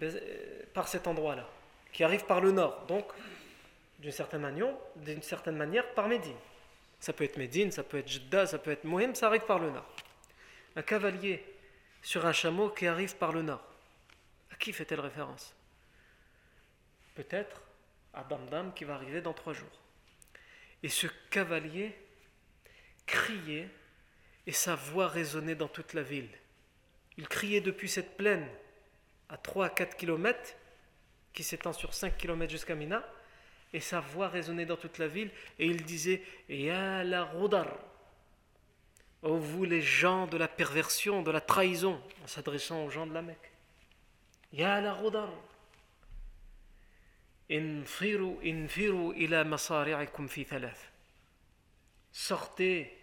euh, 0.00 0.62
par 0.72 0.88
cet 0.88 1.06
endroit-là, 1.06 1.46
qui 1.92 2.02
arrive 2.02 2.24
par 2.24 2.40
le 2.40 2.50
nord, 2.50 2.86
donc 2.86 3.04
d'une 3.98 4.12
certaine 4.12 4.40
manière, 4.40 4.74
d'une 4.96 5.22
certaine 5.22 5.56
manière 5.56 5.92
par 5.94 6.08
Médine. 6.08 6.36
Ça 7.04 7.12
peut 7.12 7.24
être 7.24 7.36
Médine, 7.36 7.70
ça 7.70 7.82
peut 7.82 7.98
être 7.98 8.08
Jeddah, 8.08 8.46
ça 8.46 8.56
peut 8.56 8.70
être 8.70 8.84
Mohim, 8.84 9.14
ça 9.14 9.26
arrive 9.26 9.44
par 9.44 9.58
le 9.58 9.70
nord. 9.70 9.86
Un 10.74 10.80
cavalier 10.80 11.44
sur 12.00 12.24
un 12.24 12.32
chameau 12.32 12.70
qui 12.70 12.86
arrive 12.86 13.14
par 13.16 13.30
le 13.30 13.42
nord. 13.42 13.62
À 14.50 14.56
qui 14.56 14.72
fait-elle 14.72 15.00
référence? 15.00 15.54
Peut-être 17.14 17.60
à 18.14 18.24
Damdam 18.24 18.72
qui 18.72 18.84
va 18.84 18.94
arriver 18.94 19.20
dans 19.20 19.34
trois 19.34 19.52
jours. 19.52 19.82
Et 20.82 20.88
ce 20.88 21.06
cavalier 21.28 21.94
criait 23.04 23.68
et 24.46 24.52
sa 24.52 24.74
voix 24.74 25.08
résonnait 25.08 25.56
dans 25.56 25.68
toute 25.68 25.92
la 25.92 26.02
ville. 26.02 26.30
Il 27.18 27.28
criait 27.28 27.60
depuis 27.60 27.90
cette 27.90 28.16
plaine 28.16 28.48
à 29.28 29.36
3 29.36 29.66
à 29.66 29.68
4 29.68 29.98
kilomètres, 29.98 30.54
qui 31.34 31.42
s'étend 31.42 31.74
sur 31.74 31.92
5 31.92 32.16
kilomètres 32.16 32.52
jusqu'à 32.52 32.74
Mina, 32.74 33.06
et 33.74 33.80
sa 33.80 33.98
voix 33.98 34.28
résonnait 34.28 34.66
dans 34.66 34.76
toute 34.76 34.98
la 34.98 35.08
ville, 35.08 35.30
et 35.58 35.66
il 35.66 35.82
disait 35.82 36.22
Ya 36.48 37.02
la 37.02 37.24
Rodar, 37.24 37.66
ô 39.20 39.36
vous 39.36 39.64
les 39.64 39.82
gens 39.82 40.28
de 40.28 40.36
la 40.36 40.46
perversion, 40.46 41.22
de 41.22 41.32
la 41.32 41.40
trahison, 41.40 42.00
en 42.22 42.26
s'adressant 42.28 42.84
aux 42.84 42.90
gens 42.90 43.04
de 43.04 43.12
la 43.12 43.20
Mecque. 43.20 43.50
Ya 44.52 44.80
la 44.80 44.94
Rodar, 44.94 45.28
infiru, 47.50 48.36
infiru 48.44 49.12
ila 49.16 49.42
masari'ikum 49.42 50.28
fi. 50.28 50.46
Sortez, 52.12 52.96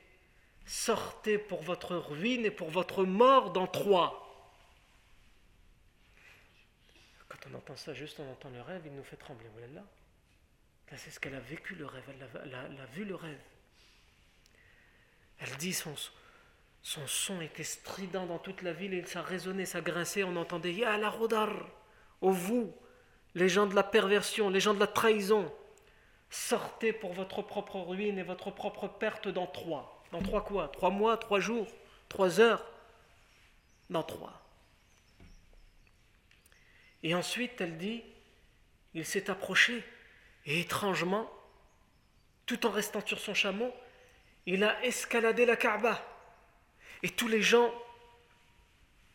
sortez 0.66 1.38
pour 1.38 1.62
votre 1.64 1.98
ruine 1.98 2.46
et 2.46 2.52
pour 2.52 2.70
votre 2.70 3.04
mort 3.04 3.52
dans 3.52 3.68
trois. 3.68 4.18
Quand 7.28 7.50
on 7.52 7.58
entend 7.58 7.76
ça, 7.76 7.94
juste 7.94 8.22
on 8.22 8.32
entend 8.32 8.50
le 8.52 8.62
rêve, 8.62 8.84
il 8.86 8.96
nous 8.96 9.04
fait 9.04 9.18
trembler. 9.18 9.50
Voilà 10.91 11.06
c'est 11.06 11.12
ce 11.12 11.21
qu'elle 11.21 11.36
a 11.36 11.39
vécu 11.39 11.75
le 11.75 11.86
rêve, 11.86 12.04
elle 12.43 12.54
a, 12.54 12.86
vu 12.88 13.06
le 13.06 13.15
rêve. 13.15 13.39
Elle 15.39 15.56
dit 15.56 15.71
son, 15.71 15.95
son 16.84 17.08
son 17.08 17.39
était 17.39 17.63
strident 17.63 18.25
dans 18.25 18.39
toute 18.39 18.62
la 18.62 18.73
ville 18.73 18.93
et 18.93 19.06
ça 19.06 19.21
résonnait, 19.21 19.65
ça 19.65 19.80
grinçait, 19.80 20.25
on 20.25 20.36
entendait 20.36 20.73
Ya 20.73 20.97
la 20.97 21.10
rodar 21.10 21.49
Ô 22.19 22.32
vous, 22.32 22.75
les 23.36 23.47
gens 23.47 23.67
de 23.67 23.73
la 23.73 23.84
perversion, 23.84 24.49
les 24.49 24.60
gens 24.60 24.73
de 24.73 24.82
la 24.82 24.88
trahison, 24.88 25.49
sortez 26.30 26.91
pour 26.91 27.13
votre 27.13 27.41
propre 27.41 27.80
ruine 27.80 28.19
et 28.19 28.23
votre 28.23 28.51
propre 28.51 28.89
perte 28.89 29.30
dans 29.30 29.47
trois. 29.47 30.04
Dans 30.12 30.21
trois 30.21 30.43
quoi? 30.43 30.67
Trois 30.67 30.89
mois, 30.89 31.15
trois 31.15 31.39
jours, 31.39 31.67
trois 32.10 32.41
heures? 32.41 32.69
Dans 33.89 34.04
trois. 34.04 34.41
Et 37.01 37.15
ensuite, 37.15 37.62
elle 37.62 37.77
dit 37.77 38.04
Il 38.93 39.06
s'est 39.06 39.30
approché 39.30 39.86
et 40.45 40.62
étrangement, 40.62 41.30
tout 42.45 42.65
en 42.65 42.71
restant 42.71 43.06
sur 43.06 43.19
son 43.19 43.34
chameau, 43.34 43.71
il 44.45 44.63
a 44.63 44.84
escaladé 44.84 45.45
la 45.45 45.56
Kaaba. 45.56 46.01
Et 47.04 47.10
tous 47.10 47.27
les 47.27 47.41
gens 47.41 47.73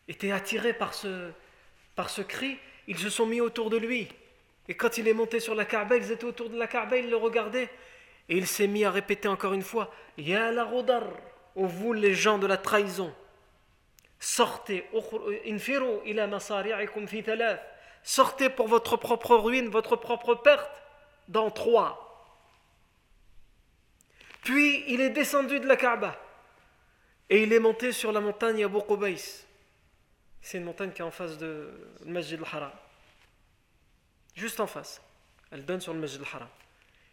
étaient 0.08 0.30
attirés 0.30 0.72
par 0.72 0.94
ce, 0.94 1.32
cri, 2.22 2.58
ils 2.86 2.98
se 2.98 3.10
sont 3.10 3.26
mis 3.26 3.40
autour 3.40 3.70
de 3.70 3.76
lui. 3.76 4.08
Et 4.68 4.74
quand 4.74 4.98
il 4.98 5.08
est 5.08 5.14
monté 5.14 5.40
sur 5.40 5.54
la 5.54 5.64
Kaaba, 5.64 5.96
ils 5.96 6.10
étaient 6.12 6.24
autour 6.24 6.50
de 6.50 6.58
la 6.58 6.66
Kaaba, 6.66 6.96
ils 6.96 7.10
le 7.10 7.16
regardaient. 7.16 7.70
Et 8.28 8.36
il 8.36 8.46
s'est 8.46 8.66
mis 8.66 8.84
à 8.84 8.90
répéter 8.90 9.28
encore 9.28 9.52
une 9.52 9.62
fois 9.62 9.92
Ya 10.18 10.50
la 10.50 10.64
rodar, 10.64 11.04
ô 11.54 11.66
vous 11.66 11.92
les 11.92 12.14
gens 12.14 12.38
de 12.38 12.46
la 12.46 12.56
trahison, 12.56 13.14
sortez, 14.18 14.84
sortez 18.02 18.50
pour 18.50 18.68
votre 18.68 18.96
propre 18.96 19.36
ruine, 19.36 19.68
votre 19.68 19.96
propre 19.96 20.34
perte 20.34 20.70
dans 21.28 21.50
trois. 21.50 22.02
Puis 24.42 24.84
il 24.88 25.00
est 25.00 25.10
descendu 25.10 25.58
de 25.58 25.66
la 25.66 25.76
Kaaba 25.76 26.16
et 27.28 27.42
il 27.42 27.52
est 27.52 27.58
monté 27.58 27.92
sur 27.92 28.12
la 28.12 28.20
montagne 28.20 28.64
Abu 28.64 28.80
Qubays. 28.80 29.44
C'est 30.40 30.58
une 30.58 30.64
montagne 30.64 30.92
qui 30.92 31.02
est 31.02 31.04
en 31.04 31.10
face 31.10 31.36
de 31.38 31.70
Masjid 32.04 32.38
al-Haram. 32.38 32.70
Juste 34.34 34.60
en 34.60 34.66
face. 34.66 35.02
Elle 35.50 35.64
donne 35.64 35.80
sur 35.80 35.92
le 35.92 35.98
Masjid 35.98 36.20
al-Haram. 36.20 36.48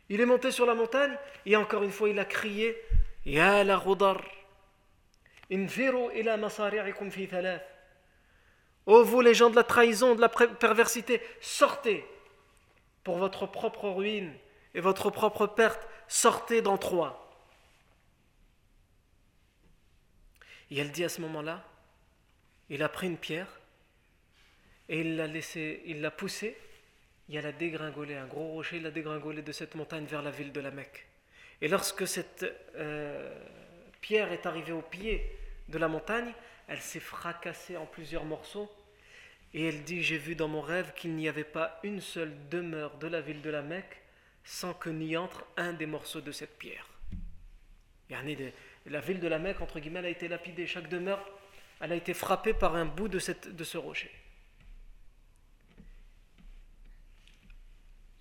Il 0.09 0.22
est 0.22 0.26
monté 0.26 0.51
sur 0.51 0.66
la 0.66 0.76
montagne 0.76 1.18
et 1.45 1.55
encore 1.55 1.82
une 1.84 1.91
fois 1.91 2.09
il 2.09 2.20
a 2.20 2.26
crié 2.26 2.78
Ya 3.26 3.64
la 3.64 3.78
Ghudar, 3.78 4.22
infiru 5.49 6.11
ila 6.14 6.38
masari'ikum 6.38 7.09
fi 7.09 7.28
thalath. 7.28 7.64
Ô 8.86 9.03
vous 9.03 9.22
les 9.22 9.34
gens 9.34 9.49
de 9.49 9.55
la 9.55 9.64
trahison, 9.64 10.14
de 10.14 10.22
la 10.22 10.30
perversité, 10.30 11.22
sortez 11.39 12.05
pour 13.04 13.18
votre 13.18 13.45
propre 13.45 13.89
ruine 13.89 14.34
et 14.74 14.80
votre 14.80 15.10
propre 15.10 15.47
perte, 15.47 15.88
sortez 16.08 16.62
dans 16.62 16.78
trois. 16.78 17.20
Et 20.72 20.78
elle 20.78 20.91
dit 20.91 21.04
à 21.04 21.10
ce 21.10 21.22
moment-là, 21.22 21.64
il 22.70 22.82
a 22.82 22.89
pris 22.89 23.08
une 23.08 23.18
pierre 23.18 23.60
et 24.89 25.01
il 25.01 25.16
l'a 25.16 25.28
laissé, 25.28 25.82
il 25.86 26.01
l'a 26.01 26.12
poussé, 26.12 26.58
il 27.30 27.38
a 27.45 27.51
dégringolé, 27.51 28.16
un 28.16 28.26
gros 28.26 28.47
rocher, 28.54 28.78
il 28.78 28.86
a 28.86 28.91
dégringolé 28.91 29.41
de 29.41 29.51
cette 29.51 29.76
montagne 29.76 30.06
vers 30.06 30.22
la 30.22 30.32
ville 30.32 30.51
de 30.51 30.60
la 30.60 30.72
Mecque. 30.72 31.06
Et 31.62 31.68
lorsque 31.68 32.08
cette 32.08 32.45
euh, 32.76 33.34
pierre 34.01 34.32
est 34.32 34.45
arrivée 34.45 34.74
au 34.74 34.82
pied 34.82 35.30
de 35.70 35.78
la 35.78 35.88
montagne, 35.88 36.34
elle 36.68 36.82
s'est 36.82 36.99
fracassée 36.99 37.78
en 37.78 37.86
plusieurs 37.86 38.26
morceaux 38.26 38.72
et 39.54 39.68
elle 39.68 39.84
dit, 39.84 40.01
j'ai 40.01 40.18
vu 40.18 40.36
dans 40.36 40.47
mon 40.47 40.62
rêve 40.62 40.93
qu'il 40.93 41.16
n'y 41.16 41.30
avait 41.30 41.43
pas 41.43 41.80
une 41.84 42.01
seule 42.01 42.34
demeure 42.49 42.97
de 42.97 43.08
la 43.08 43.22
ville 43.22 43.41
de 43.41 43.49
la 43.49 43.62
Mecque 43.62 44.01
sans 44.43 44.74
que 44.74 44.89
n'y 44.89 45.16
entre 45.16 45.45
un 45.58 45.74
des 45.74 45.86
morceaux 45.86 46.22
de 46.22 46.32
cette 46.32 46.58
pierre. 46.58 46.88
La 48.10 49.01
ville 49.01 49.20
de 49.20 49.28
la 49.28 49.39
Mecque, 49.39 49.62
entre 49.62 49.80
guillemets, 49.80 49.99
a 49.99 50.10
été 50.10 50.28
lapidée. 50.28 50.68
Chaque 50.68 50.89
demeure, 50.89 51.24
elle 51.80 51.91
a 51.91 51.95
été 51.95 52.14
frappée 52.14 52.54
par 52.54 52.76
un 52.76 52.86
bout 52.86 53.08
de, 53.08 53.20
ce 53.20 53.78
rocher. 53.78 54.12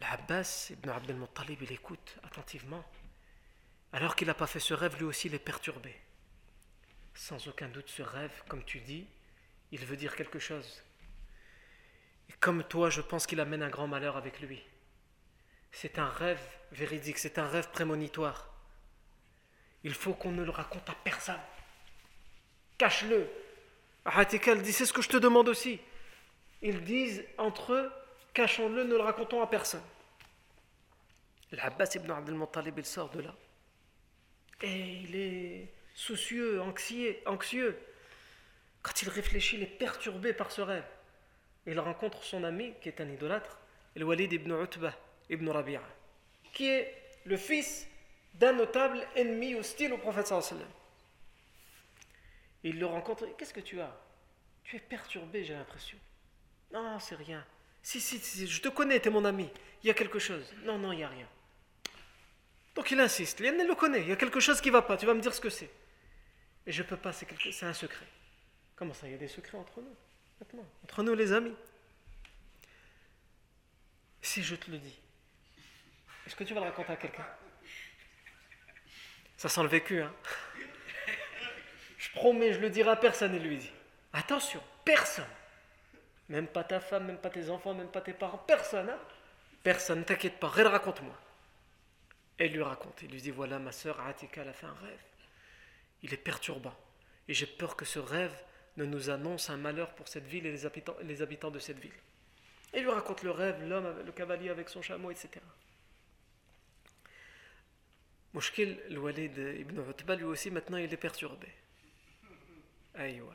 L'Abbas 0.01 0.69
ibn 0.71 0.91
Abdel 0.91 1.17
Muttalib, 1.17 1.63
il 1.63 1.73
écoute 1.73 2.19
attentivement. 2.23 2.85
Alors 3.93 4.17
qu'il 4.17 4.27
n'a 4.27 4.35
pas 4.35 4.47
fait 4.47 4.61
ce 4.61 4.75
rêve, 4.75 4.97
lui 4.99 5.05
aussi, 5.05 5.29
il 5.29 5.35
est 5.35 5.39
perturbé. 5.39 5.95
Sans 7.15 7.47
aucun 7.49 7.69
doute, 7.69 7.89
ce 7.89 8.03
rêve, 8.03 8.43
comme 8.49 8.65
tu 8.65 8.81
dis, 8.81 9.07
il 9.71 9.85
veut 9.85 9.97
dire 9.97 10.17
quelque 10.17 10.39
chose. 10.39 10.83
Comme 12.41 12.65
toi, 12.65 12.91
je 12.91 13.01
pense 13.01 13.27
qu'il 13.27 13.41
amène 13.41 13.63
un 13.63 13.69
grand 13.69 13.87
malheur 13.87 14.17
avec 14.17 14.41
lui. 14.41 14.63
C'est 15.71 15.99
un 15.99 16.09
rêve 16.09 16.43
véridique, 16.73 17.19
c'est 17.19 17.39
un 17.39 17.47
rêve 17.47 17.71
prémonitoire. 17.71 18.53
Il 19.85 19.95
faut 19.95 20.15
qu'on 20.15 20.33
ne 20.33 20.45
le 20.45 20.51
raconte 20.51 20.89
à 20.89 20.95
personne. 21.05 21.41
Cache-le. 22.79 23.29
Hatikal 24.05 24.63
dit 24.63 24.73
c'est 24.73 24.87
ce 24.87 24.93
que 24.93 25.03
je 25.03 25.09
te 25.09 25.17
demande 25.17 25.49
aussi. 25.49 25.81
Ils 26.61 26.83
disent 26.83 27.25
entre 27.39 27.73
eux 27.73 27.93
cachons-le, 28.35 28.85
ne 28.85 28.95
le 28.95 29.01
racontons 29.01 29.43
à 29.43 29.47
personne. 29.47 29.83
L'Abbas 31.53 31.93
ibn 31.95 32.11
Abdel 32.11 32.35
Muttalib, 32.35 32.79
il 32.79 32.85
sort 32.85 33.11
de 33.11 33.21
là. 33.21 33.35
Et 34.63 35.03
il 35.03 35.17
est 35.17 35.73
soucieux, 35.95 36.61
anxieux, 36.61 37.17
anxieux. 37.27 37.79
Quand 38.83 39.03
il 39.03 39.09
réfléchit, 39.09 39.57
il 39.57 39.63
est 39.63 39.79
perturbé 39.79 40.33
par 40.33 40.51
ce 40.51 40.63
rêve. 40.63 40.85
Il 41.67 41.79
rencontre 41.79 42.23
son 42.23 42.45
ami, 42.45 42.75
qui 42.81 42.89
est 42.89 43.01
un 43.01 43.09
idolâtre, 43.09 43.59
le 43.95 44.05
Walid 44.05 44.33
ibn 44.33 44.53
Utbah 44.53 44.95
ibn 45.31 45.49
Rabi'a, 45.49 45.83
qui 46.53 46.69
est 46.69 46.95
le 47.25 47.37
fils 47.37 47.87
d'un 48.35 48.53
notable 48.53 49.07
ennemi 49.15 49.55
hostile 49.55 49.93
au 49.93 49.99
prophète 49.99 50.27
sallallahu 50.27 50.67
Il 52.65 52.79
le 52.79 52.87
rencontre, 52.87 53.27
qu'est-ce 53.37 53.55
que 53.55 53.61
tu 53.61 53.81
as? 53.81 53.95
Tu 54.65 54.77
es 54.77 54.81
perturbé, 54.81 55.45
j'ai 55.45 55.55
l'impression. 55.55 55.99
Non, 56.73 56.99
c'est 56.99 57.15
rien. 57.15 57.45
Si, 57.83 58.01
si, 58.01 58.19
si, 58.19 58.47
je 58.47 58.61
te 58.61 58.69
connais, 58.69 59.01
tu 59.01 59.09
es 59.09 59.11
mon 59.11 59.25
ami. 59.25 59.49
Il 59.83 59.89
y 59.89 59.91
a 59.91 59.95
quelque 59.95 60.19
chose. 60.19 60.53
Non, 60.65 60.79
non, 60.79 60.93
il 60.93 60.99
n'y 60.99 61.05
a 61.05 61.09
rien. 61.09 61.29
Donc 62.75 62.91
il 62.91 62.99
insiste. 63.01 63.41
Il 63.41 63.47
le 63.47 63.75
connaît. 63.75 64.01
Il 64.01 64.09
y 64.09 64.13
a 64.13 64.17
quelque 64.17 64.41
chose 64.41 64.61
qui 64.61 64.69
ne 64.69 64.73
va 64.73 64.83
pas. 64.83 64.97
Tu 64.97 65.05
vas 65.05 65.15
me 65.15 65.21
dire 65.21 65.35
ce 65.35 65.41
que 65.41 65.51
c'est. 65.51 65.71
Et 66.67 66.73
je 66.73 66.83
ne 66.83 66.89
peux 66.89 66.97
pas, 66.97 67.13
c'est 67.13 67.67
un 67.67 67.75
secret. 67.75 68.07
Comment 68.77 68.95
ça 68.95 69.07
Il 69.09 69.13
y 69.13 69.15
a 69.15 69.19
des 69.19 69.29
secrets 69.29 69.59
entre 69.59 69.81
nous? 69.81 69.95
Entre 70.85 71.03
nous 71.03 71.15
les 71.15 71.33
amis. 71.33 71.55
Si 74.21 74.43
je 74.43 74.55
te 74.55 74.71
le 74.71 74.79
dis, 74.79 74.99
est-ce 76.27 76.37
que 76.37 76.45
tu 76.45 76.55
vas 76.55 76.61
le 76.61 76.67
raconter 76.67 76.93
à 76.93 76.97
quelqu'un? 76.97 77.27
Ça 79.37 79.49
sent 79.49 79.63
le 79.63 79.69
vécu, 79.69 80.01
hein 80.01 80.13
Je 81.99 82.11
promets, 82.13 82.53
je 82.53 82.61
le 82.61 82.71
dirai 82.71 82.91
à 82.91 82.97
personne, 82.97 83.35
et 83.35 83.39
lui 83.39 83.57
dit. 83.57 83.73
Attention, 84.13 84.63
personne. 84.85 85.27
Même 86.29 86.47
pas 86.47 86.63
ta 86.63 86.81
femme, 86.81 87.07
même 87.07 87.19
pas 87.19 87.31
tes 87.31 87.51
enfants, 87.51 87.75
même 87.75 87.89
pas 87.89 88.01
tes 88.01 88.13
parents, 88.13 88.39
personne, 88.39 88.89
hein 88.91 88.99
Personne, 89.63 90.01
ne 90.01 90.05
t'inquiète 90.05 90.39
pas, 90.39 90.49
raconte-moi. 90.49 91.19
Et 92.39 92.47
il 92.47 92.53
lui 92.53 92.63
raconte, 92.63 93.03
il 93.03 93.11
lui 93.11 93.21
dit 93.21 93.31
voilà, 93.31 93.59
ma 93.59 93.73
soeur 93.73 94.01
Atika, 94.01 94.43
elle 94.43 94.49
a 94.49 94.53
fait 94.53 94.67
un 94.67 94.75
rêve. 94.75 95.01
Il 96.03 96.13
est 96.13 96.19
perturbant. 96.19 96.75
Et 97.29 97.35
j'ai 97.35 97.47
peur 97.47 97.77
que 97.77 97.85
ce 97.85 97.99
rêve 97.99 98.35
ne 98.77 98.85
nous 98.85 99.11
annonce 99.11 99.51
un 99.51 99.57
malheur 99.57 99.95
pour 99.95 100.09
cette 100.09 100.27
ville 100.27 100.47
et 100.47 100.53
les 100.53 100.67
habitants, 100.67 100.97
les 101.03 101.23
habitants 101.23 101.51
de 101.51 101.59
cette 101.59 101.79
ville. 101.79 101.93
Et 102.73 102.81
lui 102.81 102.91
raconte 102.91 103.23
le 103.23 103.31
rêve, 103.31 103.63
l'homme, 103.69 104.03
le 104.05 104.13
cavalier 104.13 104.49
avec 104.49 104.69
son 104.69 104.81
chameau, 104.81 105.11
etc. 105.11 105.29
Mouchkil, 108.33 108.79
le 108.89 108.99
Walid 108.99 109.37
ibn 109.37 109.79
Utba, 109.91 110.17
lui 110.17 110.25
aussi, 110.25 110.51
maintenant, 110.51 110.79
il 110.79 110.93
est 110.93 110.97
perturbé. 110.97 111.49
Aïwa. 112.95 113.35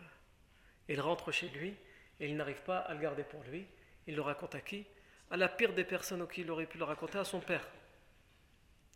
Il 0.89 0.99
rentre 1.01 1.31
chez 1.31 1.49
lui 1.49 1.75
et 2.19 2.27
il 2.27 2.35
n'arrive 2.35 2.61
pas 2.63 2.79
à 2.79 2.93
le 2.95 2.99
garder 2.99 3.23
pour 3.23 3.43
lui. 3.43 3.67
Il 4.07 4.15
le 4.15 4.21
raconte 4.21 4.55
à 4.55 4.61
qui? 4.61 4.85
À 5.29 5.37
la 5.37 5.49
pire 5.49 5.73
des 5.73 5.83
personnes 5.83 6.21
auxquelles 6.21 6.45
il 6.45 6.51
aurait 6.51 6.65
pu 6.65 6.77
le 6.77 6.85
raconter, 6.85 7.19
à 7.19 7.25
son 7.25 7.41
père. 7.41 7.67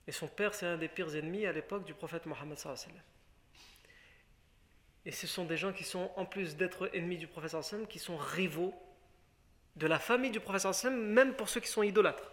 Et 0.07 0.11
son 0.11 0.27
père, 0.27 0.55
c'est 0.55 0.65
un 0.65 0.77
des 0.77 0.87
pires 0.87 1.15
ennemis 1.15 1.45
à 1.45 1.51
l'époque 1.51 1.85
du 1.85 1.93
prophète 1.93 2.25
Mohammed. 2.25 2.57
Et 5.05 5.11
ce 5.11 5.27
sont 5.27 5.45
des 5.45 5.57
gens 5.57 5.73
qui 5.73 5.83
sont, 5.83 6.11
en 6.15 6.25
plus 6.25 6.55
d'être 6.55 6.89
ennemis 6.93 7.17
du 7.17 7.27
prophète, 7.27 7.55
qui 7.89 7.99
sont 7.99 8.17
rivaux 8.17 8.73
de 9.75 9.87
la 9.87 9.99
famille 9.99 10.31
du 10.31 10.39
prophète, 10.39 10.85
même 10.85 11.33
pour 11.33 11.49
ceux 11.49 11.59
qui 11.59 11.69
sont 11.69 11.83
idolâtres 11.83 12.31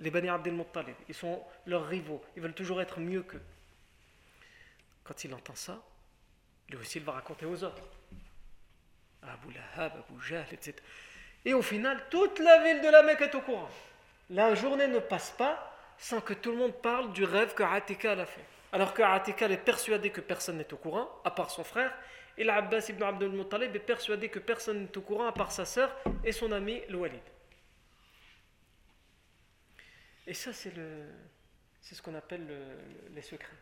les 0.00 0.10
Bani 0.10 0.28
Abdel 0.28 0.54
Muttalib, 0.54 0.94
ils 1.08 1.14
sont 1.14 1.42
leurs 1.66 1.86
rivaux, 1.86 2.22
ils 2.36 2.42
veulent 2.42 2.54
toujours 2.54 2.80
être 2.80 3.00
mieux 3.00 3.22
qu'eux. 3.22 3.42
Quand 5.04 5.24
il 5.24 5.34
entend 5.34 5.54
ça, 5.54 5.82
lui 6.68 6.78
aussi 6.78 6.98
il 6.98 7.04
va 7.04 7.12
raconter 7.12 7.46
aux 7.46 7.62
autres. 7.62 7.82
Abu 9.22 9.52
Lahab, 9.52 9.92
Abu 10.08 10.24
Jahl, 10.24 10.46
etc. 10.52 10.74
Et 11.44 11.52
au 11.52 11.62
final, 11.62 12.02
toute 12.10 12.38
la 12.38 12.62
ville 12.62 12.80
de 12.80 12.88
la 12.88 13.02
Mecque 13.02 13.22
est 13.22 13.34
au 13.34 13.40
courant. 13.40 13.68
La 14.30 14.54
journée 14.54 14.86
ne 14.86 14.98
passe 14.98 15.30
pas 15.32 15.76
sans 15.98 16.20
que 16.20 16.32
tout 16.32 16.52
le 16.52 16.56
monde 16.56 16.74
parle 16.80 17.12
du 17.12 17.24
rêve 17.24 17.54
que 17.54 17.62
Atika 17.62 18.12
a 18.12 18.26
fait. 18.26 18.44
Alors 18.72 18.94
que 18.94 19.02
Atika 19.02 19.48
est 19.48 19.56
persuadé 19.56 20.10
que 20.10 20.20
personne 20.20 20.58
n'est 20.58 20.72
au 20.72 20.76
courant, 20.76 21.08
à 21.24 21.30
part 21.30 21.50
son 21.50 21.64
frère, 21.64 21.92
et 22.38 22.44
l'Abbas 22.44 22.86
ibn 22.88 23.02
Abdul 23.02 23.30
Muttalib 23.30 23.74
est 23.74 23.80
persuadé 23.80 24.28
que 24.28 24.38
personne 24.38 24.82
n'est 24.82 24.96
au 24.96 25.00
courant, 25.00 25.26
à 25.26 25.32
part 25.32 25.52
sa 25.52 25.64
sœur 25.64 25.94
et 26.24 26.32
son 26.32 26.52
ami, 26.52 26.80
Walid. 26.90 27.20
Et 30.26 30.34
ça, 30.34 30.52
c'est 30.52 30.74
le, 30.76 31.06
c'est 31.80 31.94
ce 31.94 32.02
qu'on 32.02 32.14
appelle 32.14 32.46
les 33.12 33.22
secrets. 33.22 33.56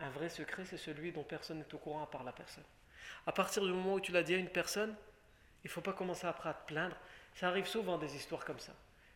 Un 0.00 0.10
vrai 0.10 0.28
secret, 0.28 0.64
c'est 0.64 0.76
celui 0.76 1.10
dont 1.10 1.24
personne 1.24 1.58
n'est 1.58 1.74
au 1.74 1.78
courant 1.78 2.04
à 2.04 2.06
part 2.06 2.22
la 2.22 2.32
personne. 2.32 2.64
À 3.26 3.32
partir 3.32 3.64
du 3.64 3.72
moment 3.72 3.94
où 3.94 4.00
tu 4.00 4.12
l'as 4.12 4.22
dit 4.22 4.34
à 4.34 4.38
une 4.38 4.48
personne, 4.48 4.94
il 5.64 5.66
ne 5.66 5.72
faut 5.72 5.80
pas 5.80 5.92
commencer 5.92 6.26
après 6.26 6.50
à 6.50 6.54
te 6.54 6.68
plaindre. 6.68 6.96
Ça 7.34 7.48
arrive 7.48 7.66
souvent 7.66 7.98
des 7.98 8.14
histoires 8.14 8.44
comme 8.44 8.60
ça. 8.60 8.72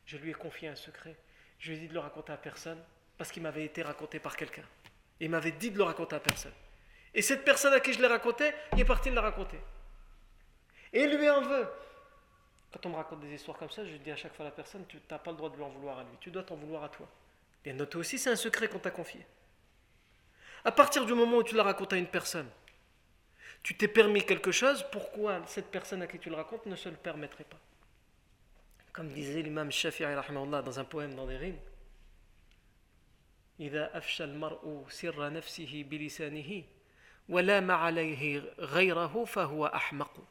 Je 0.07 0.17
lui 0.17 0.31
ai 0.31 0.35
confié 0.35 0.69
un 0.69 0.75
secret. 0.75 1.17
Je 1.61 1.71
lui 1.71 1.77
ai 1.77 1.81
dit 1.81 1.89
de 1.89 1.95
le 1.95 2.01
raconter 2.01 2.33
à 2.33 2.37
personne 2.37 2.83
parce 3.23 3.31
qu'il 3.31 3.45
m'avait 3.45 3.65
été 3.65 3.83
raconté 3.83 4.19
par 4.19 4.37
quelqu'un. 4.37 4.65
Il 5.21 5.31
m'avait 5.31 5.53
dit 5.53 5.71
de 5.71 5.79
le 5.79 5.85
raconter 5.85 6.17
à 6.17 6.19
personne. 6.19 6.51
Et 7.15 7.23
cette 7.23 7.45
personne 7.45 7.73
à 7.73 7.79
qui 7.79 7.93
je 7.93 8.01
l'ai 8.01 8.09
raconté, 8.09 8.51
il 8.73 8.81
est 8.81 8.85
parti 8.85 9.11
de 9.11 9.15
le 9.15 9.21
raconter. 9.21 9.61
Et 10.93 11.07
lui 11.07 11.31
en 11.31 11.41
veut. 11.41 11.69
Quand 12.73 12.85
on 12.87 12.89
me 12.89 12.97
raconte 12.97 13.21
des 13.21 13.33
histoires 13.33 13.57
comme 13.57 13.71
ça, 13.71 13.85
je 13.87 13.95
dis 13.95 14.11
à 14.11 14.17
chaque 14.17 14.35
fois 14.35 14.45
à 14.47 14.49
la 14.49 14.53
personne, 14.53 14.85
tu 14.89 14.99
n'as 15.09 15.19
pas 15.19 15.31
le 15.31 15.37
droit 15.37 15.51
de 15.51 15.55
lui 15.55 15.63
en 15.63 15.69
vouloir 15.69 16.01
à 16.01 16.03
lui, 16.03 16.11
tu 16.19 16.33
dois 16.33 16.43
t'en 16.43 16.57
vouloir 16.57 16.83
à 16.83 16.89
toi. 16.89 17.07
Et 17.65 17.73
note 17.73 17.95
aussi, 17.95 18.19
c'est 18.19 18.31
un 18.31 18.35
secret 18.35 18.67
qu'on 18.67 18.81
t'a 18.81 18.91
confié. 18.91 19.25
À 20.65 20.73
partir 20.73 21.07
du 21.07 21.15
moment 21.15 21.37
où 21.37 21.45
tu 21.45 21.55
l'as 21.55 21.63
raconté 21.63 21.95
à 21.95 22.01
une 22.01 22.09
personne, 22.09 22.51
tu 23.63 23.77
t'es 23.77 23.87
permis 23.87 24.27
quelque 24.27 24.51
chose, 24.51 24.85
pourquoi 24.91 25.43
cette 25.47 25.71
personne 25.71 26.03
à 26.03 26.09
qui 26.09 26.19
tu 26.19 26.29
le 26.29 26.35
racontes 26.35 26.67
ne 26.67 26.75
se 26.75 26.89
le 26.89 26.97
permettrait 26.97 27.45
pas? 27.45 27.61
Comme 28.93 29.13
disait 29.13 29.43
l'imam 29.43 29.71
Shafi'i 29.71 30.13
dans 30.13 30.81
un 30.81 30.85
poème 30.85 31.15
dans 31.15 31.29
des 31.29 31.37
rimes, 31.37 31.59
إذا 33.61 33.99
أفشى 33.99 34.25
المرء 34.25 34.87
سر 34.89 35.33
نفسه 35.33 35.85
بلسانه 35.91 36.63
ولام 37.29 37.71
عليه 37.71 38.39
غيره 38.59 39.25
فهو 39.25 39.67
أحمق. 39.67 40.25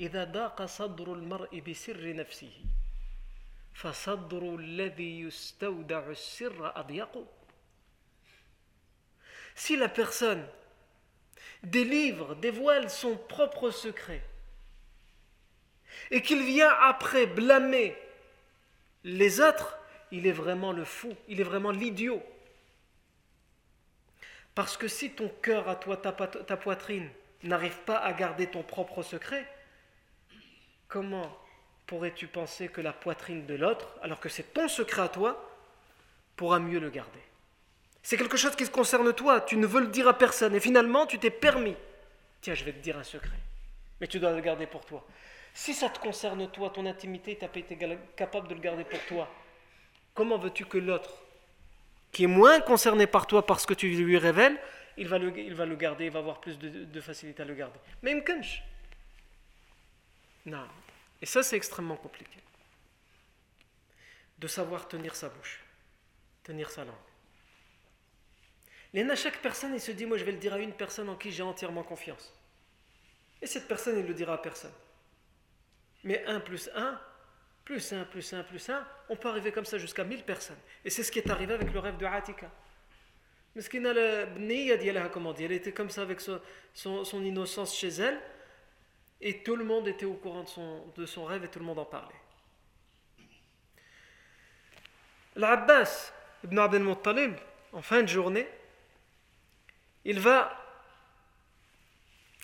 إذا 0.00 0.24
ضاق 0.24 0.64
صدر 0.64 1.12
المرء 1.12 1.60
بسر 1.60 2.14
نفسه 2.14 2.52
فصدر 3.74 4.56
الذي 4.56 5.20
يستودع 5.20 6.10
السر 6.10 6.80
أضيق. 6.80 7.26
Si 9.54 9.76
la 9.76 9.88
personne 9.88 10.46
délivre, 11.62 12.34
dévoile 12.36 12.90
son 12.90 13.16
propre 13.16 13.70
secret, 13.70 14.22
et 16.10 16.20
qu'il 16.20 16.42
vient 16.44 16.74
après 16.82 17.26
blâmer 17.26 17.96
les 19.04 19.40
autres, 19.40 19.78
il 20.12 20.26
est 20.26 20.32
vraiment 20.32 20.72
le 20.72 20.84
fou, 20.84 21.14
il 21.28 21.40
est 21.40 21.44
vraiment 21.44 21.70
l'idiot. 21.70 22.22
Parce 24.54 24.76
que 24.76 24.88
si 24.88 25.10
ton 25.10 25.28
cœur 25.42 25.68
à 25.68 25.76
toi, 25.76 25.96
ta, 25.96 26.12
poitrine, 26.56 27.08
n'arrive 27.42 27.78
pas 27.80 27.98
à 27.98 28.12
garder 28.12 28.46
ton 28.46 28.62
propre 28.62 29.02
secret, 29.02 29.46
Comment 30.88 31.36
pourrais-tu 31.86 32.26
penser 32.26 32.68
que 32.68 32.80
la 32.80 32.92
poitrine 32.92 33.46
de 33.46 33.54
l'autre, 33.54 33.96
alors 34.02 34.20
que 34.20 34.28
c'est 34.28 34.54
ton 34.54 34.68
secret 34.68 35.02
à 35.02 35.08
toi, 35.08 35.50
pourra 36.36 36.58
mieux 36.58 36.78
le 36.78 36.90
garder? 36.90 37.20
C'est 38.02 38.16
quelque 38.16 38.36
chose 38.36 38.54
qui 38.54 38.64
te 38.64 38.70
concerne 38.70 39.12
toi, 39.12 39.40
tu 39.40 39.56
ne 39.56 39.66
veux 39.66 39.80
le 39.80 39.88
dire 39.88 40.06
à 40.06 40.16
personne, 40.16 40.54
et 40.54 40.60
finalement 40.60 41.06
tu 41.06 41.18
t'es 41.18 41.30
permis. 41.30 41.76
Tiens, 42.40 42.54
je 42.54 42.64
vais 42.64 42.72
te 42.72 42.78
dire 42.78 42.96
un 42.96 43.04
secret, 43.04 43.38
mais 44.00 44.06
tu 44.06 44.20
dois 44.20 44.32
le 44.32 44.40
garder 44.40 44.66
pour 44.66 44.84
toi. 44.84 45.04
Si 45.54 45.74
ça 45.74 45.88
te 45.88 45.98
concerne 45.98 46.48
toi, 46.50 46.70
ton 46.70 46.86
intimité, 46.86 47.36
tu 47.36 47.58
été 47.58 47.78
capable 48.14 48.46
de 48.46 48.54
le 48.54 48.60
garder 48.60 48.84
pour 48.84 49.00
toi, 49.06 49.28
comment 50.16 50.38
veux-tu 50.38 50.64
que 50.64 50.78
l'autre, 50.78 51.22
qui 52.10 52.24
est 52.24 52.28
moins 52.28 52.60
concerné 52.60 53.06
par 53.06 53.26
toi 53.26 53.46
parce 53.46 53.66
que 53.66 53.74
tu 53.74 53.88
lui 53.88 54.18
révèles, 54.18 54.58
il 54.96 55.06
va 55.06 55.18
le, 55.18 55.36
il 55.38 55.54
va 55.54 55.66
le 55.66 55.76
garder, 55.76 56.06
il 56.06 56.10
va 56.10 56.18
avoir 56.18 56.40
plus 56.40 56.58
de, 56.58 57.00
facilité 57.00 57.42
à 57.42 57.44
le 57.44 57.54
garder. 57.54 57.78
Même 58.02 58.24
Kunch. 58.24 58.62
Non. 60.46 60.66
Et 61.20 61.26
ça, 61.26 61.42
c'est 61.42 61.56
extrêmement 61.56 61.96
compliqué. 61.96 62.38
De 64.38 64.46
savoir 64.46 64.88
tenir 64.88 65.14
sa 65.14 65.28
bouche, 65.28 65.62
tenir 66.42 66.70
sa 66.70 66.84
langue. 66.84 66.94
À 69.10 69.16
chaque 69.16 69.42
personne, 69.42 69.74
il 69.74 69.80
se 69.80 69.92
dit, 69.92 70.06
moi 70.06 70.16
je 70.16 70.24
vais 70.24 70.32
le 70.32 70.38
dire 70.38 70.54
à 70.54 70.58
une 70.58 70.72
personne 70.72 71.10
en 71.10 71.16
qui 71.16 71.30
j'ai 71.30 71.42
entièrement 71.42 71.82
confiance. 71.82 72.32
Et 73.42 73.46
cette 73.46 73.68
personne, 73.68 73.98
il 73.98 74.06
le 74.06 74.14
dira 74.14 74.34
à 74.34 74.38
personne. 74.38 74.72
Mais 76.02 76.24
1 76.24 76.40
plus 76.40 76.70
1, 76.74 76.98
plus 77.66 77.92
1, 77.92 78.04
plus 78.04 78.32
1, 78.32 78.44
plus 78.44 78.70
1, 78.70 78.86
on 79.08 79.16
peut 79.16 79.28
arriver 79.28 79.50
comme 79.50 79.64
ça 79.64 79.76
jusqu'à 79.76 80.04
1000 80.04 80.22
personnes. 80.22 80.56
Et 80.84 80.88
c'est 80.88 81.02
ce 81.02 81.10
qui 81.10 81.18
est 81.18 81.28
arrivé 81.28 81.52
avec 81.52 81.72
le 81.72 81.80
rêve 81.80 81.96
de 81.98 82.06
Atika. 82.06 82.48
Mais 83.54 83.60
ce 83.60 83.68
qu'il 83.68 83.84
a 83.84 83.92
le 83.92 85.08
comment 85.08 85.32
dire, 85.32 85.46
elle 85.50 85.56
était 85.56 85.72
comme 85.72 85.90
ça 85.90 86.02
avec 86.02 86.20
son, 86.20 87.24
innocence 87.24 87.76
chez 87.76 87.88
elle, 87.88 88.20
et 89.20 89.42
tout 89.42 89.56
le 89.56 89.64
monde 89.64 89.88
était 89.88 90.06
au 90.06 90.14
courant 90.14 90.44
de 90.96 91.06
son, 91.06 91.24
rêve 91.24 91.44
et 91.44 91.48
tout 91.48 91.58
le 91.58 91.64
monde 91.64 91.80
en 91.80 91.84
parlait. 91.84 92.14
L'Abbas 95.34 96.12
ibn 96.44 96.58
Abdel 96.58 96.84
Muttalib, 96.84 97.34
en 97.72 97.82
fin 97.82 98.02
de 98.02 98.08
journée, 98.08 98.46
il 100.04 100.20
va 100.20 100.56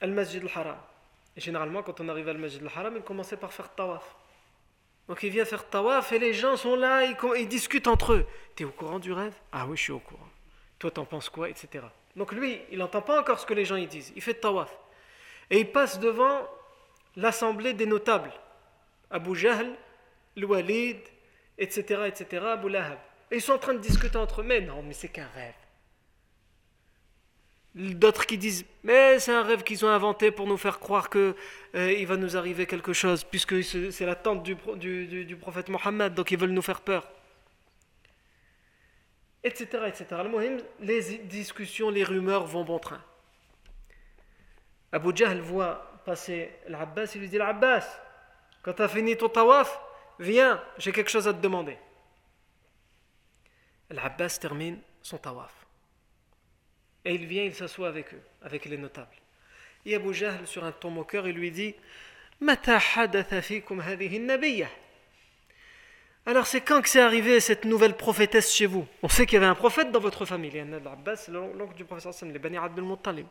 al 0.00 0.10
Masjid 0.10 0.42
al-Haram. 0.42 0.80
Et 1.36 1.40
généralement, 1.40 1.84
quand 1.84 2.00
on 2.00 2.08
arrive 2.08 2.26
à 2.26 2.32
al 2.32 2.38
Masjid 2.38 2.60
al-Haram, 2.60 2.96
il 2.96 3.02
commençait 3.02 3.36
par 3.36 3.52
faire 3.52 3.72
tawaf. 3.72 4.16
Donc 5.08 5.22
il 5.22 5.30
vient 5.30 5.44
faire 5.44 5.68
tawaf 5.68 6.12
et 6.12 6.18
les 6.18 6.32
gens 6.32 6.56
sont 6.56 6.76
là, 6.76 7.04
ils, 7.04 7.48
discutent 7.48 7.88
entre 7.88 8.12
eux. 8.12 8.26
Tu 8.54 8.62
es 8.62 8.66
au 8.66 8.70
courant 8.70 8.98
du 8.98 9.12
rêve? 9.12 9.34
Ah 9.50 9.66
oui, 9.66 9.76
je 9.76 9.82
suis 9.82 9.92
au 9.92 9.98
courant. 9.98 10.28
Toi, 10.78 10.90
t'en 10.90 11.04
penses 11.04 11.28
quoi 11.28 11.48
Etc. 11.48 11.84
Donc 12.16 12.32
lui, 12.32 12.60
il 12.70 12.78
n'entend 12.78 13.02
pas 13.02 13.20
encore 13.20 13.38
ce 13.38 13.46
que 13.46 13.54
les 13.54 13.64
gens 13.64 13.76
disent. 13.78 14.12
Il 14.14 14.22
fait 14.22 14.34
tawaf. 14.34 14.76
Et 15.50 15.60
il 15.60 15.70
passe 15.70 15.98
devant 15.98 16.46
l'assemblée 17.16 17.72
des 17.72 17.86
notables. 17.86 18.32
Abu 19.10 19.34
Jahl, 19.34 19.74
Walid, 20.36 20.98
etc., 21.58 22.02
etc., 22.06 22.44
Abu 22.46 22.68
Lahab. 22.70 22.98
Et 23.30 23.36
ils 23.36 23.42
sont 23.42 23.52
en 23.52 23.58
train 23.58 23.74
de 23.74 23.78
discuter 23.78 24.16
entre 24.16 24.40
eux. 24.40 24.44
Mais 24.44 24.60
non, 24.60 24.82
mais 24.82 24.94
c'est 24.94 25.08
qu'un 25.08 25.28
rêve. 25.34 25.54
D'autres 27.74 28.26
qui 28.26 28.36
disent, 28.36 28.66
mais 28.82 29.18
c'est 29.18 29.32
un 29.32 29.42
rêve 29.42 29.62
qu'ils 29.62 29.84
ont 29.84 29.88
inventé 29.88 30.30
pour 30.30 30.46
nous 30.46 30.58
faire 30.58 30.78
croire 30.78 31.08
qu'il 31.08 31.34
euh, 31.74 32.04
va 32.06 32.16
nous 32.16 32.36
arriver 32.36 32.66
quelque 32.66 32.92
chose, 32.92 33.24
puisque 33.24 33.62
c'est 33.64 34.04
l'attente 34.04 34.42
du, 34.42 34.56
du 35.24 35.36
prophète 35.36 35.68
Mohammed, 35.70 36.12
donc 36.12 36.30
ils 36.30 36.38
veulent 36.38 36.50
nous 36.50 36.62
faire 36.62 36.82
peur 36.82 37.08
etc. 39.44 39.84
etc. 39.86 40.06
Les 40.80 41.18
discussions, 41.18 41.90
les 41.90 42.04
rumeurs 42.04 42.46
vont 42.46 42.64
bon 42.64 42.78
train. 42.78 43.00
Abu 44.92 45.10
Jahl 45.14 45.40
voit 45.40 46.00
passer 46.04 46.52
l'Abbas, 46.68 47.12
il 47.14 47.22
lui 47.22 47.28
dit 47.28 47.38
L'Abbas, 47.38 47.86
quand 48.62 48.74
tu 48.74 48.82
as 48.82 48.88
fini 48.88 49.16
ton 49.16 49.28
tawaf, 49.28 49.80
viens, 50.18 50.62
j'ai 50.78 50.92
quelque 50.92 51.10
chose 51.10 51.26
à 51.26 51.32
te 51.32 51.40
demander. 51.40 51.78
L'Abbas 53.90 54.38
termine 54.40 54.78
son 55.02 55.18
tawaf. 55.18 55.61
Et 57.04 57.14
il 57.14 57.26
vient, 57.26 57.42
il 57.42 57.54
s'assoit 57.54 57.88
avec 57.88 58.14
eux, 58.14 58.22
avec 58.42 58.64
les 58.64 58.76
notables. 58.76 59.08
Et 59.84 59.94
Abu 59.96 60.14
Jahl, 60.14 60.46
sur 60.46 60.64
un 60.64 60.70
ton 60.72 60.90
moqueur, 60.90 61.26
il 61.26 61.34
lui 61.34 61.50
dit 61.50 61.74
Alors 66.24 66.46
c'est 66.46 66.60
quand 66.60 66.80
que 66.80 66.88
c'est 66.88 67.00
arrivé 67.00 67.40
cette 67.40 67.64
nouvelle 67.64 67.96
prophétesse 67.96 68.54
chez 68.54 68.66
vous? 68.66 68.86
On 69.02 69.08
sait 69.08 69.26
qu'il 69.26 69.34
y 69.34 69.36
avait 69.38 69.46
un 69.46 69.56
prophète 69.56 69.90
dans 69.90 69.98
votre 69.98 70.24
famille, 70.24 70.52
l'Abbas, 70.84 71.28
l'oncle 71.28 71.74
du 71.74 71.84
professeur 71.84 72.14
Sam, 72.14 72.32
les 72.32 72.38
Bani 72.38 72.58
Abdul 72.58 72.84
Muttalib. 72.84 73.26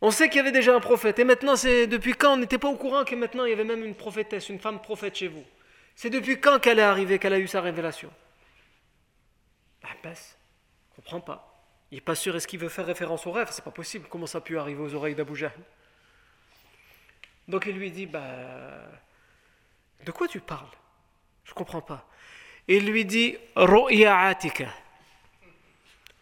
On 0.00 0.10
sait 0.10 0.28
qu'il 0.28 0.36
y 0.36 0.40
avait 0.40 0.52
déjà 0.52 0.76
un 0.76 0.80
prophète, 0.80 1.18
et 1.18 1.24
maintenant 1.24 1.56
c'est 1.56 1.86
depuis 1.86 2.12
quand? 2.12 2.34
On 2.34 2.36
n'était 2.36 2.58
pas 2.58 2.68
au 2.68 2.76
courant 2.76 3.04
que 3.04 3.14
maintenant 3.14 3.46
il 3.46 3.50
y 3.50 3.52
avait 3.54 3.64
même 3.64 3.84
une 3.84 3.94
prophétesse, 3.94 4.50
une 4.50 4.60
femme 4.60 4.80
prophète 4.80 5.16
chez 5.16 5.28
vous 5.28 5.44
C'est 5.96 6.10
depuis 6.10 6.38
quand 6.38 6.60
qu'elle 6.60 6.78
est 6.78 6.82
arrivée, 6.82 7.18
qu'elle 7.18 7.32
a 7.32 7.38
eu 7.38 7.48
sa 7.48 7.62
révélation? 7.62 8.12
L'Abbas, 9.82 10.36
ne 10.90 10.96
comprend 10.96 11.20
pas. 11.20 11.47
Il 11.90 11.96
n'est 11.96 12.02
pas 12.02 12.14
sûr, 12.14 12.36
est-ce 12.36 12.46
qu'il 12.46 12.60
veut 12.60 12.68
faire 12.68 12.86
référence 12.86 13.26
au 13.26 13.32
rêve? 13.32 13.48
C'est 13.50 13.64
pas 13.64 13.70
possible. 13.70 14.06
Comment 14.10 14.26
ça 14.26 14.38
a 14.38 14.40
pu 14.40 14.58
arriver 14.58 14.80
aux 14.82 14.94
oreilles 14.94 15.14
d'Abu 15.14 15.46
Donc 17.48 17.66
il 17.66 17.76
lui 17.76 17.90
dit, 17.90 18.06
bah, 18.06 18.20
de 20.04 20.10
quoi 20.10 20.28
tu 20.28 20.40
parles? 20.40 20.68
Je 21.44 21.52
ne 21.52 21.54
comprends 21.54 21.80
pas. 21.80 22.06
Il 22.66 22.90
lui 22.90 23.06
dit 23.06 23.38
Ru'ya 23.56 24.18
Atika. 24.18 24.68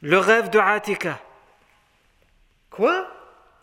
Le 0.02 0.18
rêve 0.18 0.50
de 0.50 0.58
Atika. 0.60 1.20
Quoi? 2.70 3.08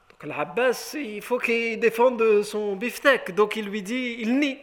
Donc 0.10 0.24
l'Abbas, 0.24 0.96
il 0.96 1.22
faut 1.22 1.38
qu'il 1.38 1.80
défende 1.80 2.44
son 2.44 2.76
beefsteak. 2.76 3.34
Donc 3.34 3.56
il 3.56 3.66
lui 3.66 3.82
dit, 3.82 4.18
il 4.20 4.38
nie. 4.40 4.60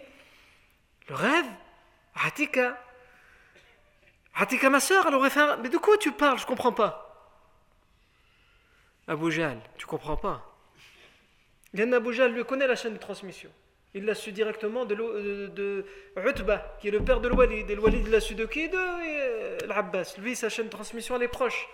Le 1.08 1.14
rêve? 1.14 1.46
Atika. 2.14 2.78
Atika, 4.34 4.68
ma 4.68 4.80
soeur, 4.80 5.06
elle 5.08 5.14
aurait 5.14 5.30
fait 5.30 5.40
un... 5.40 5.56
Mais 5.56 5.70
de 5.70 5.78
quoi 5.78 5.96
tu 5.96 6.12
parles? 6.12 6.38
Je 6.38 6.44
ne 6.44 6.48
comprends 6.48 6.72
pas. 6.72 7.09
Abu 9.10 9.32
Jal, 9.32 9.58
tu 9.76 9.86
comprends 9.86 10.16
pas. 10.16 10.56
Yann 11.74 11.92
Abu 11.92 12.12
Jal 12.12 12.32
lui 12.32 12.44
connaît 12.44 12.68
la 12.68 12.76
chaîne 12.76 12.92
de 12.94 12.98
transmission. 12.98 13.50
Il 13.92 14.04
l'a 14.04 14.14
su 14.14 14.30
directement 14.30 14.84
de, 14.84 14.94
de, 14.94 15.46
de, 15.48 15.84
Utba, 16.16 16.76
qui 16.80 16.86
est 16.86 16.90
le 16.92 17.02
père 17.02 17.20
de 17.20 17.26
l'Walid. 17.26 17.68
Et 17.68 17.74
l'Walid 17.74 18.06
l'a 18.06 18.20
su 18.20 18.36
de 18.36 18.46
qui? 18.46 18.68
De 18.68 18.76
euh, 18.76 19.58
l'Abbas. 19.66 20.14
Lui, 20.18 20.36
sa 20.36 20.48
chaîne 20.48 20.66
de 20.66 20.70
transmission, 20.70 21.16
elle 21.16 21.24
est 21.24 21.28
proche. 21.28 21.68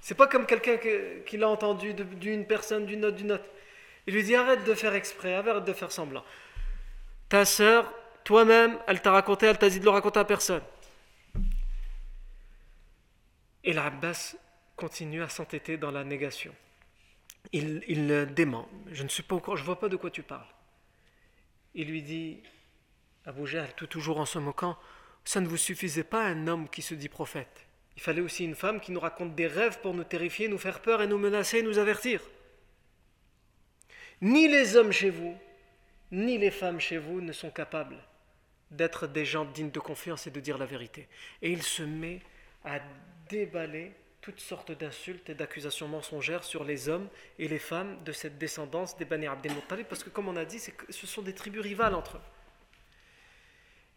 C'est 0.00 0.14
pas 0.14 0.26
comme 0.26 0.46
quelqu'un 0.46 0.78
qui 1.26 1.36
l'a 1.36 1.50
entendu 1.50 1.92
d'une 1.92 2.46
personne, 2.46 2.86
d'une 2.86 3.04
autre, 3.04 3.16
d'une 3.16 3.32
autre. 3.32 3.44
Il 4.06 4.14
lui 4.14 4.24
dit 4.24 4.34
arrête 4.34 4.64
de 4.64 4.72
faire 4.72 4.94
exprès, 4.94 5.34
arrête 5.34 5.66
de 5.66 5.72
faire 5.74 5.92
semblant. 5.92 6.24
Ta 7.28 7.44
sœur, 7.44 7.92
toi-même, 8.24 8.78
elle 8.86 9.02
t'a 9.02 9.12
raconté, 9.12 9.46
elle 9.46 9.58
t'a 9.58 9.68
dit 9.68 9.80
de 9.80 9.84
le 9.84 9.90
raconter 9.90 10.18
à 10.18 10.24
personne. 10.24 10.62
Et 13.64 13.74
l'Abbas 13.74 14.34
continue 14.76 15.22
à 15.22 15.28
s'entêter 15.28 15.76
dans 15.76 15.90
la 15.90 16.04
négation 16.04 16.54
il, 17.52 17.82
il 17.88 18.26
dément. 18.34 18.68
Je 18.90 19.02
ne 19.02 19.08
suis 19.08 19.22
pas 19.22 19.34
encore, 19.34 19.56
je 19.56 19.64
vois 19.64 19.80
pas 19.80 19.88
de 19.88 19.96
quoi 19.96 20.10
tu 20.10 20.22
parles. 20.22 20.46
Il 21.74 21.88
lui 21.88 22.02
dit, 22.02 22.42
Abu 23.24 23.46
Jahl, 23.46 23.72
tout 23.74 23.86
toujours 23.86 24.18
en 24.18 24.26
se 24.26 24.38
moquant, 24.38 24.76
ça 25.24 25.40
ne 25.40 25.48
vous 25.48 25.56
suffisait 25.56 26.04
pas 26.04 26.24
un 26.24 26.46
homme 26.46 26.68
qui 26.68 26.82
se 26.82 26.94
dit 26.94 27.08
prophète. 27.08 27.66
Il 27.96 28.02
fallait 28.02 28.20
aussi 28.20 28.44
une 28.44 28.54
femme 28.54 28.80
qui 28.80 28.92
nous 28.92 29.00
raconte 29.00 29.34
des 29.34 29.46
rêves 29.46 29.80
pour 29.80 29.94
nous 29.94 30.04
terrifier, 30.04 30.48
nous 30.48 30.58
faire 30.58 30.80
peur 30.80 31.02
et 31.02 31.06
nous 31.06 31.18
menacer, 31.18 31.62
nous 31.62 31.78
avertir. 31.78 32.20
Ni 34.20 34.48
les 34.48 34.76
hommes 34.76 34.92
chez 34.92 35.10
vous, 35.10 35.36
ni 36.10 36.38
les 36.38 36.50
femmes 36.50 36.80
chez 36.80 36.98
vous 36.98 37.20
ne 37.20 37.32
sont 37.32 37.50
capables 37.50 37.98
d'être 38.70 39.06
des 39.06 39.24
gens 39.24 39.44
dignes 39.44 39.70
de 39.70 39.80
confiance 39.80 40.26
et 40.26 40.30
de 40.30 40.40
dire 40.40 40.56
la 40.58 40.66
vérité. 40.66 41.08
Et 41.42 41.50
il 41.50 41.62
se 41.62 41.82
met 41.82 42.20
à 42.64 42.78
déballer 43.28 43.92
toutes 44.22 44.40
sortes 44.40 44.70
d'insultes 44.70 45.28
et 45.30 45.34
d'accusations 45.34 45.88
mensongères 45.88 46.44
sur 46.44 46.62
les 46.62 46.88
hommes 46.88 47.08
et 47.40 47.48
les 47.48 47.58
femmes 47.58 48.02
de 48.04 48.12
cette 48.12 48.38
descendance 48.38 48.96
des 48.96 49.04
Bani 49.04 49.26
Abdel 49.26 49.52
Muttalib, 49.52 49.86
parce 49.86 50.04
que 50.04 50.10
comme 50.10 50.28
on 50.28 50.36
a 50.36 50.44
dit, 50.44 50.60
ce 50.60 51.06
sont 51.06 51.22
des 51.22 51.34
tribus 51.34 51.60
rivales 51.60 51.94
entre 51.94 52.16
eux. 52.16 52.20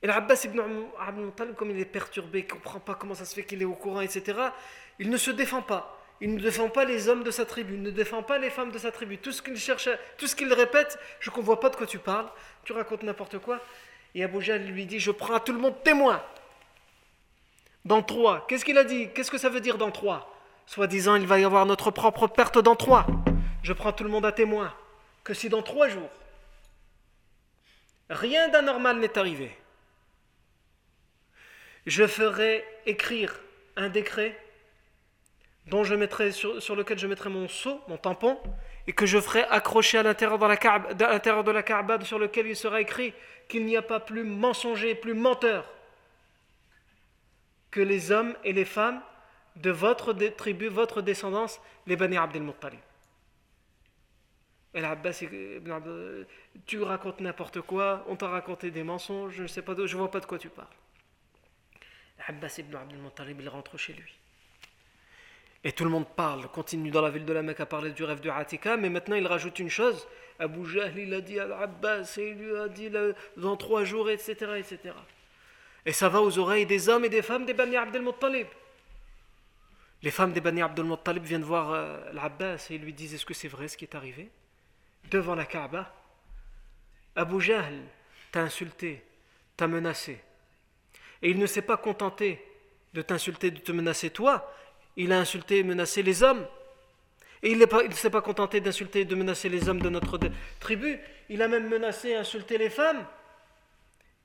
Et 0.01 0.07
l'Abbas 0.07 0.41
ibn 0.45 0.59
Abdel 0.99 1.25
Muttalib, 1.25 1.55
comme 1.55 1.69
il 1.69 1.79
est 1.79 1.85
perturbé, 1.85 2.39
il 2.39 2.45
ne 2.45 2.49
comprend 2.49 2.79
pas 2.79 2.95
comment 2.95 3.13
ça 3.13 3.23
se 3.23 3.35
fait 3.35 3.43
qu'il 3.43 3.61
est 3.61 3.65
au 3.65 3.75
courant, 3.75 4.01
etc., 4.01 4.39
il 4.97 5.11
ne 5.11 5.17
se 5.17 5.29
défend 5.29 5.61
pas. 5.61 6.01
Il 6.21 6.33
ne 6.33 6.41
défend 6.41 6.69
pas 6.69 6.85
les 6.85 7.07
hommes 7.07 7.23
de 7.23 7.31
sa 7.31 7.45
tribu, 7.45 7.75
il 7.75 7.83
ne 7.83 7.91
défend 7.91 8.23
pas 8.23 8.39
les 8.39 8.49
femmes 8.49 8.71
de 8.71 8.79
sa 8.79 8.91
tribu. 8.91 9.19
Tout 9.19 9.31
ce 9.31 9.43
qu'il 9.43 9.57
cherche, 9.57 9.89
tout 10.17 10.27
ce 10.27 10.35
qu'il 10.35 10.51
répète, 10.51 10.97
je 11.19 11.29
ne 11.29 11.41
vois 11.41 11.59
pas 11.59 11.69
de 11.69 11.75
quoi 11.75 11.85
tu 11.85 11.99
parles, 11.99 12.29
tu 12.63 12.73
racontes 12.73 13.03
n'importe 13.03 13.37
quoi. 13.37 13.61
Et 14.15 14.23
Abu 14.23 14.41
Jahl 14.41 14.63
lui 14.63 14.87
dit, 14.87 14.99
je 14.99 15.11
prends 15.11 15.35
à 15.35 15.39
tout 15.39 15.53
le 15.53 15.59
monde 15.59 15.83
témoin 15.83 16.23
dans 17.85 18.01
trois. 18.01 18.45
Qu'est-ce 18.47 18.65
qu'il 18.65 18.77
a 18.77 18.83
dit? 18.83 19.09
Qu'est-ce 19.13 19.31
que 19.31 19.37
ça 19.37 19.49
veut 19.49 19.61
dire 19.61 19.77
dans 19.77 19.91
trois? 19.91 20.31
Soit-disant, 20.65 21.15
il 21.15 21.27
va 21.27 21.39
y 21.39 21.43
avoir 21.43 21.65
notre 21.65 21.91
propre 21.91 22.27
perte 22.27 22.57
dans 22.57 22.75
trois. 22.75 23.05
Je 23.63 23.73
prends 23.73 23.93
tout 23.93 24.03
le 24.03 24.09
monde 24.09 24.25
à 24.25 24.31
témoin 24.31 24.73
que 25.23 25.33
si 25.33 25.49
dans 25.49 25.61
trois 25.61 25.87
jours, 25.87 26.09
rien 28.09 28.49
d'anormal 28.49 28.99
n'est 28.99 29.17
arrivé, 29.17 29.55
je 31.85 32.05
ferai 32.05 32.63
écrire 32.85 33.39
un 33.75 33.89
décret 33.89 34.39
sur, 36.31 36.75
lequel 36.75 36.99
je 36.99 37.07
mettrai 37.07 37.29
mon 37.29 37.47
sceau, 37.47 37.81
mon 37.87 37.97
tampon, 37.97 38.39
et 38.87 38.93
que 38.93 39.07
je 39.07 39.19
ferai 39.19 39.43
accrocher 39.43 39.97
à 39.97 40.03
l'intérieur 40.03 40.37
de 40.37 41.51
la 41.51 41.63
Kaaba, 41.63 41.99
sur 42.05 42.19
lequel 42.19 42.47
il 42.47 42.55
sera 42.55 42.81
écrit 42.81 43.13
qu'il 43.47 43.65
n'y 43.65 43.75
a 43.75 43.81
pas 43.81 43.99
plus 43.99 44.23
mensonger, 44.23 44.93
plus 44.93 45.15
menteur 45.15 45.65
que 47.75 47.81
les 47.81 48.13
hommes 48.13 48.33
et 48.45 48.53
les 48.53 48.63
femmes 48.63 49.01
de 49.57 49.69
votre 49.69 50.13
tribu, 50.13 50.67
votre 50.67 51.01
descendance, 51.01 51.59
les 51.87 51.97
Bani 51.97 52.15
Abdel 52.15 52.41
Muttalib. 52.41 52.79
Et 54.73 54.79
l'Abbas, 54.79 55.21
tu 56.65 56.81
racontes 56.81 57.19
n'importe 57.19 57.59
quoi, 57.59 58.05
on 58.07 58.15
t'a 58.15 58.29
raconté 58.29 58.71
des 58.71 58.83
mensonges, 58.83 59.33
je 59.33 59.43
ne 59.43 59.47
sais 59.47 59.61
pas, 59.61 59.73
je 59.75 59.97
vois 59.97 60.09
pas 60.09 60.21
de 60.21 60.25
quoi 60.25 60.39
tu 60.39 60.47
parles. 60.47 60.67
L'Abbas 62.17 62.55
ibn 62.59 62.77
Abdel 62.77 62.97
Muttalib, 62.97 63.41
il 63.41 63.49
rentre 63.49 63.77
chez 63.77 63.91
lui. 63.91 64.13
Et 65.65 65.73
tout 65.73 65.83
le 65.83 65.89
monde 65.89 66.07
parle, 66.07 66.47
continue 66.47 66.91
dans 66.91 67.01
la 67.01 67.09
ville 67.09 67.25
de 67.25 67.33
la 67.33 67.41
Mecque 67.41 67.59
à 67.59 67.65
parler 67.65 67.91
du 67.91 68.05
rêve 68.05 68.21
de 68.21 68.29
Atika, 68.29 68.77
mais 68.77 68.89
maintenant 68.89 69.17
il 69.17 69.27
rajoute 69.27 69.59
une 69.59 69.69
chose. 69.69 70.07
Abu 70.39 70.65
Jahl, 70.65 70.97
il 70.97 71.13
a 71.13 71.19
dit 71.19 71.41
à 71.41 71.45
l'Abbas, 71.45 72.15
il 72.17 72.35
lui 72.35 72.55
a 72.55 72.69
dit 72.69 72.89
dans 73.35 73.57
trois 73.57 73.83
jours, 73.83 74.09
etc., 74.09 74.33
etc. 74.59 74.93
Et 75.85 75.93
ça 75.93 76.09
va 76.09 76.21
aux 76.21 76.37
oreilles 76.39 76.65
des 76.65 76.89
hommes 76.89 77.05
et 77.05 77.09
des 77.09 77.21
femmes 77.21 77.45
des 77.45 77.53
Bani 77.53 77.77
Abdel 77.77 78.01
Muttalib. 78.01 78.47
Les 80.01 80.11
femmes 80.11 80.33
des 80.33 80.41
Bani 80.41 80.61
Abdul 80.61 80.85
Muttalib 80.85 81.23
viennent 81.23 81.43
voir 81.43 81.71
euh, 81.71 81.99
l'Abbas 82.13 82.67
et 82.69 82.77
lui 82.77 82.93
disent 82.93 83.13
Est-ce 83.13 83.25
que 83.25 83.33
c'est 83.33 83.47
vrai 83.47 83.67
ce 83.67 83.77
qui 83.77 83.85
est 83.85 83.95
arrivé? 83.95 84.29
Devant 85.09 85.35
la 85.35 85.45
Kaaba, 85.45 85.93
Abu 87.15 87.39
Jahl 87.39 87.79
t'a 88.31 88.41
insulté, 88.41 89.03
t'a 89.55 89.67
menacé. 89.67 90.19
Et 91.21 91.29
il 91.29 91.39
ne 91.39 91.45
s'est 91.45 91.61
pas 91.61 91.77
contenté 91.77 92.43
de 92.93 93.01
t'insulter, 93.01 93.51
de 93.51 93.59
te 93.59 93.71
menacer 93.71 94.09
toi, 94.09 94.51
il 94.97 95.11
a 95.11 95.19
insulté 95.19 95.59
et 95.59 95.63
menacé 95.63 96.01
les 96.01 96.23
hommes. 96.23 96.45
Et 97.43 97.51
il 97.51 97.59
ne 97.59 97.93
s'est 97.93 98.09
pas 98.09 98.21
contenté 98.21 98.61
d'insulter 98.61 99.01
et 99.01 99.05
de 99.05 99.15
menacer 99.15 99.49
les 99.49 99.69
hommes 99.69 99.81
de 99.81 99.89
notre 99.89 100.19
tribu, 100.59 100.99
il 101.29 101.41
a 101.41 101.47
même 101.47 101.69
menacé 101.69 102.09
et 102.09 102.15
insulté 102.15 102.57
les 102.57 102.69
femmes. 102.69 103.05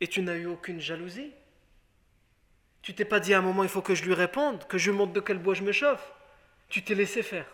Et 0.00 0.08
tu 0.08 0.22
n'as 0.22 0.36
eu 0.36 0.46
aucune 0.46 0.80
jalousie. 0.80 1.32
Tu 2.82 2.94
t'es 2.94 3.04
pas 3.04 3.20
dit 3.20 3.34
à 3.34 3.38
un 3.38 3.42
moment 3.42 3.62
il 3.62 3.68
faut 3.68 3.82
que 3.82 3.94
je 3.94 4.04
lui 4.04 4.14
réponde, 4.14 4.66
que 4.66 4.78
je 4.78 4.90
montre 4.90 5.12
de 5.12 5.20
quel 5.20 5.38
bois 5.38 5.54
je 5.54 5.62
me 5.62 5.72
chauffe. 5.72 6.12
Tu 6.68 6.82
t'es 6.82 6.94
laissé 6.94 7.22
faire. 7.22 7.46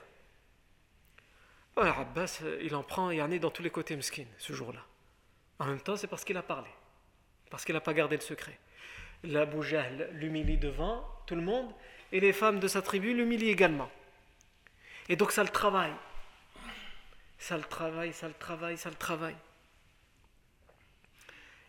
Alors 1.76 1.98
Abbas, 2.00 2.42
il 2.62 2.74
en 2.74 2.82
prend 2.82 3.10
et 3.10 3.20
en 3.20 3.30
est 3.30 3.38
dans 3.38 3.50
tous 3.50 3.62
les 3.62 3.70
côtés 3.70 3.96
mesquin 3.96 4.24
ce 4.38 4.52
jour-là. 4.52 4.80
En 5.58 5.66
même 5.66 5.80
temps, 5.80 5.96
c'est 5.96 6.06
parce 6.06 6.24
qu'il 6.24 6.36
a 6.36 6.42
parlé, 6.42 6.70
parce 7.50 7.64
qu'il 7.64 7.74
n'a 7.74 7.80
pas 7.80 7.94
gardé 7.94 8.16
le 8.16 8.22
secret. 8.22 8.58
L'Abu 9.24 9.62
Jahl 9.62 10.10
l'humilie 10.12 10.58
devant 10.58 11.06
tout 11.26 11.34
le 11.34 11.42
monde 11.42 11.70
et 12.12 12.20
les 12.20 12.32
femmes 12.32 12.60
de 12.60 12.68
sa 12.68 12.82
tribu 12.82 13.14
l'humilient 13.14 13.50
également. 13.50 13.90
Et 15.08 15.16
donc 15.16 15.32
ça 15.32 15.42
le 15.42 15.48
travaille. 15.48 15.94
Ça 17.38 17.56
le 17.56 17.64
travaille, 17.64 18.12
ça 18.12 18.28
le 18.28 18.34
travaille, 18.34 18.78
ça 18.78 18.90
le 18.90 18.96
travaille. 18.96 19.36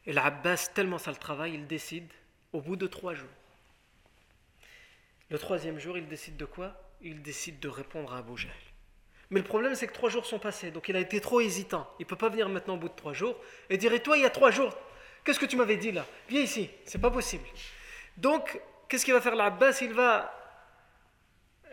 Et 0.06 0.14
l'Abbas, 0.14 0.72
tellement 0.74 0.98
ça 0.98 1.12
le 1.12 1.18
travaille, 1.18 1.54
il 1.54 1.68
décide, 1.68 2.10
au 2.54 2.62
bout 2.62 2.78
de 2.78 2.88
trois 2.88 3.14
jours, 3.14 3.28
le 5.30 5.38
troisième 5.38 5.80
jour, 5.80 5.98
il 5.98 6.08
décide 6.08 6.38
de 6.38 6.46
quoi? 6.46 6.74
Il 7.02 7.22
décide 7.22 7.60
de 7.60 7.68
répondre 7.68 8.14
à 8.14 8.20
Abu 8.20 8.38
Jahl. 8.38 8.52
Mais 9.30 9.42
le 9.42 9.46
problème, 9.46 9.76
c'est 9.76 9.88
que 9.88 9.94
trois 9.94 10.10
jours 10.10 10.26
sont 10.26 10.40
passés, 10.40 10.72
donc 10.72 10.88
il 10.88 10.96
a 10.96 11.00
été 11.00 11.20
trop 11.20 11.42
hésitant. 11.42 11.90
Il 12.00 12.04
ne 12.04 12.08
peut 12.08 12.16
pas 12.16 12.30
venir 12.30 12.48
maintenant 12.48 12.76
au 12.76 12.78
bout 12.78 12.88
de 12.88 12.96
trois 12.96 13.14
jours 13.14 13.38
et 13.70 13.78
dire 13.78 13.92
Et 13.94 14.02
toi, 14.02 14.18
il 14.18 14.24
y 14.24 14.26
a 14.26 14.30
trois 14.30 14.52
jours, 14.52 14.74
qu'est-ce 15.24 15.40
que 15.40 15.46
tu 15.46 15.58
m'avais 15.58 15.76
dit 15.76 15.92
là? 15.92 16.06
Viens 16.30 16.42
ici, 16.42 16.70
c'est 16.86 17.02
pas 17.02 17.12
possible. 17.12 17.44
Donc, 18.16 18.60
qu'est-ce 18.88 19.04
qu'il 19.04 19.14
va 19.14 19.22
faire 19.22 19.36
l'Abbas? 19.36 19.80
Il 19.82 19.94
va 19.94 20.34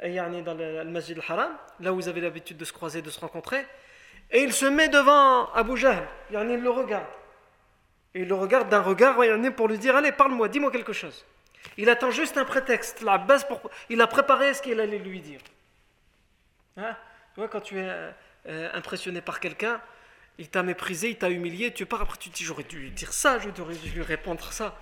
dans 0.03 0.55
le 0.55 0.85
Masjid 0.85 1.17
al-Haram, 1.17 1.57
là 1.81 1.93
où 1.93 1.97
vous 1.97 2.09
avez 2.09 2.21
l'habitude 2.21 2.57
de 2.57 2.65
se 2.65 2.73
croiser, 2.73 3.01
de 3.01 3.11
se 3.11 3.21
rencontrer, 3.21 3.65
et 4.31 4.43
il 4.43 4.53
se 4.53 4.67
met 4.67 4.89
devant 4.89 5.51
Abu 5.53 5.77
Jahl, 5.77 6.07
il 6.31 6.37
le 6.37 6.71
regarde. 6.71 7.07
Et 8.15 8.21
il 8.21 8.29
le 8.29 8.35
regarde 8.35 8.69
d'un 8.69 8.83
regard 8.83 9.17
pour 9.57 9.69
lui 9.69 9.79
dire 9.79 9.97
Allez, 9.97 10.13
parle-moi, 10.13 10.49
dis-moi 10.49 10.71
quelque 10.71 10.93
chose. 10.93 11.25
Il 11.77 11.89
attend 11.89 12.11
juste 12.11 12.37
un 12.37 12.45
prétexte, 12.45 13.01
la 13.01 13.19
base 13.19 13.45
pour. 13.45 13.71
Il 13.89 14.01
a 14.01 14.07
préparé 14.07 14.55
ce 14.55 14.63
qu'il 14.63 14.81
allait 14.81 14.99
lui 14.99 15.21
dire. 15.21 15.41
Hein? 16.77 16.97
Tu 17.35 17.41
vois, 17.41 17.49
quand 17.49 17.61
tu 17.61 17.79
es 17.79 17.89
euh, 18.47 18.71
impressionné 18.75 19.21
par 19.21 19.41
quelqu'un, 19.41 19.81
il 20.39 20.49
t'a 20.49 20.63
méprisé, 20.63 21.11
il 21.11 21.17
t'a 21.17 21.31
humilié, 21.31 21.73
tu 21.73 21.87
pars 21.87 22.03
après, 22.03 22.19
tu 22.19 22.31
te 22.31 22.37
dis 22.37 22.45
J'aurais 22.45 22.65
dû 22.65 22.79
lui 22.79 22.91
dire 22.91 23.13
ça, 23.13 23.39
j'aurais 23.39 23.75
dû 23.75 23.91
lui 23.91 24.03
répondre 24.03 24.53
ça. 24.53 24.79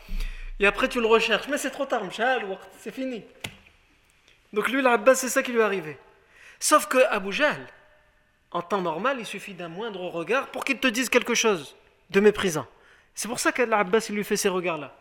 Et 0.59 0.67
après, 0.67 0.89
tu 0.89 1.01
le 1.01 1.07
recherches, 1.07 1.49
mais 1.49 1.59
c'est 1.59 1.71
trop 1.71 1.87
tard, 1.87 2.03
c'est 2.79 2.95
fini. 2.95 3.25
Donc 4.53 4.69
lui, 4.69 4.83
base 4.83 5.21
c'est 5.21 5.29
ça 5.29 5.43
qui 5.43 5.53
lui 5.53 5.61
est 5.61 5.65
arrivé. 5.65 5.99
Sauf 6.61 6.87
que 6.87 6.99
Abu 7.11 7.33
Jahl, 7.33 7.67
en 8.51 8.63
temps 8.63 8.83
normal, 8.83 9.17
il 9.19 9.27
suffit 9.27 9.55
d'un 9.55 9.69
moindre 9.69 10.03
regard 10.03 10.49
pour 10.49 10.65
qu'il 10.65 10.79
te 10.79 10.87
dise 10.87 11.09
quelque 11.09 11.35
chose 11.35 11.75
de 12.11 12.21
méprisant. 12.21 12.67
C'est 13.15 13.29
pour 13.29 13.41
ça 13.41 13.51
qu'Abbas, 13.53 14.07
il 14.09 14.15
lui 14.15 14.25
fait 14.25 14.37
ces 14.37 14.49
regards-là. 14.49 14.95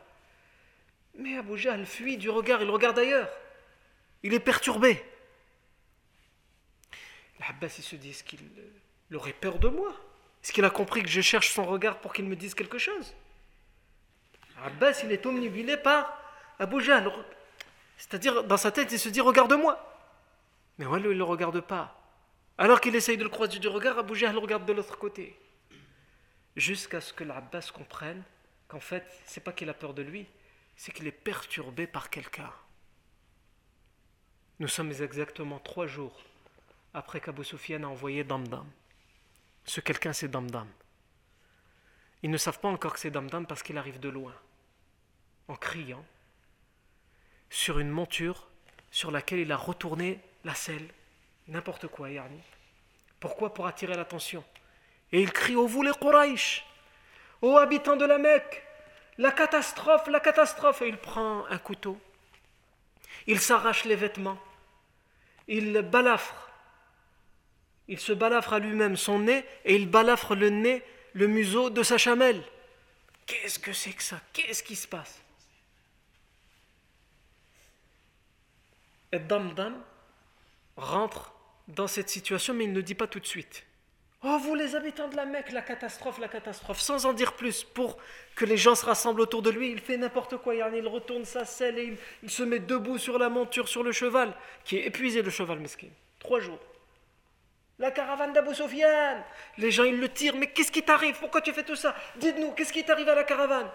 Mais 1.16 1.38
Abu 1.38 1.58
Jahl 1.58 1.86
fuit 1.86 2.18
du 2.18 2.30
regard, 2.30 2.62
il 2.62 2.70
regarde 2.70 2.98
ailleurs. 3.00 3.30
Il 4.24 4.34
est 4.34 4.40
perturbé. 4.40 5.04
L'Abbas, 7.40 7.76
il 7.78 7.84
se 7.84 7.96
dit, 7.96 8.12
est-ce 8.12 8.24
qu'il 8.24 8.40
aurait 9.14 9.34
peur 9.34 9.60
de 9.60 9.68
moi? 9.68 9.94
Est-ce 10.44 10.54
qu'il 10.54 10.66
a 10.66 10.70
compris 10.70 11.04
que 11.04 11.10
je 11.10 11.22
cherche 11.22 11.52
son 11.52 11.66
regard 11.66 12.00
pour 12.00 12.14
qu'il 12.14 12.26
me 12.26 12.36
dise 12.36 12.54
quelque 12.54 12.78
chose? 12.78 13.14
Abbas, 14.64 15.02
il 15.04 15.12
est 15.12 15.26
omnibulé 15.26 15.78
par 15.78 16.22
Abu 16.60 16.82
Jahl. 16.82 17.12
C'est-à-dire, 17.98 18.44
dans 18.44 18.58
sa 18.58 18.72
tête, 18.72 18.92
il 18.92 19.00
se 19.00 19.10
dit, 19.10 19.22
regarde-moi. 19.22 19.80
Mais 20.78 20.86
ouais, 20.86 21.00
il 21.00 21.04
ne 21.04 21.10
le 21.10 21.24
regarde 21.24 21.60
pas. 21.62 22.00
Alors 22.58 22.80
qu'il 22.80 22.96
essaye 22.96 23.18
de 23.18 23.24
le 23.24 23.30
croiser 23.30 23.60
du 23.60 23.68
regard, 23.68 23.98
Abu 23.98 24.16
Jahl 24.16 24.38
regarde 24.38 24.66
de 24.66 24.74
l'autre 24.74 24.98
côté. 24.98 25.38
Jusqu'à 26.56 27.02
ce 27.02 27.14
que 27.14 27.24
l'Abbas 27.24 27.72
comprenne 27.74 28.24
qu'en 28.68 28.80
fait, 28.80 29.06
c'est 29.26 29.44
pas 29.44 29.52
qu'il 29.52 29.70
a 29.70 29.74
peur 29.74 29.94
de 29.94 30.04
lui, 30.04 30.28
c'est 30.82 30.92
qu'il 30.92 31.06
est 31.06 31.12
perturbé 31.12 31.86
par 31.86 32.10
quelqu'un. 32.10 32.52
Nous 34.60 34.68
sommes 34.68 34.92
exactement 34.92 35.60
trois 35.60 35.86
jours 35.86 36.20
après 36.96 37.22
qu'Abu 37.22 37.44
Sufyan 37.44 37.84
a 37.84 37.86
envoyé 37.86 38.24
Damdam. 38.24 38.66
Ce 39.64 39.80
quelqu'un, 39.80 40.12
c'est 40.12 40.28
Damdam. 40.28 40.68
Ils 42.24 42.32
ne 42.32 42.38
savent 42.38 42.60
pas 42.60 42.68
encore 42.68 42.94
que 42.94 43.00
c'est 43.00 43.12
Damdam 43.12 43.46
parce 43.46 43.62
qu'il 43.62 43.78
arrive 43.78 44.00
de 44.00 44.10
loin, 44.10 44.34
en 45.50 45.56
criant, 45.56 46.04
sur 47.52 47.78
une 47.78 47.92
monture 47.92 48.50
sur 48.90 49.12
laquelle 49.12 49.42
il 49.42 49.52
a 49.52 49.58
retourné 49.58 50.20
la 50.46 50.56
selle, 50.56 50.90
n'importe 51.48 51.90
quoi, 51.90 52.10
Yarni. 52.10 52.42
Pourquoi? 53.20 53.54
Pour 53.54 53.68
attirer 53.68 53.94
l'attention. 53.94 54.44
Et 55.12 55.22
il 55.22 55.32
crie, 55.32 55.56
ô 55.56 55.68
vous 55.68 55.84
les 55.84 55.94
Quraysh, 55.94 56.66
ô 57.44 57.60
habitants 57.60 57.98
de 57.98 58.06
la 58.06 58.18
Mecque, 58.18 58.64
la 59.22 59.32
catastrophe, 59.32 60.08
la 60.08 60.20
catastrophe. 60.20 60.82
Et 60.82 60.88
il 60.90 60.98
prend 60.98 61.46
un 61.46 61.58
couteau. 61.58 62.00
Il 63.28 63.40
s'arrache 63.40 63.86
les 63.86 63.96
vêtements. 63.96 64.40
Il 65.48 65.82
balafre. 65.82 66.50
Il 67.88 68.00
se 68.00 68.14
balafre 68.14 68.54
à 68.54 68.60
lui-même 68.60 68.96
son 68.96 69.20
nez 69.20 69.46
et 69.66 69.76
il 69.76 69.90
balafre 69.90 70.34
le 70.36 70.50
nez, 70.50 70.84
le 71.14 71.28
museau 71.28 71.70
de 71.70 71.84
sa 71.84 71.98
chamelle. 71.98 72.42
Qu'est-ce 73.28 73.60
que 73.60 73.74
c'est 73.74 73.94
que 73.94 74.04
ça? 74.04 74.20
Qu'est-ce 74.34 74.64
qui 74.64 74.76
se 74.76 74.88
passe? 74.88 75.22
Et 79.12 79.20
Damdam 79.20 79.78
rentre 80.78 81.34
dans 81.68 81.88
cette 81.88 82.10
situation, 82.10 82.54
mais 82.54 82.64
il 82.64 82.74
ne 82.74 82.82
dit 82.82 82.96
pas 82.96 83.08
tout 83.08 83.20
de 83.20 83.28
suite. 83.28 83.66
Oh, 84.24 84.38
vous 84.38 84.54
les 84.54 84.76
habitants 84.76 85.08
de 85.08 85.16
la 85.16 85.26
Mecque, 85.26 85.52
la 85.52 85.64
catastrophe, 85.64 86.20
la 86.20 86.28
catastrophe, 86.28 86.80
sans 86.80 87.08
en 87.08 87.14
dire 87.14 87.34
plus, 87.34 87.64
pour 87.64 87.98
que 88.36 88.46
les 88.46 88.56
gens 88.56 88.76
se 88.76 88.86
rassemblent 88.86 89.22
autour 89.22 89.42
de 89.42 89.50
lui, 89.50 89.72
il 89.72 89.80
fait 89.80 89.98
n'importe 89.98 90.38
quoi, 90.38 90.54
il 90.54 90.88
retourne 90.88 91.26
sa 91.26 91.44
selle 91.44 91.80
et 91.80 91.98
il, 92.22 92.30
se 92.30 92.44
met 92.44 92.60
debout 92.60 93.00
sur 93.00 93.18
la 93.18 93.30
monture, 93.30 93.68
sur 93.68 93.82
le 93.82 93.92
cheval, 93.92 94.32
qui 94.64 94.78
est 94.78 94.86
épuisé, 94.86 95.24
le 95.24 95.32
cheval 95.32 95.60
mesquin. 95.60 95.88
Trois 96.20 96.40
jours. 96.40 96.60
La 97.80 97.90
caravane 97.90 98.32
d'Abu 98.32 98.54
Sofiane 98.54 99.24
Les 99.58 99.72
gens, 99.72 99.86
ils 99.86 100.00
le 100.00 100.08
tirent, 100.08 100.36
mais 100.36 100.52
qu'est-ce 100.52 100.72
qui 100.72 100.84
t'arrive? 100.84 101.18
Pourquoi 101.20 101.42
tu 101.42 101.52
fais 101.52 101.64
tout 101.64 101.76
ça? 101.76 101.96
Dites-nous, 102.18 102.52
qu'est-ce 102.52 102.74
qui 102.74 102.84
t'arrive 102.84 103.10
à 103.10 103.16
la 103.16 103.24
caravane? 103.24 103.72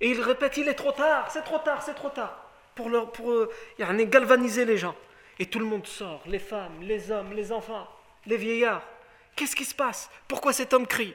Et 0.00 0.08
il 0.08 0.22
répète, 0.22 0.56
il 0.56 0.68
est 0.68 0.74
trop 0.74 0.92
tard, 0.92 1.30
c'est 1.30 1.44
trop 1.44 1.58
tard, 1.58 1.82
c'est 1.82 1.92
trop 1.92 2.08
tard, 2.08 2.50
pour, 2.74 2.88
leur, 2.88 3.12
pour 3.12 3.30
euh, 3.30 3.50
galvaniser 3.78 4.64
les 4.64 4.78
gens. 4.78 4.94
Et 5.38 5.44
tout 5.44 5.58
le 5.58 5.66
monde 5.66 5.86
sort, 5.86 6.22
les 6.24 6.38
femmes, 6.38 6.80
les 6.80 7.10
hommes, 7.10 7.34
les 7.34 7.52
enfants, 7.52 7.86
les 8.24 8.38
vieillards. 8.38 8.82
Qu'est-ce 9.38 9.54
qui 9.54 9.64
se 9.64 9.74
passe? 9.74 10.10
Pourquoi 10.26 10.52
cet 10.52 10.72
homme 10.72 10.84
crie? 10.84 11.14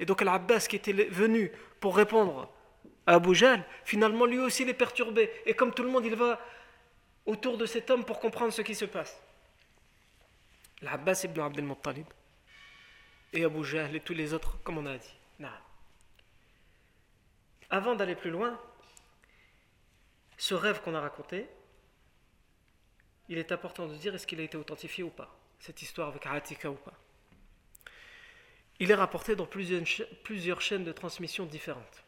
Et 0.00 0.04
donc 0.04 0.22
Al-Abbas 0.22 0.66
qui 0.68 0.74
était 0.74 0.92
venu 0.92 1.52
pour 1.78 1.96
répondre 1.96 2.52
à 3.06 3.14
Abu 3.14 3.32
Jahl, 3.32 3.64
finalement 3.84 4.26
lui 4.26 4.40
aussi 4.40 4.64
il 4.64 4.68
est 4.68 4.74
perturbé. 4.74 5.30
Et 5.46 5.54
comme 5.54 5.72
tout 5.72 5.84
le 5.84 5.88
monde, 5.88 6.04
il 6.04 6.16
va 6.16 6.40
autour 7.26 7.56
de 7.58 7.66
cet 7.66 7.88
homme 7.90 8.04
pour 8.04 8.18
comprendre 8.18 8.52
ce 8.52 8.62
qui 8.62 8.74
se 8.74 8.86
passe. 8.86 9.22
Al-Abbas 10.82 11.20
ibn 11.22 11.42
Abdel 11.42 11.64
Muttalib 11.64 12.06
et 13.32 13.44
Abu 13.44 13.62
Jahl 13.62 13.94
et 13.94 14.00
tous 14.00 14.14
les 14.14 14.34
autres, 14.34 14.58
comme 14.64 14.78
on 14.78 14.86
a 14.86 14.98
dit. 14.98 15.14
Avant 17.70 17.94
d'aller 17.94 18.16
plus 18.16 18.32
loin, 18.32 18.60
ce 20.36 20.54
rêve 20.54 20.80
qu'on 20.80 20.96
a 20.96 21.00
raconté, 21.00 21.46
il 23.28 23.38
est 23.38 23.52
important 23.52 23.86
de 23.86 23.94
dire 23.94 24.12
est-ce 24.12 24.26
qu'il 24.26 24.40
a 24.40 24.42
été 24.42 24.56
authentifié 24.56 25.04
ou 25.04 25.10
pas, 25.10 25.32
cette 25.60 25.80
histoire 25.82 26.08
avec 26.08 26.26
Atika 26.26 26.68
ou 26.68 26.74
pas. 26.74 26.94
Il 28.80 28.90
est 28.90 28.94
rapporté 28.94 29.36
dans 29.36 29.44
plusieurs, 29.44 30.60
chaînes 30.62 30.84
de 30.84 30.92
transmission 30.92 31.44
différentes. 31.44 32.02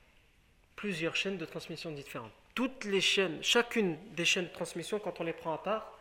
Plusieurs 0.74 1.14
chaînes 1.14 1.36
de 1.36 1.44
transmission 1.44 1.92
différentes. 1.92 2.32
Toutes 2.54 2.84
les 2.84 3.02
chaînes, 3.02 3.42
chacune 3.42 3.98
des 4.14 4.24
chaînes 4.24 4.46
de 4.46 4.52
transmission, 4.52 4.98
quand 4.98 5.20
on 5.20 5.24
les 5.24 5.34
prend 5.34 5.52
à 5.52 5.58
part, 5.58 5.98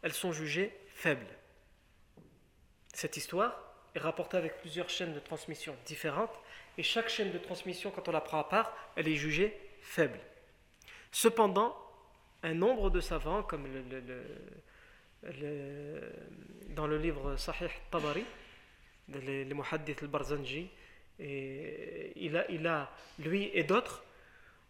elles 0.00 0.12
sont 0.12 0.32
jugées 0.32 0.72
faibles. 0.94 1.26
Cette 2.94 3.16
histoire 3.16 3.74
est 3.96 3.98
rapportée 3.98 4.36
avec 4.36 4.60
plusieurs 4.60 4.88
chaînes 4.88 5.12
de 5.12 5.18
transmission 5.18 5.76
différentes, 5.86 6.38
et 6.78 6.84
chaque 6.84 7.08
chaîne 7.08 7.32
de 7.32 7.38
transmission, 7.38 7.90
quand 7.90 8.08
on 8.08 8.12
la 8.12 8.20
prend 8.20 8.38
à 8.38 8.44
part, 8.44 8.76
elle 8.94 9.08
est 9.08 9.16
jugée 9.16 9.58
faible. 9.80 10.20
Cependant, 11.10 11.76
un 12.44 12.54
nombre 12.54 12.90
de 12.90 13.00
savants, 13.00 13.42
comme 13.42 13.66
dans 16.70 16.86
le 16.86 16.98
livre 16.98 17.36
Sahih 17.36 17.68
Tabari, 17.90 18.24
les, 19.20 19.44
Muhaddith 19.44 20.02
al-Barzanji, 20.02 20.70
et 21.18 22.12
il 22.16 22.36
a, 22.36 22.90
lui 23.18 23.50
et 23.54 23.64
d'autres, 23.64 24.02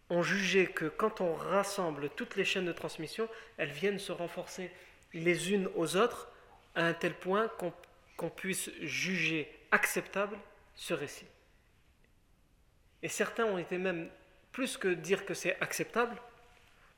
ont 0.09 0.21
jugé 0.21 0.67
que 0.67 0.85
quand 0.85 1.21
on 1.21 1.33
rassemble 1.33 2.09
toutes 2.09 2.35
les 2.35 2.45
chaînes 2.45 2.65
de 2.65 2.73
transmission, 2.73 3.27
elles 3.57 3.71
viennent 3.71 3.99
se 3.99 4.11
renforcer 4.11 4.69
les 5.13 5.51
unes 5.53 5.69
aux 5.75 5.95
autres 5.95 6.29
à 6.75 6.85
un 6.85 6.93
tel 6.93 7.13
point 7.13 7.49
qu'on 8.17 8.29
puisse 8.29 8.69
juger 8.81 9.51
acceptable 9.71 10.37
ce 10.75 10.93
récit. 10.93 11.25
Et 13.01 13.09
certains 13.09 13.45
ont 13.45 13.57
été 13.57 13.77
même, 13.77 14.09
plus 14.51 14.77
que 14.77 14.87
dire 14.87 15.25
que 15.25 15.33
c'est 15.33 15.59
acceptable, 15.61 16.15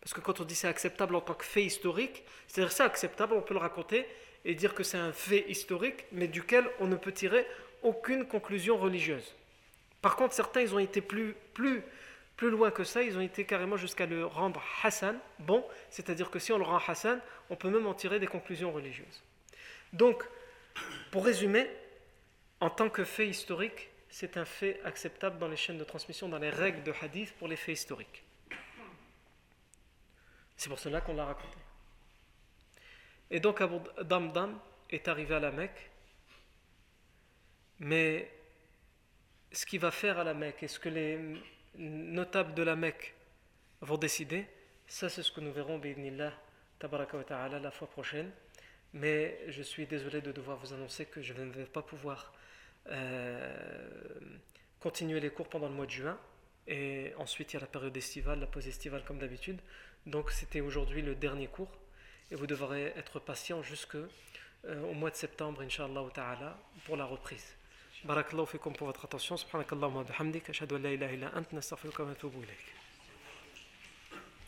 parce 0.02 0.14
que 0.14 0.22
quand 0.22 0.39
on 0.39 0.43
dit 0.43 0.56
c'est 0.56 0.68
acceptable 0.68 1.16
en 1.16 1.22
tant 1.22 1.34
que 1.34 1.46
fait 1.46 1.64
historique, 1.64 2.24
c'est-à-dire 2.48 2.72
c'est 2.72 2.84
acceptable, 2.84 3.34
on 3.34 3.41
peut 3.41 3.54
le 3.54 3.60
raconter 3.60 4.06
et 4.46 4.56
dire 4.56 4.74
que 4.74 4.84
c'est 4.84 4.98
un 4.98 5.12
fait 5.12 5.46
historique, 5.50 6.06
mais 6.12 6.28
duquel 6.28 6.70
on 6.80 6.88
ne 6.88 6.96
peut 6.96 7.12
tirer 7.12 7.46
aucune 7.82 8.26
conclusion 8.26 8.78
religieuse. 8.78 9.36
Par 10.02 10.16
contre, 10.16 10.34
certains, 10.34 10.62
ils 10.62 10.74
ont 10.74 10.80
été 10.80 11.02
plus, 11.02 11.36
plus, 11.54 11.82
plus 12.38 12.52
loin 12.52 12.70
que 12.70 12.84
ça, 12.84 13.02
ils 13.02 13.18
ont 13.18 13.22
été 13.22 13.46
carrément 13.46 13.76
jusqu'à 13.76 14.06
le 14.06 14.26
rendre 14.26 14.64
Hassan, 14.84 15.18
bon, 15.39 15.66
c'est-à-dire 15.89 16.30
que 16.30 16.38
si 16.38 16.54
on 16.54 16.60
le 16.60 16.64
rend 16.64 16.80
Hassan, 16.88 17.20
on 17.50 17.56
peut 17.56 17.70
même 17.70 17.88
en 17.88 17.96
tirer 17.96 18.20
des 18.20 18.28
conclusions 18.28 18.72
religieuses. 18.72 19.24
Donc, 19.93 20.24
pour 21.12 21.26
résumer, 21.26 21.68
en 22.60 22.70
tant 22.70 22.89
que 22.89 23.04
fait 23.04 23.28
historique, 23.28 23.89
c'est 24.10 24.38
un 24.38 24.46
fait 24.46 24.80
acceptable 24.86 25.39
dans 25.39 25.48
les 25.48 25.58
chaînes 25.58 25.78
de 25.78 25.84
transmission, 25.84 26.30
dans 26.30 26.38
les 26.39 26.50
règles 26.50 26.84
de 26.84 26.93
hadith 27.02 27.34
pour 27.34 27.48
les 27.48 27.56
faits 27.56 27.80
historiques. 27.80 28.24
C'est 30.56 30.70
pour 30.70 30.80
cela 30.80 31.02
qu'on 31.02 31.16
l'a 31.16 31.26
raconté. 31.26 31.64
Et 33.32 33.39
donc 33.39 33.61
Abu 33.61 33.78
Damdam 34.03 34.59
est 34.89 35.07
arrivé 35.07 35.36
à 35.36 35.39
la 35.39 35.51
Mecque, 35.51 35.89
mais 37.80 38.32
ce 39.51 39.65
qu'il 39.65 39.80
va 39.80 39.91
faire 39.91 40.19
à 40.19 40.23
la 40.23 40.34
Mecque 40.34 40.63
et 40.63 40.67
ce 40.67 40.80
que 40.80 40.89
les 40.89 41.19
notables 41.78 42.53
de 42.53 42.63
la 42.63 42.76
Mecque 42.76 43.15
vont 43.82 43.97
décider, 43.97 44.45
ça 44.88 45.09
c'est 45.09 45.23
ce 45.23 45.32
que 45.32 45.41
nous 45.41 45.51
verrons, 45.51 45.80
ta'ala, 46.80 47.59
la 47.59 47.71
fois 47.71 47.89
prochaine. 47.89 48.32
Mais 48.93 49.38
je 49.49 49.61
suis 49.61 49.88
désolé 49.88 50.21
de 50.21 50.32
devoir 50.32 50.57
vous 50.57 50.73
annoncer 50.73 51.05
que 51.05 51.21
je 51.21 51.34
ne 51.34 51.51
vais 51.51 51.65
pas 51.65 51.82
pouvoir 51.82 52.34
euh, 52.88 54.19
continuer 54.80 55.19
les 55.19 55.30
cours 55.30 55.49
pendant 55.49 55.67
le 55.67 55.73
mois 55.73 55.86
de 55.86 55.91
juin. 55.91 56.17
Et 56.67 57.11
ensuite, 57.17 57.51
il 57.51 57.55
y 57.55 57.57
a 57.57 57.61
la 57.61 57.67
période 57.67 57.95
estivale, 57.95 58.39
la 58.39 58.47
pause 58.47 58.67
estivale 58.67 59.03
comme 59.03 59.19
d'habitude. 59.19 59.59
Donc, 60.05 60.32
c'était 60.32 60.61
aujourd'hui 60.61 61.01
le 61.01 61.13
dernier 61.13 61.47
cours. 61.47 61.71
Et 62.32 62.36
vous 62.36 62.47
devrez 62.47 62.93
être 62.95 63.19
patient 63.19 63.61
jusqu'au 63.61 64.07
euh, 64.65 64.93
mois 64.93 65.11
de 65.11 65.15
septembre, 65.15 65.61
Inch'Allah 65.61 66.03
ta'ala, 66.13 66.57
pour 66.86 66.97
la 66.97 67.05
reprise. 67.05 67.55
Barakallahu 68.03 68.47
fikum 68.47 68.73
pour 68.73 68.88
votre 68.88 69.05
attention. 69.05 69.38
Subhanakallahu 69.38 69.93
wa 69.95 70.03
bihamdik. 70.03 70.49
Ashhadu 70.49 70.76
an 70.76 70.80
la 70.80 70.91
ilaha 70.91 71.13
illa 71.13 71.32
ant. 71.36 71.51
Nastaghfiruka 71.53 72.03
wa 72.03 72.09
natubu 72.09 72.43
ilayk. 72.43 72.85